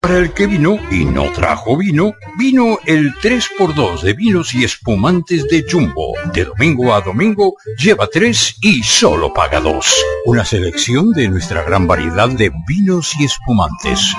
Para, 0.00 0.16
el 0.16 0.32
que 0.32 0.46
vino 0.46 0.78
y 0.90 1.04
no 1.04 1.30
trajo 1.32 1.76
vino, 1.76 2.14
vino 2.38 2.78
el 2.86 3.12
3x2 3.16 4.00
de 4.00 4.14
vinos 4.14 4.54
y 4.54 4.64
espumantes 4.64 5.46
de 5.48 5.66
Jumbo. 5.70 6.14
De 6.32 6.46
domingo 6.46 6.94
a 6.94 7.02
domingo, 7.02 7.54
lleva 7.76 8.06
3 8.06 8.56
y 8.62 8.82
solo 8.82 9.34
paga 9.34 9.60
2. 9.60 9.86
Una 10.24 10.44
selección 10.46 11.10
de 11.10 11.28
nuestra 11.28 11.62
gran 11.64 11.86
variedad 11.86 12.30
de 12.30 12.50
vinos 12.66 13.12
y 13.20 13.24
espumantes. 13.24 14.14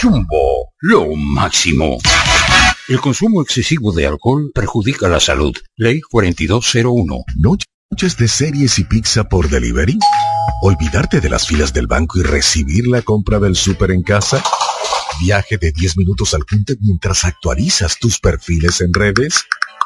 Jumbo, 0.00 0.72
lo 0.78 1.16
máximo. 1.16 1.98
El 2.88 3.00
consumo 3.00 3.42
excesivo 3.42 3.92
de 3.92 4.06
alcohol 4.06 4.52
perjudica 4.54 5.08
la 5.08 5.18
salud. 5.18 5.56
Ley 5.76 6.00
4201. 6.00 7.24
¿Noches 7.38 8.16
de 8.16 8.28
series 8.28 8.78
y 8.78 8.84
pizza 8.84 9.24
por 9.24 9.48
delivery? 9.48 9.98
¿Olvidarte 10.62 11.20
de 11.20 11.28
las 11.28 11.48
filas 11.48 11.72
del 11.72 11.88
banco 11.88 12.20
y 12.20 12.22
recibir 12.22 12.86
la 12.86 13.02
compra 13.02 13.40
del 13.40 13.56
súper 13.56 13.90
en 13.90 14.02
casa? 14.02 14.42
¿Viaje 15.22 15.56
de 15.56 15.70
10 15.70 15.98
minutos 15.98 16.34
al 16.34 16.44
punto 16.44 16.72
mientras 16.80 17.24
actualizas 17.24 17.96
tus 18.00 18.18
perfiles 18.18 18.80
en 18.80 18.92
redes? 18.92 19.44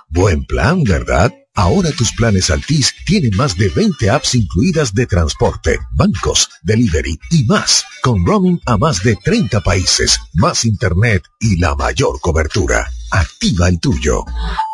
Buen 0.08 0.46
plan, 0.46 0.82
¿verdad? 0.82 1.30
Ahora 1.54 1.92
tus 1.92 2.10
planes 2.12 2.48
Altis 2.48 2.94
tienen 3.04 3.36
más 3.36 3.54
de 3.54 3.68
20 3.68 4.08
apps 4.08 4.34
incluidas 4.34 4.94
de 4.94 5.04
transporte, 5.04 5.78
bancos, 5.90 6.48
delivery 6.62 7.20
y 7.30 7.44
más, 7.44 7.84
con 8.02 8.24
roaming 8.24 8.58
a 8.64 8.78
más 8.78 9.02
de 9.02 9.14
30 9.14 9.60
países, 9.60 10.18
más 10.32 10.64
internet 10.64 11.22
y 11.38 11.58
la 11.58 11.74
mayor 11.74 12.18
cobertura. 12.20 12.90
Activa 13.10 13.68
el 13.68 13.78
tuyo. 13.78 14.24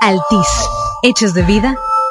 Altis, 0.01 0.49
hechos 1.03 1.35
de 1.35 1.43
vida, 1.43 1.75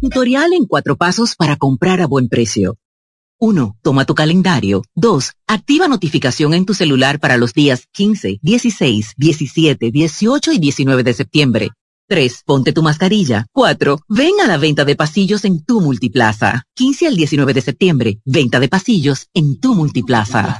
Tutorial 0.02 0.54
en 0.54 0.66
cuatro 0.66 0.96
pasos 0.96 1.36
para 1.36 1.56
comprar 1.56 2.02
a 2.02 2.08
buen 2.08 2.30
precio. 2.30 2.78
1. 3.40 3.78
Toma 3.82 4.06
tu 4.06 4.16
calendario. 4.16 4.84
2. 4.96 5.32
Activa 5.48 5.88
notificación 5.88 6.54
en 6.54 6.66
tu 6.66 6.74
celular 6.74 7.20
para 7.20 7.38
los 7.38 7.54
días 7.54 7.88
15, 7.92 8.40
16, 8.42 9.14
17, 9.18 9.92
18 9.92 10.52
y 10.54 10.60
19 10.60 11.04
de 11.04 11.14
septiembre. 11.14 11.70
3. 12.08 12.44
Ponte 12.46 12.72
tu 12.72 12.84
mascarilla. 12.84 13.46
4. 13.52 14.00
Ven 14.08 14.34
a 14.44 14.48
la 14.48 14.58
venta 14.58 14.86
de 14.86 14.96
pasillos 14.96 15.44
en 15.44 15.64
tu 15.64 15.82
multiplaza. 15.82 16.64
15 16.76 17.08
al 17.08 17.16
19 17.16 17.54
de 17.54 17.62
septiembre. 17.62 18.20
Venta 18.26 18.60
de 18.60 18.70
pasillos 18.70 19.28
en 19.34 19.60
tu 19.60 19.76
multiplaza. 19.76 20.60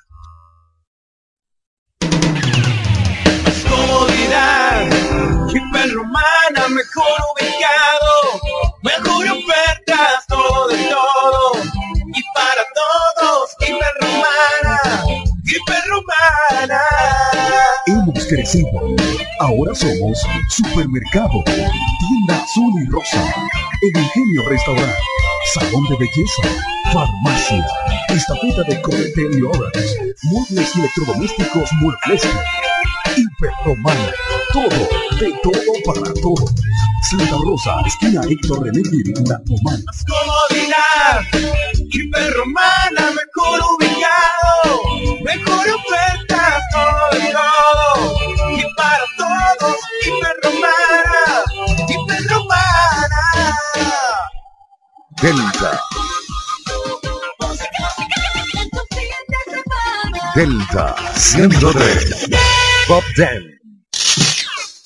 Hiperromana, 6.11 6.67
mejor 6.75 7.19
ubicado. 7.31 8.41
Mejor 8.83 9.25
ofertas, 9.31 10.25
todo 10.27 10.67
de 10.67 10.83
todo. 10.83 11.63
Y 12.13 12.23
para 12.35 12.63
todos, 12.75 13.55
Hiperromana. 13.61 14.79
Hiperromana. 15.45 16.81
Hemos 17.87 18.25
crecido. 18.25 18.67
Ahora 19.39 19.73
somos 19.73 20.21
Supermercado, 20.49 21.43
Tienda 21.45 22.43
Azul 22.43 22.73
y 22.83 22.91
Rosa, 22.91 23.33
El 23.81 24.01
Ingenio 24.01 24.49
Restaurant, 24.49 24.93
Salón 25.53 25.83
de 25.89 25.95
Belleza, 25.97 26.43
Farmacia, 26.91 27.65
Estafeta 28.09 28.63
de 28.63 28.81
Cometel 28.81 29.39
y 29.39 29.41
Obras, 29.43 29.95
Muebles 30.23 30.75
Electrodomésticos 30.75 31.69
Muebles. 31.79 32.27
Hiperromana. 33.15 34.11
Todo, 34.53 34.89
de 35.19 35.33
todo 35.43 35.73
para 35.85 36.13
todo. 36.21 36.45
Santa 37.09 37.37
Rosa, 37.43 37.81
esquina 37.85 38.21
Héctor 38.29 38.63
René 38.63 38.81
La 39.27 39.41
Romana. 39.45 39.83
Comodidad, 40.07 41.21
hiperromana, 41.89 43.11
mejor 43.11 43.59
ubicado, 43.75 44.71
mejor 45.23 45.65
oferta, 45.69 46.59
todo 46.71 47.17
y 47.17 47.31
todo. 47.31 47.91
Y 48.57 48.63
para 48.75 49.05
todos, 49.17 49.77
hiperromana, 50.05 51.43
hiperromana. 51.89 53.23
Delta 55.21 55.81
Delta 60.35 60.95
103. 61.17 62.29
Bob 62.87 63.03
Den. 63.17 63.59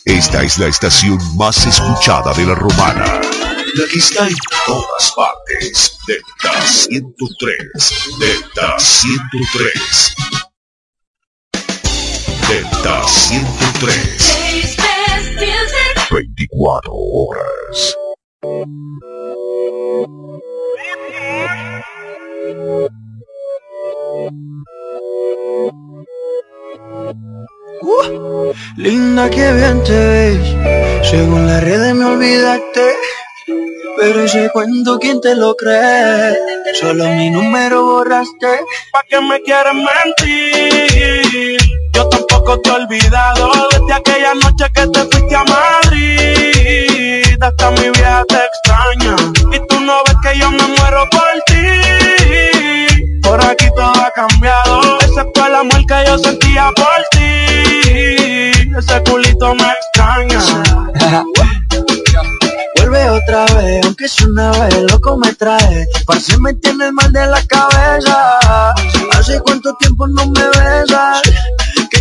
Esta 0.06 0.42
es 0.42 0.58
la 0.58 0.68
estación 0.68 1.20
más 1.38 1.68
escuchada 1.68 2.34
de 2.34 2.46
la 2.46 2.56
romana. 2.56 3.06
La 3.06 3.88
que 3.92 4.00
está 4.00 4.28
en 4.28 4.36
todas 4.66 5.14
partes. 5.16 5.98
Delta 6.08 6.66
103. 6.66 8.18
Delta 8.20 8.80
103. 8.80 10.16
Delta 12.48 13.08
103. 13.08 14.78
24 16.10 16.92
horas. 16.92 17.96
Uh, 27.82 28.54
linda 28.78 29.30
que 29.30 29.52
bien 29.52 29.84
te 29.84 29.92
ves, 29.92 30.56
según 31.10 31.46
las 31.46 31.62
redes 31.62 31.94
me 31.94 32.06
olvidaste, 32.06 32.96
pero 34.00 34.24
ese 34.24 34.50
cuento 34.52 34.98
quién 35.00 35.20
te 35.20 35.36
lo 35.36 35.56
cree, 35.56 36.34
solo 36.80 37.10
mi 37.10 37.30
número 37.30 37.84
borraste, 37.84 38.62
¿pa' 38.94 39.04
qué 39.10 39.20
me 39.20 39.42
quieres 39.42 39.74
mentir? 39.74 41.58
Yo 41.94 42.08
tampoco 42.08 42.62
te 42.62 42.70
he 42.70 42.74
olvidado 42.74 43.52
desde 43.72 43.94
aquella 43.94 44.34
noche 44.36 44.66
que 44.74 44.88
te 44.88 45.00
fuiste 45.12 45.36
a 45.36 45.44
Madrid, 45.44 47.38
hasta 47.42 47.72
mi 47.72 47.90
vieja 47.90 48.24
te 48.30 48.38
extraña, 48.38 49.16
y 49.52 49.60
tú 49.68 49.80
no 49.82 50.02
ves 50.06 50.16
que 50.24 50.40
yo 50.40 50.50
me 50.52 50.64
muero 50.64 51.06
por 51.12 51.44
ti, 51.48 52.95
por 53.26 53.44
aquí 53.44 53.66
todo 53.76 53.92
ha 53.92 54.12
cambiado, 54.12 55.00
excepto 55.02 55.46
el 55.46 55.56
amor 55.56 55.86
que 55.88 56.04
yo 56.06 56.18
sentía 56.18 56.72
por 56.76 56.86
ti, 57.12 58.52
ese 58.78 59.04
culito 59.10 59.56
me 59.56 59.64
extraña. 59.64 60.40
Vuelve 62.76 63.10
otra 63.10 63.46
vez, 63.56 63.86
aunque 63.86 64.08
sea 64.08 64.28
una 64.28 64.52
vez, 64.52 64.82
loco 64.92 65.18
me 65.18 65.34
trae. 65.34 65.88
Parce 66.06 66.38
me 66.38 66.54
tienes 66.56 66.92
mal 66.94 67.12
de 67.12 67.26
la 67.26 67.42
cabeza. 67.48 68.38
Hace 69.18 69.40
cuánto 69.42 69.74
tiempo 69.78 70.08
no 70.08 70.26
me 70.28 70.48
besas. 70.50 71.22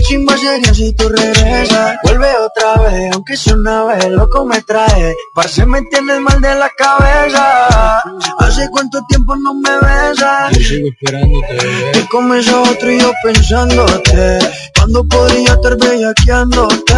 Chimba 0.04 0.36
sería 0.36 0.74
si 0.74 0.92
tú 0.92 1.08
regresas. 1.08 1.96
Vuelve 2.02 2.28
otra 2.36 2.82
vez, 2.82 3.10
aunque 3.14 3.36
sea 3.36 3.54
una 3.54 3.84
vez, 3.84 4.06
loco 4.10 4.44
me 4.44 4.60
trae. 4.60 5.14
Parce 5.34 5.64
me 5.64 5.80
tienes 5.82 6.20
mal 6.20 6.40
de 6.42 6.54
la 6.54 6.68
cabeza. 6.76 8.00
Hace 8.38 8.68
cuánto 8.70 9.00
tiempo 9.08 9.34
no 9.36 9.54
me 9.54 9.70
besas. 9.80 10.52
Yo 10.52 10.62
sigo 10.62 10.88
esperándote. 10.88 11.56
Te 11.92 12.06
comes 12.08 12.48
a 12.48 12.60
otro 12.60 12.92
y 12.92 13.00
yo 13.00 13.12
pensándote. 13.22 14.38
Cuando 14.76 15.08
podría 15.08 15.54
estar 15.54 15.76
bellaqueándote. 15.78 16.94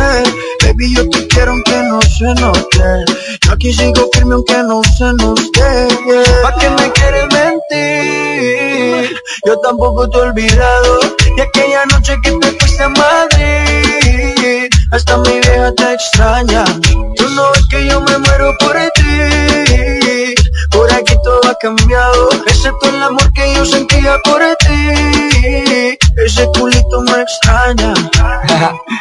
Baby, 0.65 0.95
yo 0.97 1.09
te 1.09 1.29
quiero 1.29 1.53
aunque 1.53 1.83
no 1.85 2.03
se 2.03 2.25
note. 2.41 3.05
Yo 3.43 3.53
aquí 3.53 3.73
sigo 3.73 4.11
firme 4.13 4.35
aunque 4.35 4.57
no 4.65 4.83
se 4.83 5.13
note. 5.13 5.89
¿Pa' 6.43 6.57
qué 6.59 6.71
me 6.71 6.91
quieres 6.91 7.25
mentir? 7.33 9.17
Yo 9.47 9.59
tampoco 9.61 10.11
te 10.11 10.19
he 10.19 10.23
olvidado 10.23 10.99
de 11.37 11.43
aquella 11.43 11.87
noche 11.87 12.17
que 12.23 12.33
te 12.33 12.51
fuiste 12.59 12.83
a 12.83 12.89
Madrid. 12.97 14.69
Hasta 14.93 15.17
mi 15.19 15.41
vieja 15.41 15.73
te 15.75 15.95
extraña. 15.95 16.65
Tú 17.17 17.29
no 17.31 17.51
ves 17.53 17.67
que 17.71 17.87
yo 17.87 18.01
me 18.01 18.19
muero 18.19 18.53
por 18.59 18.77
ti. 18.95 20.35
Por 20.71 20.93
aquí 20.93 21.15
todo 21.25 21.41
ha 21.49 21.55
cambiado, 21.59 22.29
excepto 22.47 22.89
el 22.89 23.03
amor 23.03 23.33
que 23.33 23.55
yo 23.55 23.65
sentía 23.65 24.17
por 24.25 24.41
ti. 24.67 25.99
Ese 26.25 26.47
culito 26.59 27.01
me 27.03 27.23
extraña. 27.23 27.95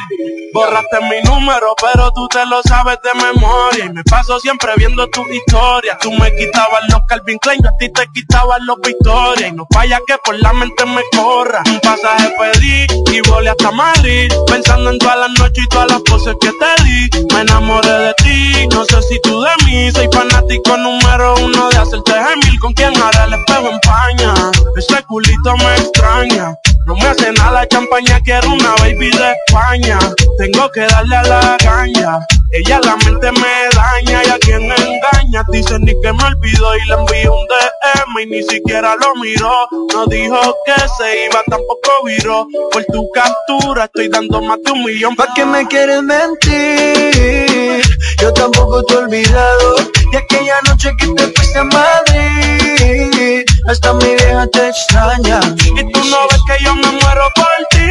Borraste 0.56 1.02
mi 1.02 1.22
número, 1.30 1.76
pero 1.82 2.14
tú 2.14 2.30
te 2.30 2.46
lo 2.46 2.62
sabes 2.64 2.98
de 3.04 3.14
memoria. 3.14 3.86
Y 3.88 3.90
me 3.90 4.02
paso 4.06 4.40
siempre 4.40 4.72
viendo 4.78 5.06
tu 5.10 5.22
historia. 5.28 5.98
Tú 6.00 6.14
me 6.14 6.34
quitabas 6.34 6.82
los 6.88 7.02
Calvin 7.10 7.38
Klein, 7.40 7.62
yo 7.62 7.72
a 7.72 7.78
ti 7.78 7.92
te 7.92 8.08
quitaban 8.14 8.66
los 8.66 8.78
Victoria. 8.80 9.50
Y 9.50 9.52
no 9.52 9.68
falla 9.74 10.00
que 10.08 10.16
por 10.24 10.40
la 10.40 10.54
mente 10.54 10.86
me 10.86 11.02
corra. 11.12 11.62
Un 11.66 11.82
pasaje 11.82 12.34
pedí 12.40 12.88
y 13.12 13.30
volé 13.30 13.50
hasta 13.50 13.70
Madrid. 13.72 14.32
Pensando 14.48 14.92
en 14.92 14.98
todas 14.98 15.18
las 15.18 15.32
noches 15.32 15.62
y 15.62 15.68
todas 15.68 15.92
las 15.92 16.02
poses 16.04 16.34
que 16.40 16.50
te 16.50 16.84
di. 16.86 17.10
Me 17.34 17.42
enamoré 17.42 17.92
de 17.92 18.14
ti, 18.14 18.68
no 18.72 18.86
sé 18.86 19.02
si 19.02 19.20
tú 19.24 19.42
de 19.42 19.52
mí. 19.66 19.92
Soy 19.92 20.08
fanático 20.10 20.78
número 20.78 21.36
uno 21.36 21.68
de 21.68 21.78
hacerte 21.80 22.14
gemil. 22.14 22.60
Con 22.62 22.72
quien 22.72 22.96
hará 22.96 23.26
el 23.26 23.34
espejo 23.34 23.70
en 23.72 23.80
paña. 23.82 24.34
Ese 24.78 25.04
culito 25.04 25.58
me 25.58 25.76
extraña. 25.76 26.56
No 26.86 26.96
me 26.96 27.08
hace 27.08 27.32
nada 27.34 27.52
la 27.52 27.68
champaña, 27.68 28.20
quiero 28.24 28.54
una 28.54 28.76
baby 28.80 29.10
de 29.10 29.36
España. 29.48 29.98
Tengo 30.38 30.72
que 30.72 30.82
darle 30.82 31.16
a 31.16 31.24
la 31.24 31.58
caña. 31.58 32.20
Ella 32.52 32.80
la 32.84 32.96
mente 32.98 33.32
me 33.32 33.70
daña 33.76 34.24
y 34.24 34.30
a 34.30 34.40
quien 34.40 34.64
engaña. 34.64 35.44
Dice 35.52 35.78
ni 35.80 36.00
que 36.00 36.14
me 36.14 36.24
olvidó 36.24 36.78
y 36.78 36.86
le 36.88 36.94
envió 36.94 37.34
un 37.34 37.48
DM 37.48 38.22
y 38.22 38.26
ni 38.28 38.44
siquiera 38.44 38.96
lo 38.96 39.16
miró. 39.16 39.52
No 39.94 40.06
dijo 40.06 40.56
que 40.66 40.74
se 40.98 41.26
iba, 41.26 41.42
tampoco 41.50 41.92
viró. 42.06 42.48
Por 42.72 42.86
tu 42.86 43.10
captura 43.12 43.86
estoy 43.86 44.08
dando 44.10 44.42
más 44.42 44.60
de 44.64 44.72
un 44.72 44.84
millón. 44.84 45.16
¿Pa' 45.16 45.28
qué 45.36 45.44
me 45.44 45.66
quieres 45.68 46.04
mentir? 46.04 47.82
Yo 48.22 48.32
tampoco 48.34 48.84
te 48.84 48.94
he 48.94 48.98
olvidado 48.98 49.76
de 50.12 50.18
aquella 50.18 50.56
noche 50.68 50.92
que 50.98 51.08
te 51.08 51.24
fuiste 51.34 51.60
a 51.60 51.64
Madrid. 51.64 53.46
Hasta 53.68 53.94
mi 53.94 54.16
vieja 54.16 54.48
te 54.48 54.70
extraña. 54.70 55.40
Y 55.58 55.92
tú 55.92 56.00
no 56.06 56.18
ves 56.30 56.42
que 56.48 56.64
yo 56.64 56.75
me 56.76 56.92
muero 56.92 57.30
por 57.36 57.58
ti. 57.72 57.90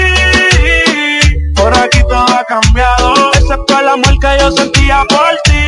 Por 1.54 1.72
aquí 1.78 2.00
todo 2.08 2.26
ha 2.34 2.44
cambiado, 2.44 3.32
excepto 3.34 3.78
el 3.78 3.88
amor 3.88 4.18
que 4.20 4.36
yo 4.40 4.50
sentía 4.52 5.04
por 5.08 5.34
ti. 5.44 5.62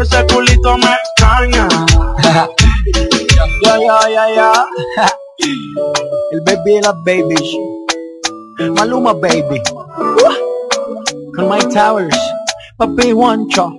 Ese 0.00 0.26
culito 0.26 0.76
me 0.78 0.92
extraña. 0.92 1.68
Ya, 3.62 3.78
ya, 3.78 3.98
ya, 4.08 4.34
ya. 4.34 4.66
El 6.32 6.40
baby 6.42 6.74
de 6.74 6.80
las 6.82 6.94
babies. 7.04 7.50
Maluma 8.76 9.12
baby. 9.12 9.60
Con 11.34 11.48
Mike 11.48 11.68
Towers. 11.72 12.18
Papi 12.76 13.12
Juancho. 13.12 13.72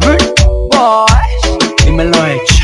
Good 0.00 0.24
boys. 0.70 1.42
Dímelo 1.84 2.26
hecho. 2.26 2.59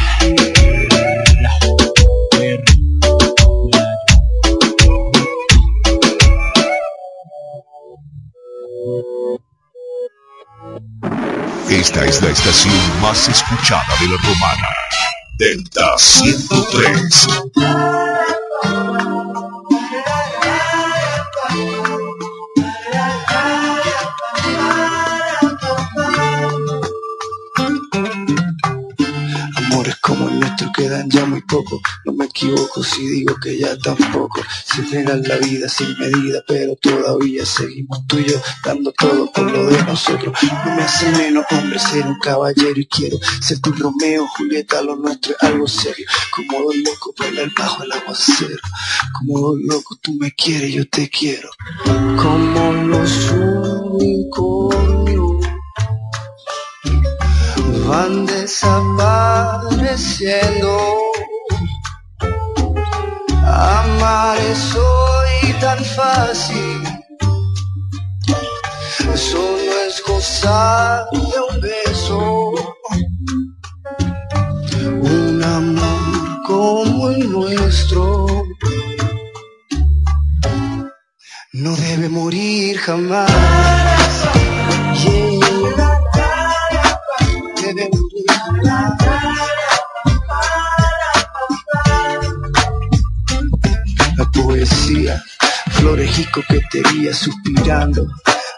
Esta 11.70 12.04
es 12.04 12.22
la 12.22 12.30
estación 12.30 13.00
más 13.00 13.28
escuchada 13.28 13.84
de 14.00 14.06
la 14.06 14.16
romana. 14.22 14.68
Delta 15.36 15.98
103. 15.98 17.28
Quedan 30.76 31.08
ya 31.08 31.24
muy 31.24 31.40
poco. 31.42 31.80
No 32.04 32.12
me 32.12 32.26
equivoco 32.26 32.82
si 32.82 33.06
digo 33.06 33.34
que 33.42 33.58
ya 33.58 33.76
tampoco. 33.78 34.42
Se 34.64 34.82
entregan 34.82 35.22
la 35.22 35.36
vida 35.36 35.68
sin 35.68 35.98
medida, 35.98 36.42
pero 36.46 36.76
todavía 36.76 37.46
seguimos 37.46 38.06
tú 38.06 38.18
y 38.18 38.26
yo 38.26 38.40
dando 38.64 38.92
todo 38.92 39.32
por 39.32 39.50
lo 39.50 39.66
de 39.66 39.82
nosotros. 39.84 40.36
No 40.42 40.76
me 40.76 40.82
hace 40.82 41.10
menos 41.12 41.46
hombre 41.50 41.78
ser 41.78 42.06
un 42.06 42.18
caballero 42.18 42.78
y 42.78 42.86
quiero 42.86 43.16
ser 43.40 43.58
tu 43.60 43.72
Romeo, 43.72 44.26
Julieta, 44.36 44.82
lo 44.82 44.96
nuestro 44.96 45.32
es 45.32 45.42
algo 45.42 45.66
serio. 45.66 46.06
Como 46.34 46.64
dos 46.64 46.76
locos 46.76 47.14
bailar 47.18 47.50
bajo 47.56 47.82
el 47.82 47.92
aguacero. 47.92 48.60
Como 49.18 49.40
dos 49.40 49.58
locos 49.62 49.98
tú 50.02 50.14
me 50.14 50.32
quieres, 50.32 50.72
yo 50.72 50.86
te 50.88 51.08
quiero. 51.08 51.48
Como 52.16 52.72
los 52.72 53.32
unicornios 53.32 55.05
van 57.86 58.26
desapareciendo. 58.26 60.76
Amar 63.44 64.38
es 64.38 64.74
hoy 64.74 65.52
tan 65.60 65.84
fácil, 65.84 66.82
eso 69.14 69.38
no 69.66 69.72
es 69.88 70.02
gozar 70.06 71.04
de 71.12 71.40
un 71.50 71.60
beso. 71.60 72.52
Un 75.02 75.44
amor 75.44 76.42
como 76.46 77.10
el 77.10 77.30
nuestro 77.30 78.26
no 81.52 81.76
debe 81.76 82.08
morir 82.08 82.78
jamás. 82.78 83.30
Yeah. 85.04 85.35
La 94.66 94.72
poesía, 94.72 95.24
flores 95.70 96.18
y 96.18 96.24
coquetería, 96.24 97.14
suspirando, 97.14 98.08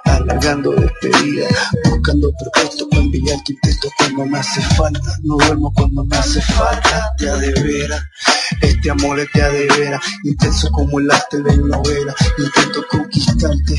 alargando 0.04 0.70
despedida, 0.72 1.46
buscando 1.84 2.32
pretexto 2.32 2.88
para 2.88 3.02
enviar 3.02 3.36
tu 3.44 3.52
texto 3.60 3.90
cuando 3.98 4.24
me 4.24 4.38
hace 4.38 4.62
falta. 4.62 5.18
No 5.22 5.36
duermo 5.36 5.70
cuando 5.74 6.06
me 6.06 6.16
hace 6.16 6.40
falta, 6.40 7.12
te 7.18 7.26
de 7.26 7.62
veras. 7.62 8.02
Este 8.62 8.90
amor 8.90 9.20
es 9.20 9.28
de 9.34 9.68
veras, 9.76 10.00
intenso 10.24 10.70
como 10.70 10.98
el 10.98 11.10
arte 11.10 11.42
de 11.42 11.56
novela. 11.58 12.14
Intento 12.38 12.86
conquistarte 12.88 13.76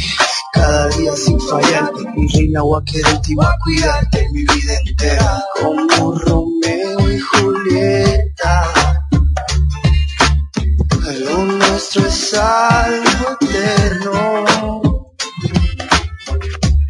cada 0.54 0.88
día 0.90 1.16
sin 1.16 1.40
fallarte. 1.40 2.04
Mi 2.16 2.28
reina 2.28 2.62
voy 2.62 2.80
a 2.80 2.86
quererte 2.86 3.32
y 3.32 3.36
voy 3.36 3.46
a 3.46 3.58
cuidarte 3.64 4.30
mi 4.34 4.42
vida 4.42 4.74
entera. 4.86 5.44
Como 5.60 6.14
Romeo 6.14 7.12
y 7.12 7.20
Julieta. 7.20 8.79
Nuestro 11.96 12.06
es 12.08 12.34
algo 12.36 13.38
eterno. 13.42 14.46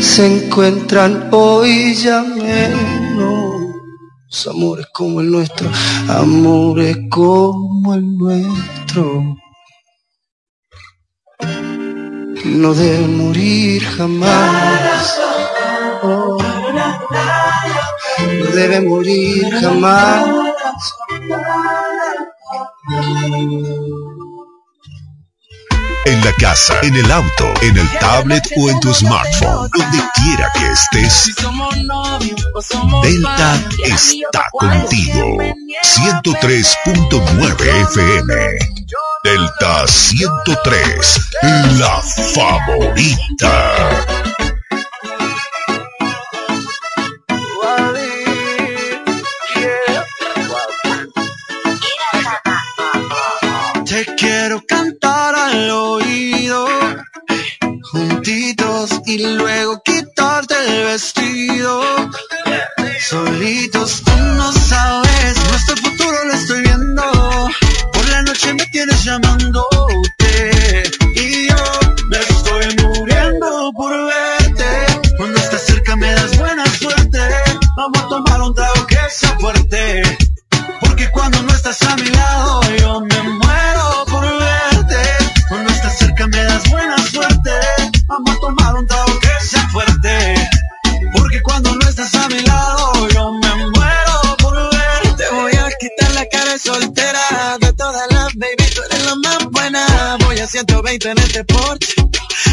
Se 0.00 0.26
encuentran 0.26 1.28
hoy 1.32 1.94
ya 1.94 2.22
menos. 2.22 3.54
Amores 4.50 4.86
como 4.92 5.20
el 5.20 5.30
nuestro, 5.30 5.70
amores 6.08 6.96
como 7.08 7.94
el 7.94 8.16
nuestro. 8.16 9.36
No 12.44 12.74
deben 12.74 13.16
morir 13.16 13.84
jamás. 13.84 15.20
No 16.02 16.38
deben 18.54 18.88
morir 18.88 19.50
jamás. 19.60 20.26
En 26.06 26.24
la 26.24 26.32
casa, 26.34 26.78
en 26.82 26.94
el 26.94 27.10
auto, 27.10 27.52
en 27.62 27.78
el 27.78 27.88
tablet 27.98 28.46
o 28.56 28.68
en 28.68 28.78
tu 28.80 28.92
smartphone, 28.92 29.70
donde 29.72 29.98
quiera 30.14 30.52
que 30.54 30.66
estés, 30.66 31.30
Delta 33.02 33.58
está 33.84 34.46
contigo. 34.52 35.38
103.9 35.82 37.82
FM. 37.90 38.34
Delta 39.24 39.86
103, 39.86 41.20
la 41.78 42.02
favorita. 42.34 44.33
Te 53.94 54.04
quiero 54.16 54.60
cantar 54.66 55.36
al 55.36 55.70
oído, 55.70 56.66
juntitos 57.92 58.90
y 59.06 59.18
luego 59.18 59.80
quitarte 59.84 60.54
el 60.66 60.84
vestido. 60.86 61.80
Solitos 63.08 64.02
tú 64.04 64.16
no 64.16 64.50
sabes, 64.50 65.36
nuestro 65.48 65.76
futuro 65.76 66.24
lo 66.24 66.32
estoy 66.32 66.62
viendo. 66.62 67.02
Por 67.92 68.08
la 68.08 68.22
noche 68.22 68.54
me 68.54 68.66
tienes 68.66 69.04
llamándote 69.04 70.82
y 71.14 71.48
yo 71.48 71.64
me 72.08 72.18
estoy 72.18 72.76
muriendo 72.82 73.70
por 73.76 74.06
verte. 74.06 75.14
Cuando 75.18 75.38
estás 75.38 75.66
cerca 75.66 75.94
me 75.94 76.12
das 76.12 76.36
buena 76.36 76.66
suerte. 76.66 77.20
Vamos 77.76 78.02
a 78.02 78.08
tomar 78.08 78.42
un 78.42 78.54
trago 78.56 78.86
que 78.88 78.98
sea 79.08 79.38
fuerte. 79.38 80.02
Porque 80.80 81.08
cuando 81.12 81.40
no 81.44 81.54
estás 81.54 81.80
a 81.82 81.94
mi 81.94 82.08
lado 82.08 82.60
yo 82.76 83.00
me 83.02 83.13
a 92.12 92.28
mi 92.28 92.40
lado 92.40 93.08
yo 93.08 93.32
me 93.32 93.54
muero 93.56 94.36
por 94.38 94.54
verte. 94.54 95.24
Te 95.24 95.34
voy 95.34 95.52
a 95.52 95.70
quitar 95.80 96.10
la 96.12 96.26
cara 96.28 96.58
soltera 96.58 97.56
de 97.58 97.72
todas 97.72 98.06
las 98.12 98.34
baby. 98.34 98.70
Tú 98.74 98.82
eres 98.90 99.06
la 99.06 99.14
más 99.14 99.44
buena. 99.50 100.16
Voy 100.20 100.38
a 100.38 100.46
120 100.46 101.10
en 101.10 101.18
este 101.18 101.44
Porsche. 101.44 101.94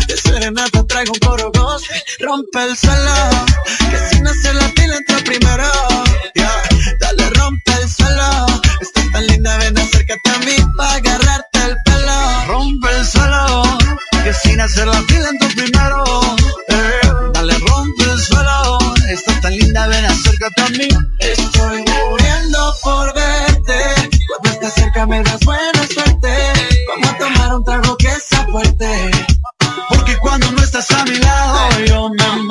De 0.07 0.15
serenata 0.15 0.88
traigo 0.88 1.11
un 1.11 1.19
coro 1.19 1.52
goce. 1.53 2.02
Rompe 2.22 2.64
el 2.64 2.78
suelo. 2.78 3.14
Que 3.90 3.98
sin 4.10 4.26
hacer 4.26 4.56
la 4.56 4.69
fila 4.69 4.95
entra 4.95 5.18
primero. 5.18 5.69
Yeah. 6.34 6.64
Dale, 7.02 7.30
rompe 7.32 7.73
el 7.73 7.90
suelo. 7.90 8.45
Estás 8.80 9.11
tan 9.11 9.28
linda, 9.28 9.57
ven 9.57 9.78
acércate 9.78 10.30
a 10.30 10.40
mí 10.40 10.56
para 10.78 10.94
agarrarte 10.94 11.60
el 11.65 11.76
pelo. 11.84 12.45
Rompe 12.48 12.90
el 12.90 13.06
suelo. 13.06 13.64
Que 14.23 14.34
sin 14.34 14.61
hacer 14.61 14.88
la 14.88 15.02
fila 15.03 15.28
entro 15.28 15.49
primero. 15.49 16.03
Eh, 16.69 17.10
Estás 19.11 19.41
tan 19.41 19.57
linda, 19.57 19.88
ven 19.88 20.05
acércate 20.05 20.61
a 20.61 20.69
mí. 20.69 20.88
Estoy 21.19 21.83
muriendo 21.83 22.73
por 22.81 23.13
verte. 23.13 24.09
Cuando 24.29 24.49
estás 24.51 24.73
cerca 24.73 25.05
me 25.05 25.21
das 25.21 25.39
buena 25.41 25.85
suerte. 25.93 26.29
Vamos 26.88 27.09
a 27.09 27.17
tomar 27.17 27.55
un 27.55 27.63
trago 27.65 27.97
que 27.97 28.09
sea 28.09 28.47
fuerte. 28.49 29.11
Porque 29.89 30.17
cuando 30.19 30.49
no 30.53 30.61
estás 30.63 30.89
a 30.91 31.03
mi 31.03 31.17
lado 31.17 31.85
yo 31.85 32.09
me 32.09 32.51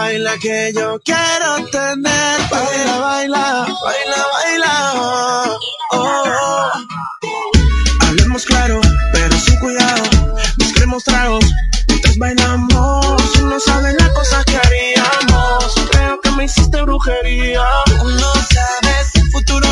baila, 0.00 0.38
que 0.38 0.72
yo 0.74 0.98
quiero 1.04 1.50
tener. 1.70 2.36
Baila, 2.50 2.98
baila, 3.06 3.44
baila, 3.84 4.20
baila. 4.34 4.72
Oh, 4.94 5.58
oh. 5.92 6.70
Hablemos 8.06 8.44
claro, 8.44 8.80
pero 9.12 9.36
sin 9.38 9.56
cuidado. 9.58 10.02
Busquemos 10.58 11.04
tragos 11.04 11.44
mientras 11.88 12.16
bailamos. 12.16 13.42
No 13.50 13.60
saben 13.60 13.96
las 13.98 14.10
cosas 14.10 14.44
que 14.46 14.56
haríamos. 14.56 15.74
Creo 15.90 16.20
que 16.22 16.30
me 16.30 16.44
hiciste 16.44 16.80
brujería. 16.82 17.66
Tú 17.86 18.08
no 18.08 18.32
sabes 18.54 19.14
el 19.16 19.30
futuro 19.30 19.69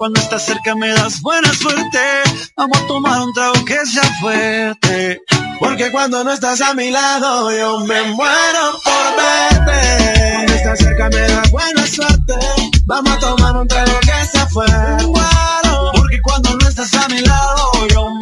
Cuando 0.00 0.18
estás 0.18 0.46
cerca 0.46 0.74
me 0.74 0.88
das 0.88 1.20
buena 1.20 1.52
suerte. 1.52 1.98
Vamos 2.56 2.78
a 2.78 2.86
tomar 2.86 3.20
un 3.20 3.34
trago 3.34 3.62
que 3.66 3.76
sea 3.84 4.10
fuerte. 4.18 5.20
Porque 5.58 5.92
cuando 5.92 6.24
no 6.24 6.32
estás 6.32 6.62
a 6.62 6.72
mi 6.72 6.90
lado, 6.90 7.52
yo 7.52 7.80
me 7.80 8.00
muero 8.04 8.80
por 8.82 9.16
verte. 9.18 10.32
Cuando 10.36 10.54
estás 10.54 10.78
cerca 10.78 11.10
me 11.10 11.20
da 11.20 11.42
buena 11.50 11.86
suerte. 11.86 12.32
Vamos 12.86 13.12
a 13.12 13.18
tomar 13.18 13.54
un 13.58 13.68
trago 13.68 14.00
que 14.00 14.26
sea 14.32 14.46
fuerte. 14.46 15.04
Porque 15.94 16.18
cuando 16.22 16.56
no 16.56 16.66
estás 16.66 16.94
a 16.94 17.06
mi 17.08 17.20
lado, 17.20 17.70
yo 17.88 18.08
me 18.14 18.19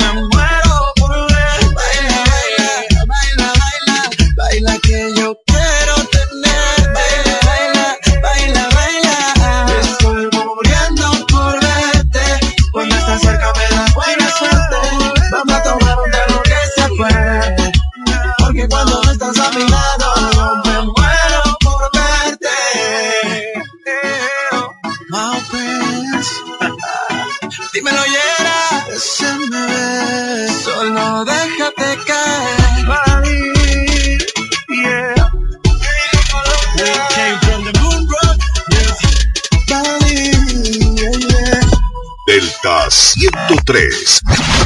103. 43.18 44.20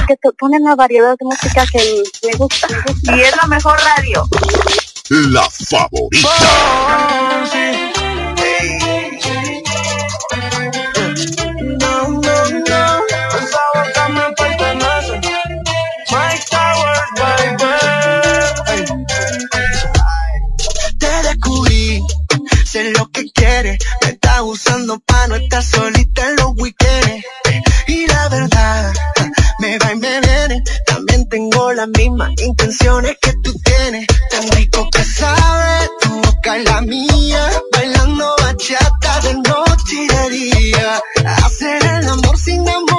que 0.06 0.16
tú 0.22 0.34
pones 0.38 0.60
una 0.60 0.76
variedad 0.76 1.16
de 1.18 1.24
música 1.24 1.64
que 1.72 2.02
me 2.26 2.36
gusta. 2.36 2.68
Y 3.02 3.20
es 3.20 3.36
la 3.36 3.46
mejor 3.46 3.78
radio. 3.80 4.28
La 5.08 5.48
favorita. 5.50 6.28
Oh, 6.28 7.46
sí. 7.50 7.92
No, 11.80 12.08
no, 12.08 12.50
no. 12.68 13.02
Te 20.98 21.22
descubrí, 21.22 22.02
sé 22.64 22.90
lo 22.92 23.08
que 23.10 23.24
quieres. 23.32 23.78
Me 24.02 24.08
estás 24.10 24.40
usando 24.42 25.00
pa' 25.00 25.26
no 25.28 25.36
estar 25.36 25.62
solita 25.62 26.28
en 26.28 26.36
los 26.36 26.52
weekends. 26.56 26.81
Me 29.58 29.78
va 29.78 29.92
y 29.92 29.96
me 29.96 30.20
viene. 30.20 30.62
También 30.86 31.28
tengo 31.28 31.72
las 31.72 31.88
mismas 31.88 32.30
intenciones 32.42 33.16
que 33.20 33.32
tú 33.44 33.52
tienes. 33.62 34.06
Tan 34.30 34.50
rico 34.52 34.88
que 34.90 35.04
sabe 35.04 35.90
tu 36.00 36.08
boca 36.08 36.58
y 36.58 36.64
la 36.64 36.80
mía. 36.80 37.50
Bailando 37.72 38.34
bachata 38.38 39.20
de 39.20 39.34
noche 39.34 39.94
y 39.94 40.06
de 40.08 40.30
día. 40.30 41.02
Hacer 41.44 41.84
el 41.84 42.08
amor 42.08 42.38
sin 42.38 42.66
amor 42.66 42.91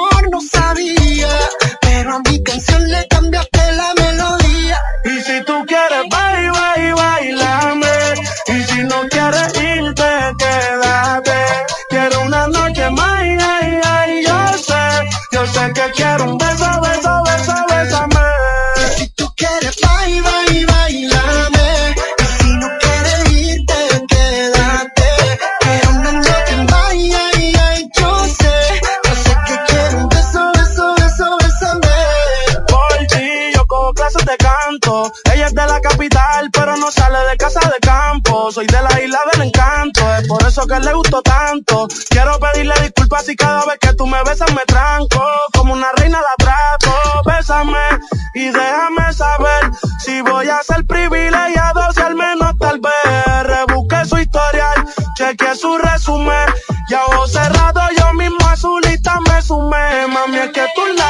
de 37.24 37.36
casa 37.36 37.60
de 37.60 37.78
campo. 37.80 38.50
Soy 38.52 38.66
de 38.66 38.80
la 38.82 39.00
isla 39.02 39.18
del 39.32 39.42
encanto, 39.42 40.00
es 40.16 40.28
por 40.28 40.42
eso 40.46 40.66
que 40.66 40.80
le 40.80 40.92
gustó 40.92 41.22
tanto. 41.22 41.88
Quiero 42.08 42.38
pedirle 42.38 42.74
disculpas 42.82 43.26
si 43.26 43.36
cada 43.36 43.64
vez 43.66 43.78
que 43.80 43.92
tú 43.94 44.06
me 44.06 44.22
besas 44.24 44.52
me 44.54 44.64
tranco. 44.64 45.22
Como 45.52 45.72
una 45.72 45.92
reina 45.92 46.20
la 46.20 46.44
trato. 46.44 46.92
Bésame 47.24 48.00
y 48.34 48.46
déjame 48.46 49.12
saber 49.12 49.70
si 50.04 50.20
voy 50.22 50.48
a 50.48 50.62
ser 50.62 50.84
privilegiado, 50.86 51.92
si 51.92 52.00
al 52.00 52.14
menos 52.14 52.52
tal 52.58 52.80
vez. 52.80 53.42
Rebusqué 53.44 54.04
su 54.04 54.18
historial, 54.18 54.86
chequeé 55.16 55.54
su 55.56 55.78
resumen. 55.78 56.48
Y 56.88 56.94
a 56.94 57.04
ojos 57.06 57.32
cerrados 57.32 57.90
yo 57.98 58.12
mismo 58.14 58.46
a 58.48 58.56
su 58.56 58.78
lista 58.80 59.18
me 59.20 59.40
sumé. 59.42 60.06
Mami, 60.08 60.38
es 60.38 60.50
que 60.50 60.60
labios 60.60 61.03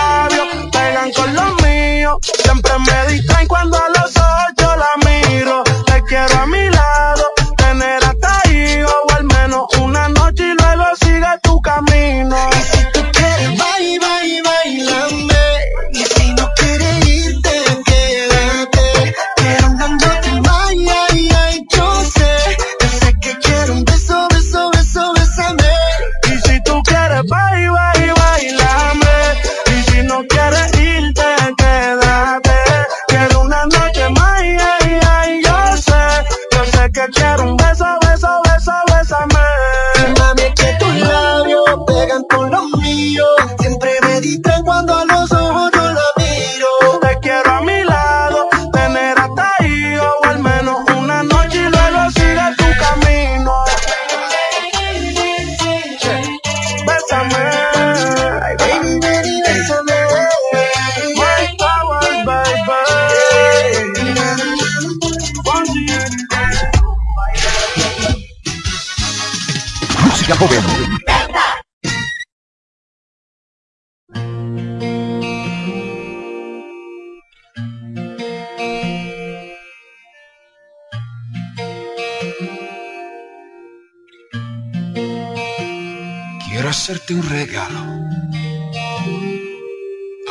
Quiero 86.48 86.68
hacerte 86.68 87.14
un 87.14 87.28
regalo. 87.28 87.80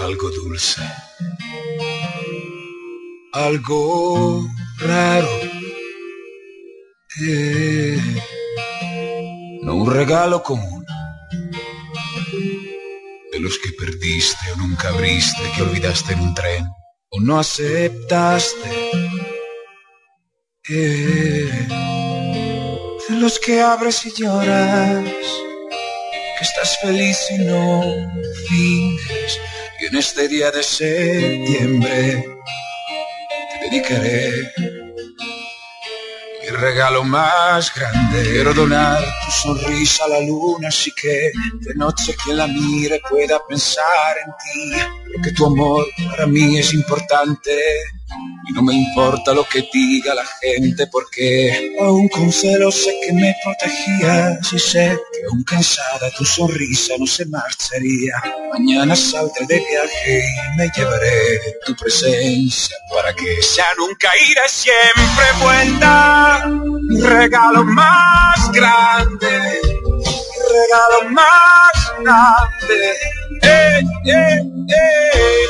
Algo 0.02 0.30
dulce. 0.32 0.82
Algo 3.32 4.46
raro. 4.80 5.30
Eh, 7.22 8.02
un 9.74 9.92
regalo 9.92 10.44
común. 10.44 10.86
De 13.32 13.40
los 13.40 13.58
que 13.58 13.72
perdiste 13.72 14.52
o 14.54 14.58
nunca 14.58 14.90
abriste, 14.90 15.42
que 15.56 15.64
olvidaste 15.64 16.14
en 16.14 16.20
un 16.20 16.34
tren 16.34 16.68
o 17.10 17.20
no 17.20 17.40
aceptaste. 17.40 18.70
De 20.68 21.68
los 23.10 23.40
que 23.40 23.62
abres 23.62 24.06
y 24.06 24.12
lloras, 24.12 25.04
que 25.04 26.44
estás 26.44 26.78
feliz 26.82 27.18
y 27.32 27.40
no 27.40 27.84
finges. 28.48 29.40
Y 29.82 29.86
en 29.88 29.96
este 29.98 30.28
día 30.28 30.52
de 30.52 30.64
septiembre 30.64 32.26
te 33.52 33.70
dedicaré 33.70 34.52
mi 36.42 36.50
regalo 36.50 37.04
más 37.04 37.74
grande. 37.74 38.24
Quiero 38.24 38.54
donar 38.54 39.04
sonrisa 39.44 40.06
a 40.06 40.08
la 40.08 40.22
luna, 40.22 40.70
así 40.70 40.92
que 40.92 41.32
de 41.60 41.76
noche 41.76 42.16
quien 42.24 42.38
la 42.38 42.48
mire 42.48 43.02
pueda 43.10 43.46
pensar 43.46 44.16
en 44.26 44.32
ti. 44.32 44.78
Porque 45.14 45.32
tu 45.34 45.46
amor 45.46 45.86
para 46.12 46.26
mí 46.28 46.58
es 46.58 46.74
importante. 46.74 47.52
Y 48.46 48.52
no 48.52 48.62
me 48.62 48.74
importa 48.74 49.34
lo 49.34 49.46
que 49.46 49.68
diga 49.72 50.14
la 50.14 50.26
gente 50.42 50.88
porque 50.88 51.74
aún 51.80 52.10
con 52.10 52.32
celos 52.32 52.76
sé 52.76 52.94
que 53.06 53.14
me 53.14 53.34
protegías 53.44 54.52
y 54.52 54.60
sé 54.60 55.00
que 55.14 55.26
aún 55.32 55.44
cansada 55.44 56.12
tu 56.18 56.26
sonrisa 56.26 56.96
no 57.00 57.08
se 57.08 57.26
marcharía. 57.26 58.22
Mañana 58.52 58.96
saldré 58.96 59.46
de 59.48 59.60
viaje 59.60 60.26
y 60.26 60.58
me 60.58 60.70
llevaré 60.76 61.40
tu 61.66 61.74
presencia 61.76 62.76
para 62.94 63.14
que 63.14 63.38
ya 63.56 63.66
nunca 63.78 64.10
iré 64.30 64.42
siempre 64.48 65.26
vuelta. 65.42 66.46
Regalo 67.00 67.64
más 67.64 68.52
grande, 68.52 69.62
regalo 70.52 71.10
más 71.12 71.94
grande. 72.02 72.92
Eh, 73.42 73.84
eh, 74.06 74.42
eh. 74.70 75.44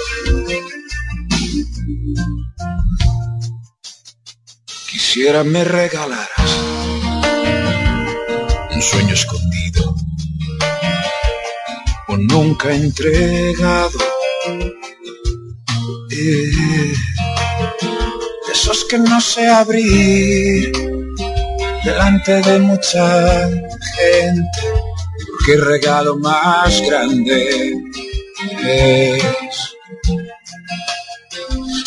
Quisiera 5.13 5.43
me 5.43 5.63
regalaras 5.63 6.49
un 8.73 8.81
sueño 8.81 9.13
escondido 9.13 9.95
o 12.07 12.17
nunca 12.17 12.73
entregado. 12.73 13.99
Eh, 16.09 16.93
esos 18.51 18.85
que 18.85 18.97
no 18.97 19.21
sé 19.21 19.47
abrir 19.47 20.71
delante 21.85 22.41
de 22.41 22.57
mucha 22.57 23.49
gente, 23.99 24.61
el 25.47 25.61
regalo 25.63 26.17
más 26.17 26.81
grande 26.81 27.71
es 28.63 29.42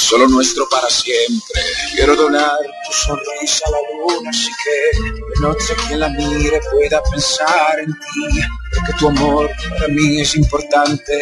solo 0.07 0.29
nuestro 0.29 0.69
para 0.69 0.89
siempre. 0.89 1.61
Quiero 1.97 2.15
donar 2.15 2.59
tu 2.87 2.93
sonrisa 2.93 3.65
a 3.67 3.71
la 3.73 3.79
luna, 3.91 4.31
así 4.31 4.51
que 4.63 4.99
de 5.01 5.41
noche 5.41 5.75
quien 5.87 5.99
la 5.99 6.09
mire 6.11 6.61
pueda 6.71 7.03
pensar 7.11 7.81
en 7.81 7.93
ti, 7.93 8.41
porque 8.73 8.93
tu 9.01 9.09
amor 9.09 9.51
para 9.79 9.89
mí 9.89 10.21
es 10.21 10.37
importante. 10.37 11.13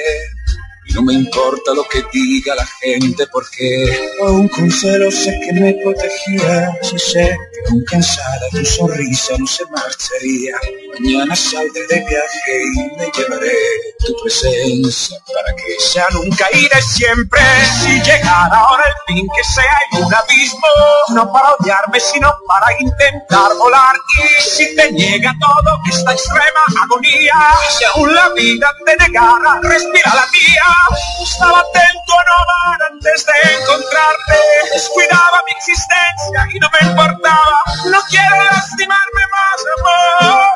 Y 0.86 0.92
no 0.92 1.02
me 1.02 1.14
importa 1.14 1.72
lo 1.74 1.84
que 1.84 2.02
diga 2.12 2.54
la 2.54 2.66
gente, 2.66 3.26
porque 3.28 4.12
aún 4.22 4.48
con 4.48 4.70
celos 4.70 5.14
sé 5.14 5.38
que 5.40 5.52
me 5.54 5.74
protegías 5.82 6.92
y 6.92 6.98
sé 6.98 7.36
que 7.52 7.70
aún 7.70 7.84
cansada 7.84 8.48
tu 8.50 8.64
sonrisa 8.64 9.34
no 9.38 9.46
se 9.46 9.64
marcharía. 9.66 10.56
Mañana 11.00 11.34
saldré 11.34 11.86
de 11.88 12.00
viaje 12.00 12.62
y 12.62 12.96
me 12.98 13.10
llevaré 13.10 13.56
tu 13.98 14.14
presencia 14.22 15.18
para 15.26 15.56
que 15.56 15.76
ya 15.94 16.06
nunca 16.12 16.46
iré 16.52 16.82
siempre. 16.82 17.40
Si 17.82 18.00
llegara 18.02 18.56
ahora 18.56 18.84
el 18.86 19.14
fin 19.14 19.26
que 19.36 19.44
sea 19.44 19.78
en 19.92 20.04
un 20.04 20.14
abismo, 20.14 20.68
no 21.14 21.32
para 21.32 21.52
odiarme 21.58 21.98
sino 21.98 22.32
para 22.46 22.66
intentar 22.78 23.54
volar. 23.56 23.96
Y 24.18 24.42
si 24.42 24.76
te 24.76 24.92
niega 24.92 25.32
todo 25.40 25.78
esta 25.90 26.12
extrema 26.12 26.82
agonía, 26.82 27.34
si 27.70 27.84
aún 27.84 28.14
la 28.14 28.28
vida 28.30 28.70
te 28.84 28.96
negara, 28.96 29.60
respira 29.62 30.14
la 30.14 30.26
mía. 30.26 30.73
Estaba 31.22 31.60
atento 31.60 32.12
a 32.12 32.24
no 32.24 32.34
amar 32.42 32.82
antes 32.92 33.26
de 33.26 33.32
encontrarte, 33.54 34.36
descuidaba 34.72 35.42
mi 35.46 35.52
existencia 35.52 36.46
y 36.54 36.58
no 36.60 36.68
me 36.70 36.88
importaba. 36.88 37.62
No 37.86 38.00
quiero 38.08 38.44
lastimarme 38.44 39.22
más, 39.34 39.58
amor, 39.78 40.48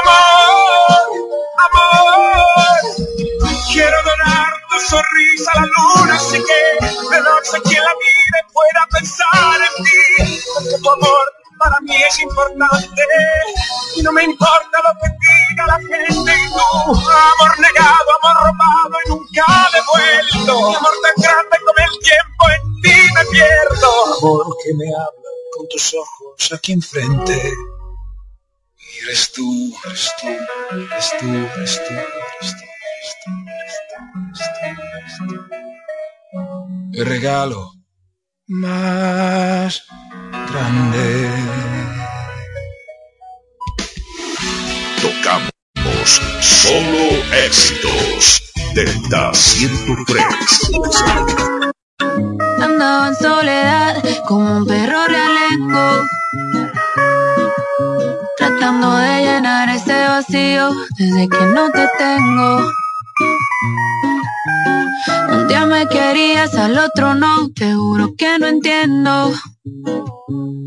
amor, 0.00 1.02
amor. 1.66 2.80
Quiero 3.72 4.02
donar 4.02 4.52
tu 4.70 4.80
sonrisa 4.80 5.50
a 5.54 5.60
la 5.60 5.66
luna, 5.66 6.14
así 6.16 6.42
que 6.42 6.86
de 7.10 7.20
noche 7.20 7.60
quien 7.64 7.84
la 7.84 7.94
mire 7.94 8.40
pueda 8.52 8.86
pensar 8.92 9.60
en 9.60 9.84
ti, 9.84 10.42
porque 10.54 10.78
tu 10.82 10.90
amor 10.90 11.43
para 11.64 11.80
mí 11.80 11.96
es 11.96 12.20
importante 12.20 13.02
y 13.96 14.02
no 14.02 14.12
me 14.12 14.24
importa 14.24 14.76
lo 14.84 14.92
que 15.00 15.08
diga 15.48 15.66
la 15.66 15.78
gente 15.78 16.32
y 16.32 16.48
tú, 16.50 16.92
amor 16.92 17.58
negado, 17.58 18.08
amor 18.22 18.36
robado 18.44 18.96
y 19.04 19.08
nunca 19.08 19.46
devuelto, 19.72 20.68
Mi 20.68 20.74
amor 20.74 20.94
tan 21.02 21.22
grande 21.22 21.56
con 21.64 21.76
el 21.82 21.92
tiempo 22.00 22.42
en 22.54 22.82
ti 22.82 23.14
me 23.14 23.24
pierdo, 23.30 24.16
amor 24.18 24.56
que 24.62 24.74
me 24.74 24.88
habla 24.88 25.30
con 25.56 25.68
tus 25.68 25.94
ojos 25.94 26.52
aquí 26.52 26.72
enfrente. 26.72 27.52
Y 28.76 29.04
eres 29.04 29.32
tú, 29.32 29.74
eres 29.86 30.12
tú, 30.20 30.28
eres 30.28 31.12
tú, 31.18 31.26
eres 31.26 31.80
tú, 31.88 31.94
eres 31.94 32.54
tú, 32.54 32.64
eres 32.74 33.14
tú, 33.24 33.30
eres 33.48 33.76
tú, 33.80 34.04
eres 34.26 34.48
tú, 34.58 34.74
eres 34.98 35.16
tú. 35.18 35.38
El 36.92 37.06
regalo 37.06 37.72
más 38.46 39.82
grande. 40.50 41.30
Tocamos 45.02 46.20
solo 46.40 47.04
éxitos. 47.46 48.42
Delta 48.74 49.32
103. 49.32 50.24
Andaba 52.60 53.08
en 53.08 53.14
soledad 53.14 54.02
como 54.26 54.58
un 54.58 54.66
perro 54.66 55.06
realengo 55.06 56.02
Tratando 58.36 58.96
de 58.96 59.22
llenar 59.22 59.68
ese 59.68 59.92
vacío 59.92 60.70
desde 60.98 61.28
que 61.28 61.46
no 61.54 61.70
te 61.70 61.88
tengo 61.98 62.68
Un 65.30 65.48
día 65.48 65.66
me 65.66 65.86
querías, 65.86 66.54
al 66.54 66.78
otro 66.78 67.14
no, 67.14 67.48
te 67.50 67.72
juro 67.74 68.14
que 68.16 68.38
no 68.38 68.46
entiendo 68.48 69.32
Oh. 69.66 70.63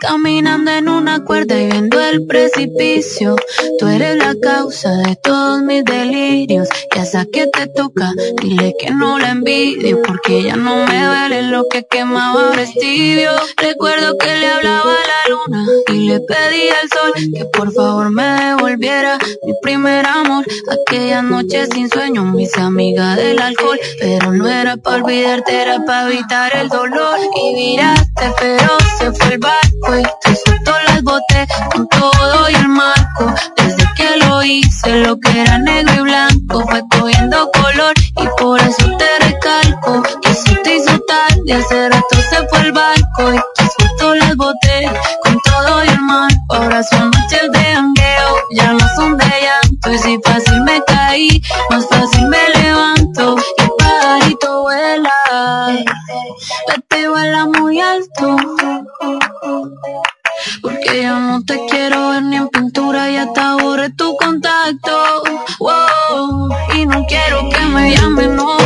Caminando 0.00 0.70
en 0.70 0.88
una 0.88 1.24
cuerda 1.24 1.60
y 1.60 1.66
viendo 1.66 2.00
el 2.00 2.26
precipicio. 2.26 3.36
Tú 3.78 3.86
eres 3.86 4.16
la 4.16 4.34
causa 4.40 4.90
de 4.92 5.16
todos 5.16 5.62
mis 5.62 5.84
delirios. 5.84 6.68
Ya 6.94 7.04
sé 7.04 7.28
que 7.30 7.46
te 7.46 7.66
toca, 7.66 8.12
dile 8.42 8.74
que 8.78 8.90
no 8.90 9.18
la 9.18 9.30
envidio, 9.30 10.00
porque 10.02 10.42
ya 10.42 10.56
no 10.56 10.86
me 10.86 11.04
duele 11.04 11.42
lo 11.42 11.68
que 11.68 11.84
quemaba 11.84 12.50
vestido. 12.50 13.32
Recuerdo 13.56 14.16
que 14.18 14.36
le 14.36 14.46
hablaba 14.48 14.92
a 14.92 15.06
la 15.12 15.28
luna 15.28 15.66
y 15.88 16.08
le 16.08 16.20
pedí 16.20 16.68
al 16.70 16.88
sol 16.88 17.12
que 17.34 17.44
por 17.46 17.72
favor 17.72 18.10
me 18.10 18.24
devolviera 18.24 19.18
mi 19.44 19.52
primer 19.62 20.06
amor. 20.06 20.44
Aquella 20.70 21.22
noche 21.22 21.66
sin 21.66 21.88
sueño, 21.90 22.24
mis 22.24 22.56
amigas 22.56 23.16
del 23.16 23.38
pero 24.00 24.32
no 24.32 24.48
era 24.48 24.76
para 24.76 24.96
olvidarte, 24.96 25.62
era 25.62 25.78
para 25.84 26.08
evitar 26.08 26.54
el 26.56 26.68
dolor. 26.68 27.18
Y 27.36 27.54
miraste, 27.54 28.32
pero 28.38 28.78
se 28.98 29.12
fue 29.12 29.34
el 29.34 29.38
barco 29.38 29.98
y 29.98 30.02
te 30.22 30.36
soltó 30.36 30.72
las 30.86 31.02
botes 31.02 31.48
con 31.72 31.88
todo 31.88 32.50
y 32.50 32.54
el 32.54 32.68
marco. 32.68 33.34
Desde 33.56 33.84
que 33.96 34.16
lo 34.18 34.42
hice, 34.42 34.96
lo 34.96 35.18
que 35.18 35.42
era 35.42 35.58
negro 35.58 35.94
y 35.94 36.00
blanco 36.00 36.60
fue 36.68 36.82
cogiendo 36.90 37.50
color 37.52 37.94
y 38.16 38.28
por 38.38 38.60
eso 38.60 38.96
te 38.98 39.24
recalco 39.26 40.02
que 40.22 40.30
eso 40.30 40.54
te 40.62 40.76
hizo 40.76 40.98
tarde. 41.00 41.52
Hace 41.52 41.88
rato 41.88 42.16
se 42.30 42.48
fue 42.48 42.60
el 42.60 42.72
barco 42.72 43.34
y 43.34 43.40
te 43.56 43.68
soltó 43.78 44.14
las 44.14 44.36
botes 44.36 44.90
con 45.22 45.38
todo 45.40 45.84
y 45.84 45.88
el 45.88 46.00
marco. 46.00 46.36
Ahora 46.50 46.82
son 46.82 47.10
noches 47.10 47.50
de 47.52 47.58
jangueo, 47.58 48.36
ya 48.50 48.72
no 48.72 48.86
son 48.96 49.16
de 49.16 49.24
llanto 49.24 49.92
y 49.92 49.98
si 49.98 50.18
fácil 50.24 50.62
me 50.62 50.82
caí, 50.86 51.42
más 51.70 51.86
fácil 51.88 52.28
me 52.28 52.38
levanto 52.60 53.36
y 53.58 53.62
el 53.62 53.70
pajarito 53.78 54.62
vuela, 54.62 55.84
vete 56.68 57.08
vuela 57.08 57.46
muy 57.46 57.80
alto. 57.80 58.36
Porque 60.62 61.02
yo 61.02 61.18
no 61.18 61.44
te 61.44 61.66
quiero 61.66 62.10
ver 62.10 62.22
ni 62.22 62.36
en 62.36 62.48
pintura 62.48 63.10
y 63.10 63.16
hasta 63.16 63.56
borré 63.56 63.90
tu 63.90 64.16
contacto. 64.16 65.22
Wow, 65.58 66.48
y 66.74 66.86
no 66.86 67.04
quiero 67.06 67.48
que 67.50 67.60
me 67.66 67.94
llamen, 67.94 68.36
no. 68.36 68.59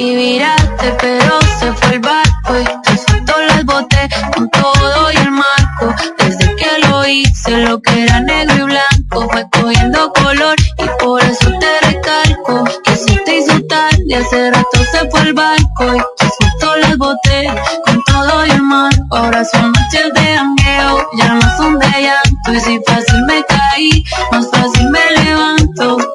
Y 0.00 0.14
miraste, 0.14 0.96
pero 1.00 1.40
se 1.58 1.72
fue 1.72 1.94
el 1.94 1.98
barco 1.98 2.60
y 2.60 2.82
te 2.84 2.96
soltó 2.98 3.34
las 3.48 3.64
botes 3.64 4.08
con 4.32 4.48
todo 4.50 5.10
y 5.10 5.16
el 5.16 5.30
marco. 5.32 5.92
Desde 6.18 6.54
que 6.54 6.78
lo 6.86 7.04
hice, 7.04 7.56
lo 7.56 7.82
que 7.82 8.04
era 8.04 8.20
negro 8.20 8.54
y 8.54 8.62
blanco 8.62 9.28
fue 9.28 9.44
cogiendo 9.50 10.12
color 10.12 10.54
y 10.78 11.02
por 11.02 11.20
eso 11.20 11.50
te 11.58 11.86
recalco 11.88 12.62
que 12.84 12.94
se 12.94 13.16
te 13.24 13.38
hizo 13.38 13.60
tarde. 13.68 14.14
Hace 14.14 14.52
rato 14.52 14.78
se 14.92 15.10
fue 15.10 15.20
el 15.22 15.34
barco 15.34 15.84
y 15.92 15.98
te 16.16 16.30
soltó 16.38 16.76
las 16.76 16.96
botes 16.96 17.52
con 17.84 18.00
todo 18.04 18.46
y 18.46 18.50
el 18.50 18.62
marco. 18.62 19.30
pasó 19.32 19.60
noches 19.60 20.14
de 20.14 20.36
jangueo, 20.36 21.08
ya 21.18 21.34
no 21.34 21.56
son 21.56 21.76
de 21.76 22.02
llanto. 22.02 22.52
Y 22.52 22.60
si 22.60 22.80
fácil 22.86 23.24
me 23.26 23.44
caí, 23.46 24.04
más 24.30 24.48
fácil 24.48 24.90
me 24.90 25.22
levanto. 25.24 26.07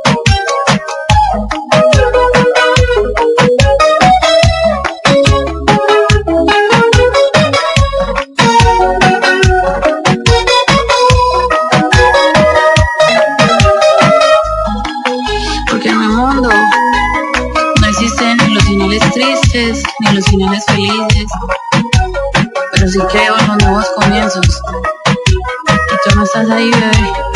Finales 20.26 20.66
felices. 20.66 21.28
Pero 22.72 22.88
sí 22.88 23.00
creo 23.12 23.38
en 23.38 23.48
los 23.48 23.58
nuevos 23.64 23.86
comienzos. 23.95 24.62
Y 25.68 26.10
tú 26.10 26.16
no 26.16 26.24
estás 26.24 26.50
ahí, 26.50 26.72
bebé. 26.72 27.33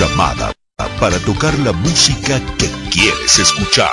Programada 0.00 0.50
para 0.98 1.18
tocar 1.26 1.52
la 1.58 1.74
música 1.74 2.40
que 2.56 2.70
quieres 2.90 3.38
escuchar. 3.38 3.92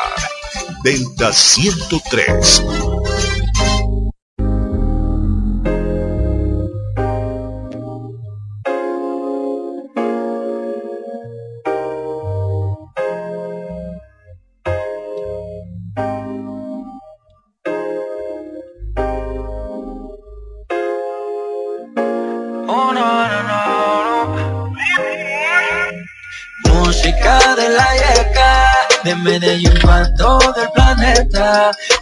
Delta 0.81 1.33
103. 1.33 2.63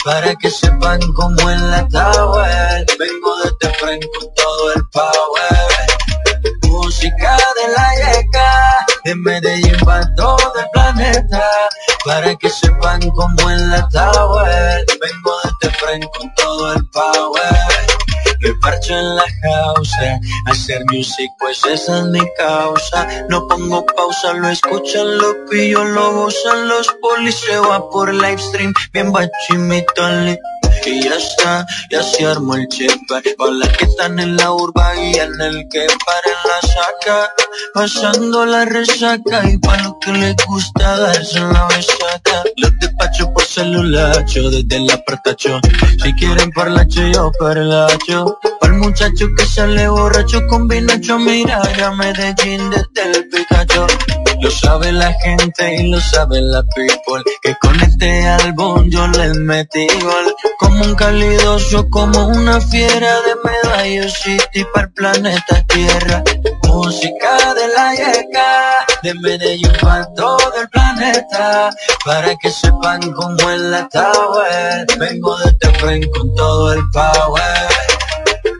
Para 0.04 0.36
que 0.36 0.50
sepan 0.50 1.00
cómo 1.14 1.50
en 1.50 1.72
la 1.72 1.88
tower, 1.88 2.86
vengo 3.00 3.36
desde 3.44 3.74
frente 3.76 4.10
con 4.18 4.34
todo 4.34 4.74
el 4.74 4.88
power. 4.90 5.88
Música 6.64 7.38
de 7.58 7.74
la 7.76 7.88
yeca, 7.96 8.86
de 9.04 9.16
Medellín 9.16 9.78
para 9.86 10.14
todo 10.16 10.54
el 10.60 10.70
planeta, 10.74 11.50
para 12.04 12.36
que 12.36 12.50
sepan 12.50 13.00
cómo 13.12 13.50
en 13.50 13.70
la 13.70 13.88
tower, 13.90 14.86
vengo 15.02 15.34
desde 15.44 15.76
frente 15.78 16.10
con 16.18 16.34
todo 16.36 16.74
el 16.74 16.86
power. 16.88 17.95
Me 18.46 18.54
parcho 18.62 18.94
en 18.94 19.16
la 19.16 19.26
causa, 19.42 20.20
hacer 20.46 20.86
music 20.92 21.32
pues 21.40 21.66
esa 21.66 21.98
es 21.98 22.06
mi 22.06 22.20
causa. 22.38 23.08
No 23.28 23.48
pongo 23.48 23.84
pausa, 23.88 24.34
lo 24.34 24.50
escuchan, 24.50 25.18
lo 25.18 25.46
pillo, 25.50 25.84
lo 25.84 26.14
gozan 26.14 26.68
los 26.68 26.88
polis, 27.02 27.34
se 27.40 27.58
va 27.58 27.90
por 27.90 28.14
live 28.14 28.38
stream, 28.38 28.72
bien 28.94 29.12
bachimítale. 29.12 30.40
Y 30.86 31.02
ya 31.02 31.16
está, 31.16 31.66
ya 31.90 32.04
se 32.04 32.26
armó 32.26 32.56
el 32.56 32.68
chip 32.68 32.92
Para 33.08 33.52
las 33.52 33.70
que 33.70 33.86
están 33.86 34.20
en 34.20 34.38
la 34.38 34.52
urba 34.52 34.96
y 34.96 35.16
en 35.16 35.42
el 35.42 35.68
que 35.70 35.88
paren 36.06 36.40
la 36.46 36.68
saca. 36.68 37.34
Pasando 37.74 38.46
la 38.46 38.66
resaca 38.66 39.50
y 39.50 39.58
para 39.58 39.84
los 39.84 39.96
que 40.00 40.12
les 40.12 40.36
gusta 40.46 40.98
darse 41.00 41.40
la 41.40 41.68
besaca. 41.68 42.44
Los 42.58 42.72
despacho 42.80 43.32
por 43.34 43.44
celular, 43.44 44.26
yo 44.26 44.50
desde 44.50 44.76
el 44.76 44.92
apartacho 44.92 45.60
Si 46.04 46.14
quieren 46.14 46.52
parlacho 46.52 47.02
yo 47.08 47.32
parlacho 47.40 48.38
Para 48.60 48.74
el 48.74 48.80
muchacho 48.80 49.28
que 49.38 49.46
sale 49.46 49.88
borracho 49.88 50.46
con 50.48 50.68
vinacho 50.68 51.18
Mira 51.20 51.62
ya 51.78 51.92
Medellín 51.92 52.70
desde 52.70 53.12
el 53.12 53.30
Pikachu 53.30 54.25
lo 54.46 54.52
sabe 54.52 54.92
la 54.92 55.12
gente 55.14 55.76
y 55.76 55.88
lo 55.90 56.00
sabe 56.00 56.40
la 56.40 56.62
people. 56.76 57.24
Que 57.42 57.56
con 57.60 57.82
este 57.82 58.28
álbum 58.28 58.88
yo 58.92 59.08
les 59.08 59.36
metí 59.38 59.88
gol. 60.04 60.36
Como 60.60 60.84
un 60.84 60.94
calidoso, 60.94 61.90
como 61.90 62.28
una 62.28 62.62
fiera 62.62 63.22
De 63.22 63.36
Medallo 63.44 64.08
City 64.08 64.64
para 64.72 64.86
el 64.86 64.94
planeta 64.94 65.64
Tierra. 65.68 66.24
Música 66.64 67.54
de 67.56 67.68
la 67.70 67.96
yeca 67.96 68.86
De 69.02 69.14
Medellín 69.16 69.72
para 69.82 70.06
todo 70.14 70.54
el 70.62 70.70
planeta. 70.70 71.72
Para 72.06 72.36
que 72.36 72.52
sepan 72.52 73.02
cómo 73.14 73.50
es 73.50 73.62
la 73.62 73.90
tower. 73.90 74.86
Vengo 75.00 75.38
de 75.38 75.50
este 75.50 75.70
frente 75.80 76.10
con 76.12 76.36
todo 76.36 76.72
el 76.72 76.82
power. 76.92 77.68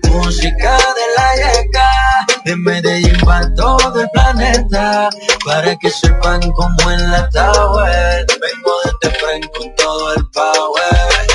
Música 0.10 0.78
de 0.78 1.06
la 1.16 1.36
yeca 1.36 2.35
de 2.46 2.56
Medellín 2.56 3.18
para 3.26 3.54
todo 3.56 4.00
el 4.00 4.10
planeta 4.12 5.10
Para 5.44 5.76
que 5.76 5.90
sepan 5.90 6.40
cómo 6.52 6.92
en 6.92 7.12
la 7.12 7.28
tower 7.30 8.26
Vengo 8.28 8.74
de 9.02 9.10
frente 9.10 9.50
con 9.58 9.76
todo 9.76 10.14
el 10.14 10.26
power 10.30 11.28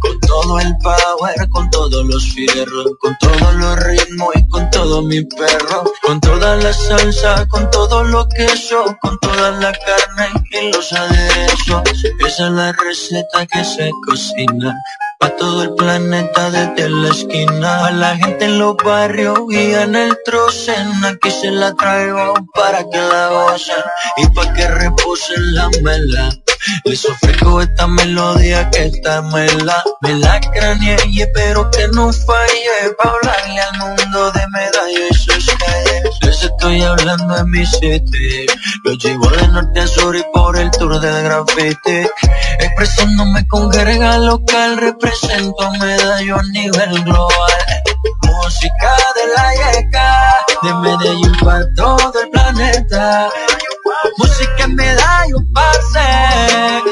Con 0.00 0.20
todo 0.20 0.58
el 0.58 0.74
power, 0.78 1.48
con 1.50 1.70
todos 1.70 2.04
los 2.06 2.24
fierros 2.32 2.86
Con 2.98 3.16
todos 3.20 3.54
los 3.54 3.78
ritmos 3.84 4.30
y 4.34 4.48
con 4.48 4.70
todo 4.70 5.02
mi 5.02 5.22
perro 5.22 5.84
Con 6.02 6.20
toda 6.20 6.56
la 6.56 6.72
salsa, 6.72 7.46
con 7.48 7.70
todo 7.70 8.02
lo 8.02 8.26
queso 8.30 8.96
Con 9.02 9.18
toda 9.20 9.50
la 9.52 9.72
carne 9.72 10.44
y 10.50 10.72
los 10.72 10.92
aderezos. 10.92 11.82
Esa 12.26 12.46
es 12.46 12.52
la 12.52 12.72
receta 12.72 13.46
que 13.46 13.64
se 13.64 13.90
cocina 14.06 14.74
Pa' 15.24 15.36
todo 15.36 15.62
el 15.62 15.74
planeta 15.74 16.50
desde 16.50 16.90
la 16.90 17.08
esquina. 17.08 17.86
A 17.86 17.90
la 17.92 18.14
gente 18.14 18.44
en 18.44 18.58
los 18.58 18.76
barrios 18.76 19.38
y 19.48 19.72
en 19.72 19.96
el 19.96 20.18
trocen. 20.22 21.02
Aquí 21.02 21.30
se 21.30 21.50
la 21.50 21.72
traigo 21.72 22.34
para 22.52 22.84
que 22.90 22.98
la 22.98 23.28
gocen. 23.28 23.84
Y 24.18 24.26
pa' 24.26 24.52
que 24.52 24.68
reposen 24.68 25.54
la 25.54 25.70
mela. 25.80 26.28
Les 26.84 27.02
ofrezco 27.06 27.62
esta 27.62 27.86
melodía 27.86 28.68
que 28.70 28.86
esta 28.86 29.20
mela 29.20 29.84
Me 30.00 30.14
la 30.14 30.40
craneé 30.40 30.96
y 31.08 31.20
espero 31.20 31.70
que 31.70 31.88
no 31.88 32.10
falle 32.10 32.94
Pa' 32.96 33.10
hablarle 33.10 33.60
al 33.60 33.78
mundo 33.78 34.30
de 34.32 34.48
medalla 34.48 35.08
y 35.10 35.14
sus 35.14 35.46
calles 35.46 36.10
Les 36.22 36.33
estoy 36.64 36.82
hablando 36.82 37.36
en 37.36 37.50
mi 37.50 37.66
city. 37.66 38.46
Los 38.84 38.98
llevo 38.98 39.28
de 39.28 39.48
norte 39.48 39.80
a 39.80 39.86
sur 39.86 40.16
y 40.16 40.24
por 40.32 40.56
el 40.56 40.70
tour 40.70 40.98
del 40.98 41.22
graffiti. 41.24 42.08
Expresándome 42.58 43.46
con 43.48 43.70
jerga 43.70 44.16
local 44.18 44.78
Represento 44.78 45.70
medallo 45.78 46.38
a 46.38 46.42
nivel 46.44 47.04
global. 47.04 47.52
Música 48.22 48.96
de 49.14 49.34
la 49.34 49.72
yeca 49.72 50.46
De 50.62 50.74
Medellín 50.74 51.32
para 51.44 51.66
todo 51.74 52.12
el 52.22 52.30
planeta. 52.30 53.28
Música 54.16 54.64
en 54.64 54.74
medallo 54.74 55.36
parce 55.52 56.82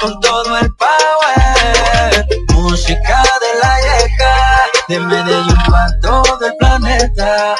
Con 0.00 0.20
todo 0.20 0.58
el 0.58 0.74
power. 0.74 2.26
Música 2.54 3.22
de 3.42 3.60
la 3.62 3.76
yeca 3.82 4.34
De 4.88 4.98
Medellín 4.98 5.56
para 5.68 6.00
todo 6.00 6.44
el 6.44 6.56
planeta 6.56 7.56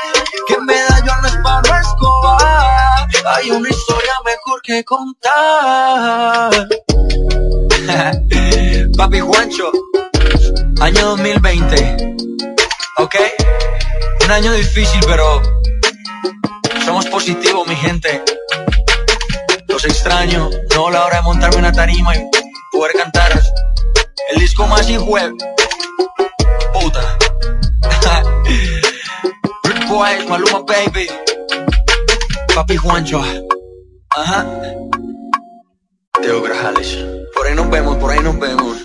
Hay 3.40 3.50
una 3.52 3.70
historia 3.70 4.12
mejor 4.22 4.60
que 4.62 4.84
contar 4.84 6.50
Papi 8.98 9.20
Juancho, 9.20 9.72
año 10.78 11.06
2020, 11.16 12.16
¿ok? 12.98 13.16
Un 14.26 14.30
año 14.30 14.52
difícil, 14.52 15.00
pero 15.06 15.40
somos 16.84 17.06
positivos, 17.06 17.66
mi 17.66 17.76
gente. 17.76 18.22
Los 19.68 19.86
extraño, 19.86 20.50
no 20.74 20.90
la 20.90 21.06
hora 21.06 21.16
de 21.16 21.22
montarme 21.22 21.56
una 21.60 21.72
tarima 21.72 22.14
y 22.14 22.20
poder 22.70 22.94
cantar 22.94 23.42
el 24.32 24.38
disco 24.38 24.66
más 24.66 24.86
web. 24.98 25.32
Puta. 26.74 27.16
Rick 29.64 29.88
Boys, 29.88 30.28
Maluma 30.28 30.60
Baby, 30.60 31.08
Papi 32.54 32.76
Juancho, 32.76 33.22
ajá. 34.10 34.46
Teo 36.20 36.42
Grajales. 36.42 36.98
Por 37.34 37.46
ahí 37.46 37.54
nos 37.54 37.70
vemos, 37.70 37.96
por 37.96 38.10
ahí 38.10 38.20
nos 38.20 38.38
vemos. 38.38 38.76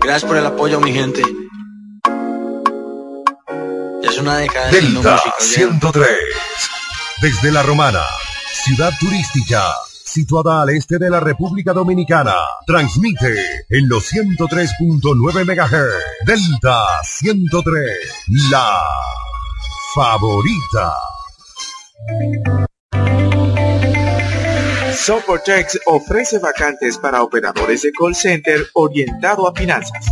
Gracias 0.00 0.24
por 0.24 0.36
el 0.36 0.46
apoyo, 0.46 0.80
mi 0.80 0.92
gente. 0.92 1.22
Ya 4.02 4.10
es 4.10 4.18
una 4.18 4.38
década 4.38 4.70
Delta 4.70 5.12
música, 5.12 5.30
¿ok? 5.30 5.40
103. 5.40 6.08
Desde 7.22 7.52
La 7.52 7.62
Romana, 7.62 8.02
ciudad 8.64 8.92
turística, 8.98 9.62
situada 10.04 10.62
al 10.62 10.70
este 10.70 10.98
de 10.98 11.10
la 11.10 11.20
República 11.20 11.72
Dominicana, 11.72 12.34
transmite 12.66 13.66
en 13.68 13.88
los 13.88 14.10
103.9 14.12 15.44
MHz. 15.44 16.24
Delta 16.24 16.86
103, 17.02 17.84
la 18.50 18.80
favorita. 19.94 20.94
Soportex 24.94 25.78
ofrece 25.86 26.38
vacantes 26.38 26.98
para 26.98 27.22
operadores 27.22 27.82
de 27.82 27.92
call 27.92 28.14
center 28.14 28.66
orientado 28.74 29.48
a 29.48 29.54
finanzas. 29.54 30.04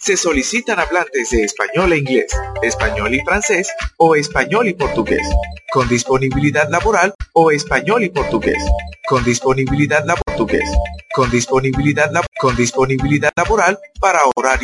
Se 0.00 0.16
solicitan 0.16 0.78
hablantes 0.78 1.30
de 1.30 1.44
español 1.44 1.92
e 1.92 1.98
inglés, 1.98 2.26
español 2.62 3.14
y 3.14 3.20
francés 3.20 3.68
o 3.96 4.14
español 4.14 4.68
y 4.68 4.74
portugués, 4.74 5.26
con 5.72 5.88
disponibilidad 5.88 6.68
laboral 6.68 7.14
o 7.32 7.50
español 7.50 8.04
y 8.04 8.10
portugués, 8.10 8.62
con 9.08 9.24
disponibilidad 9.24 10.04
la 10.04 10.14
portugués, 10.16 10.70
con 11.14 11.30
disponibilidad 11.30 12.10
la- 12.12 12.24
con 12.38 12.54
disponibilidad 12.56 13.32
laboral 13.36 13.78
para 14.00 14.20
horario 14.36 14.62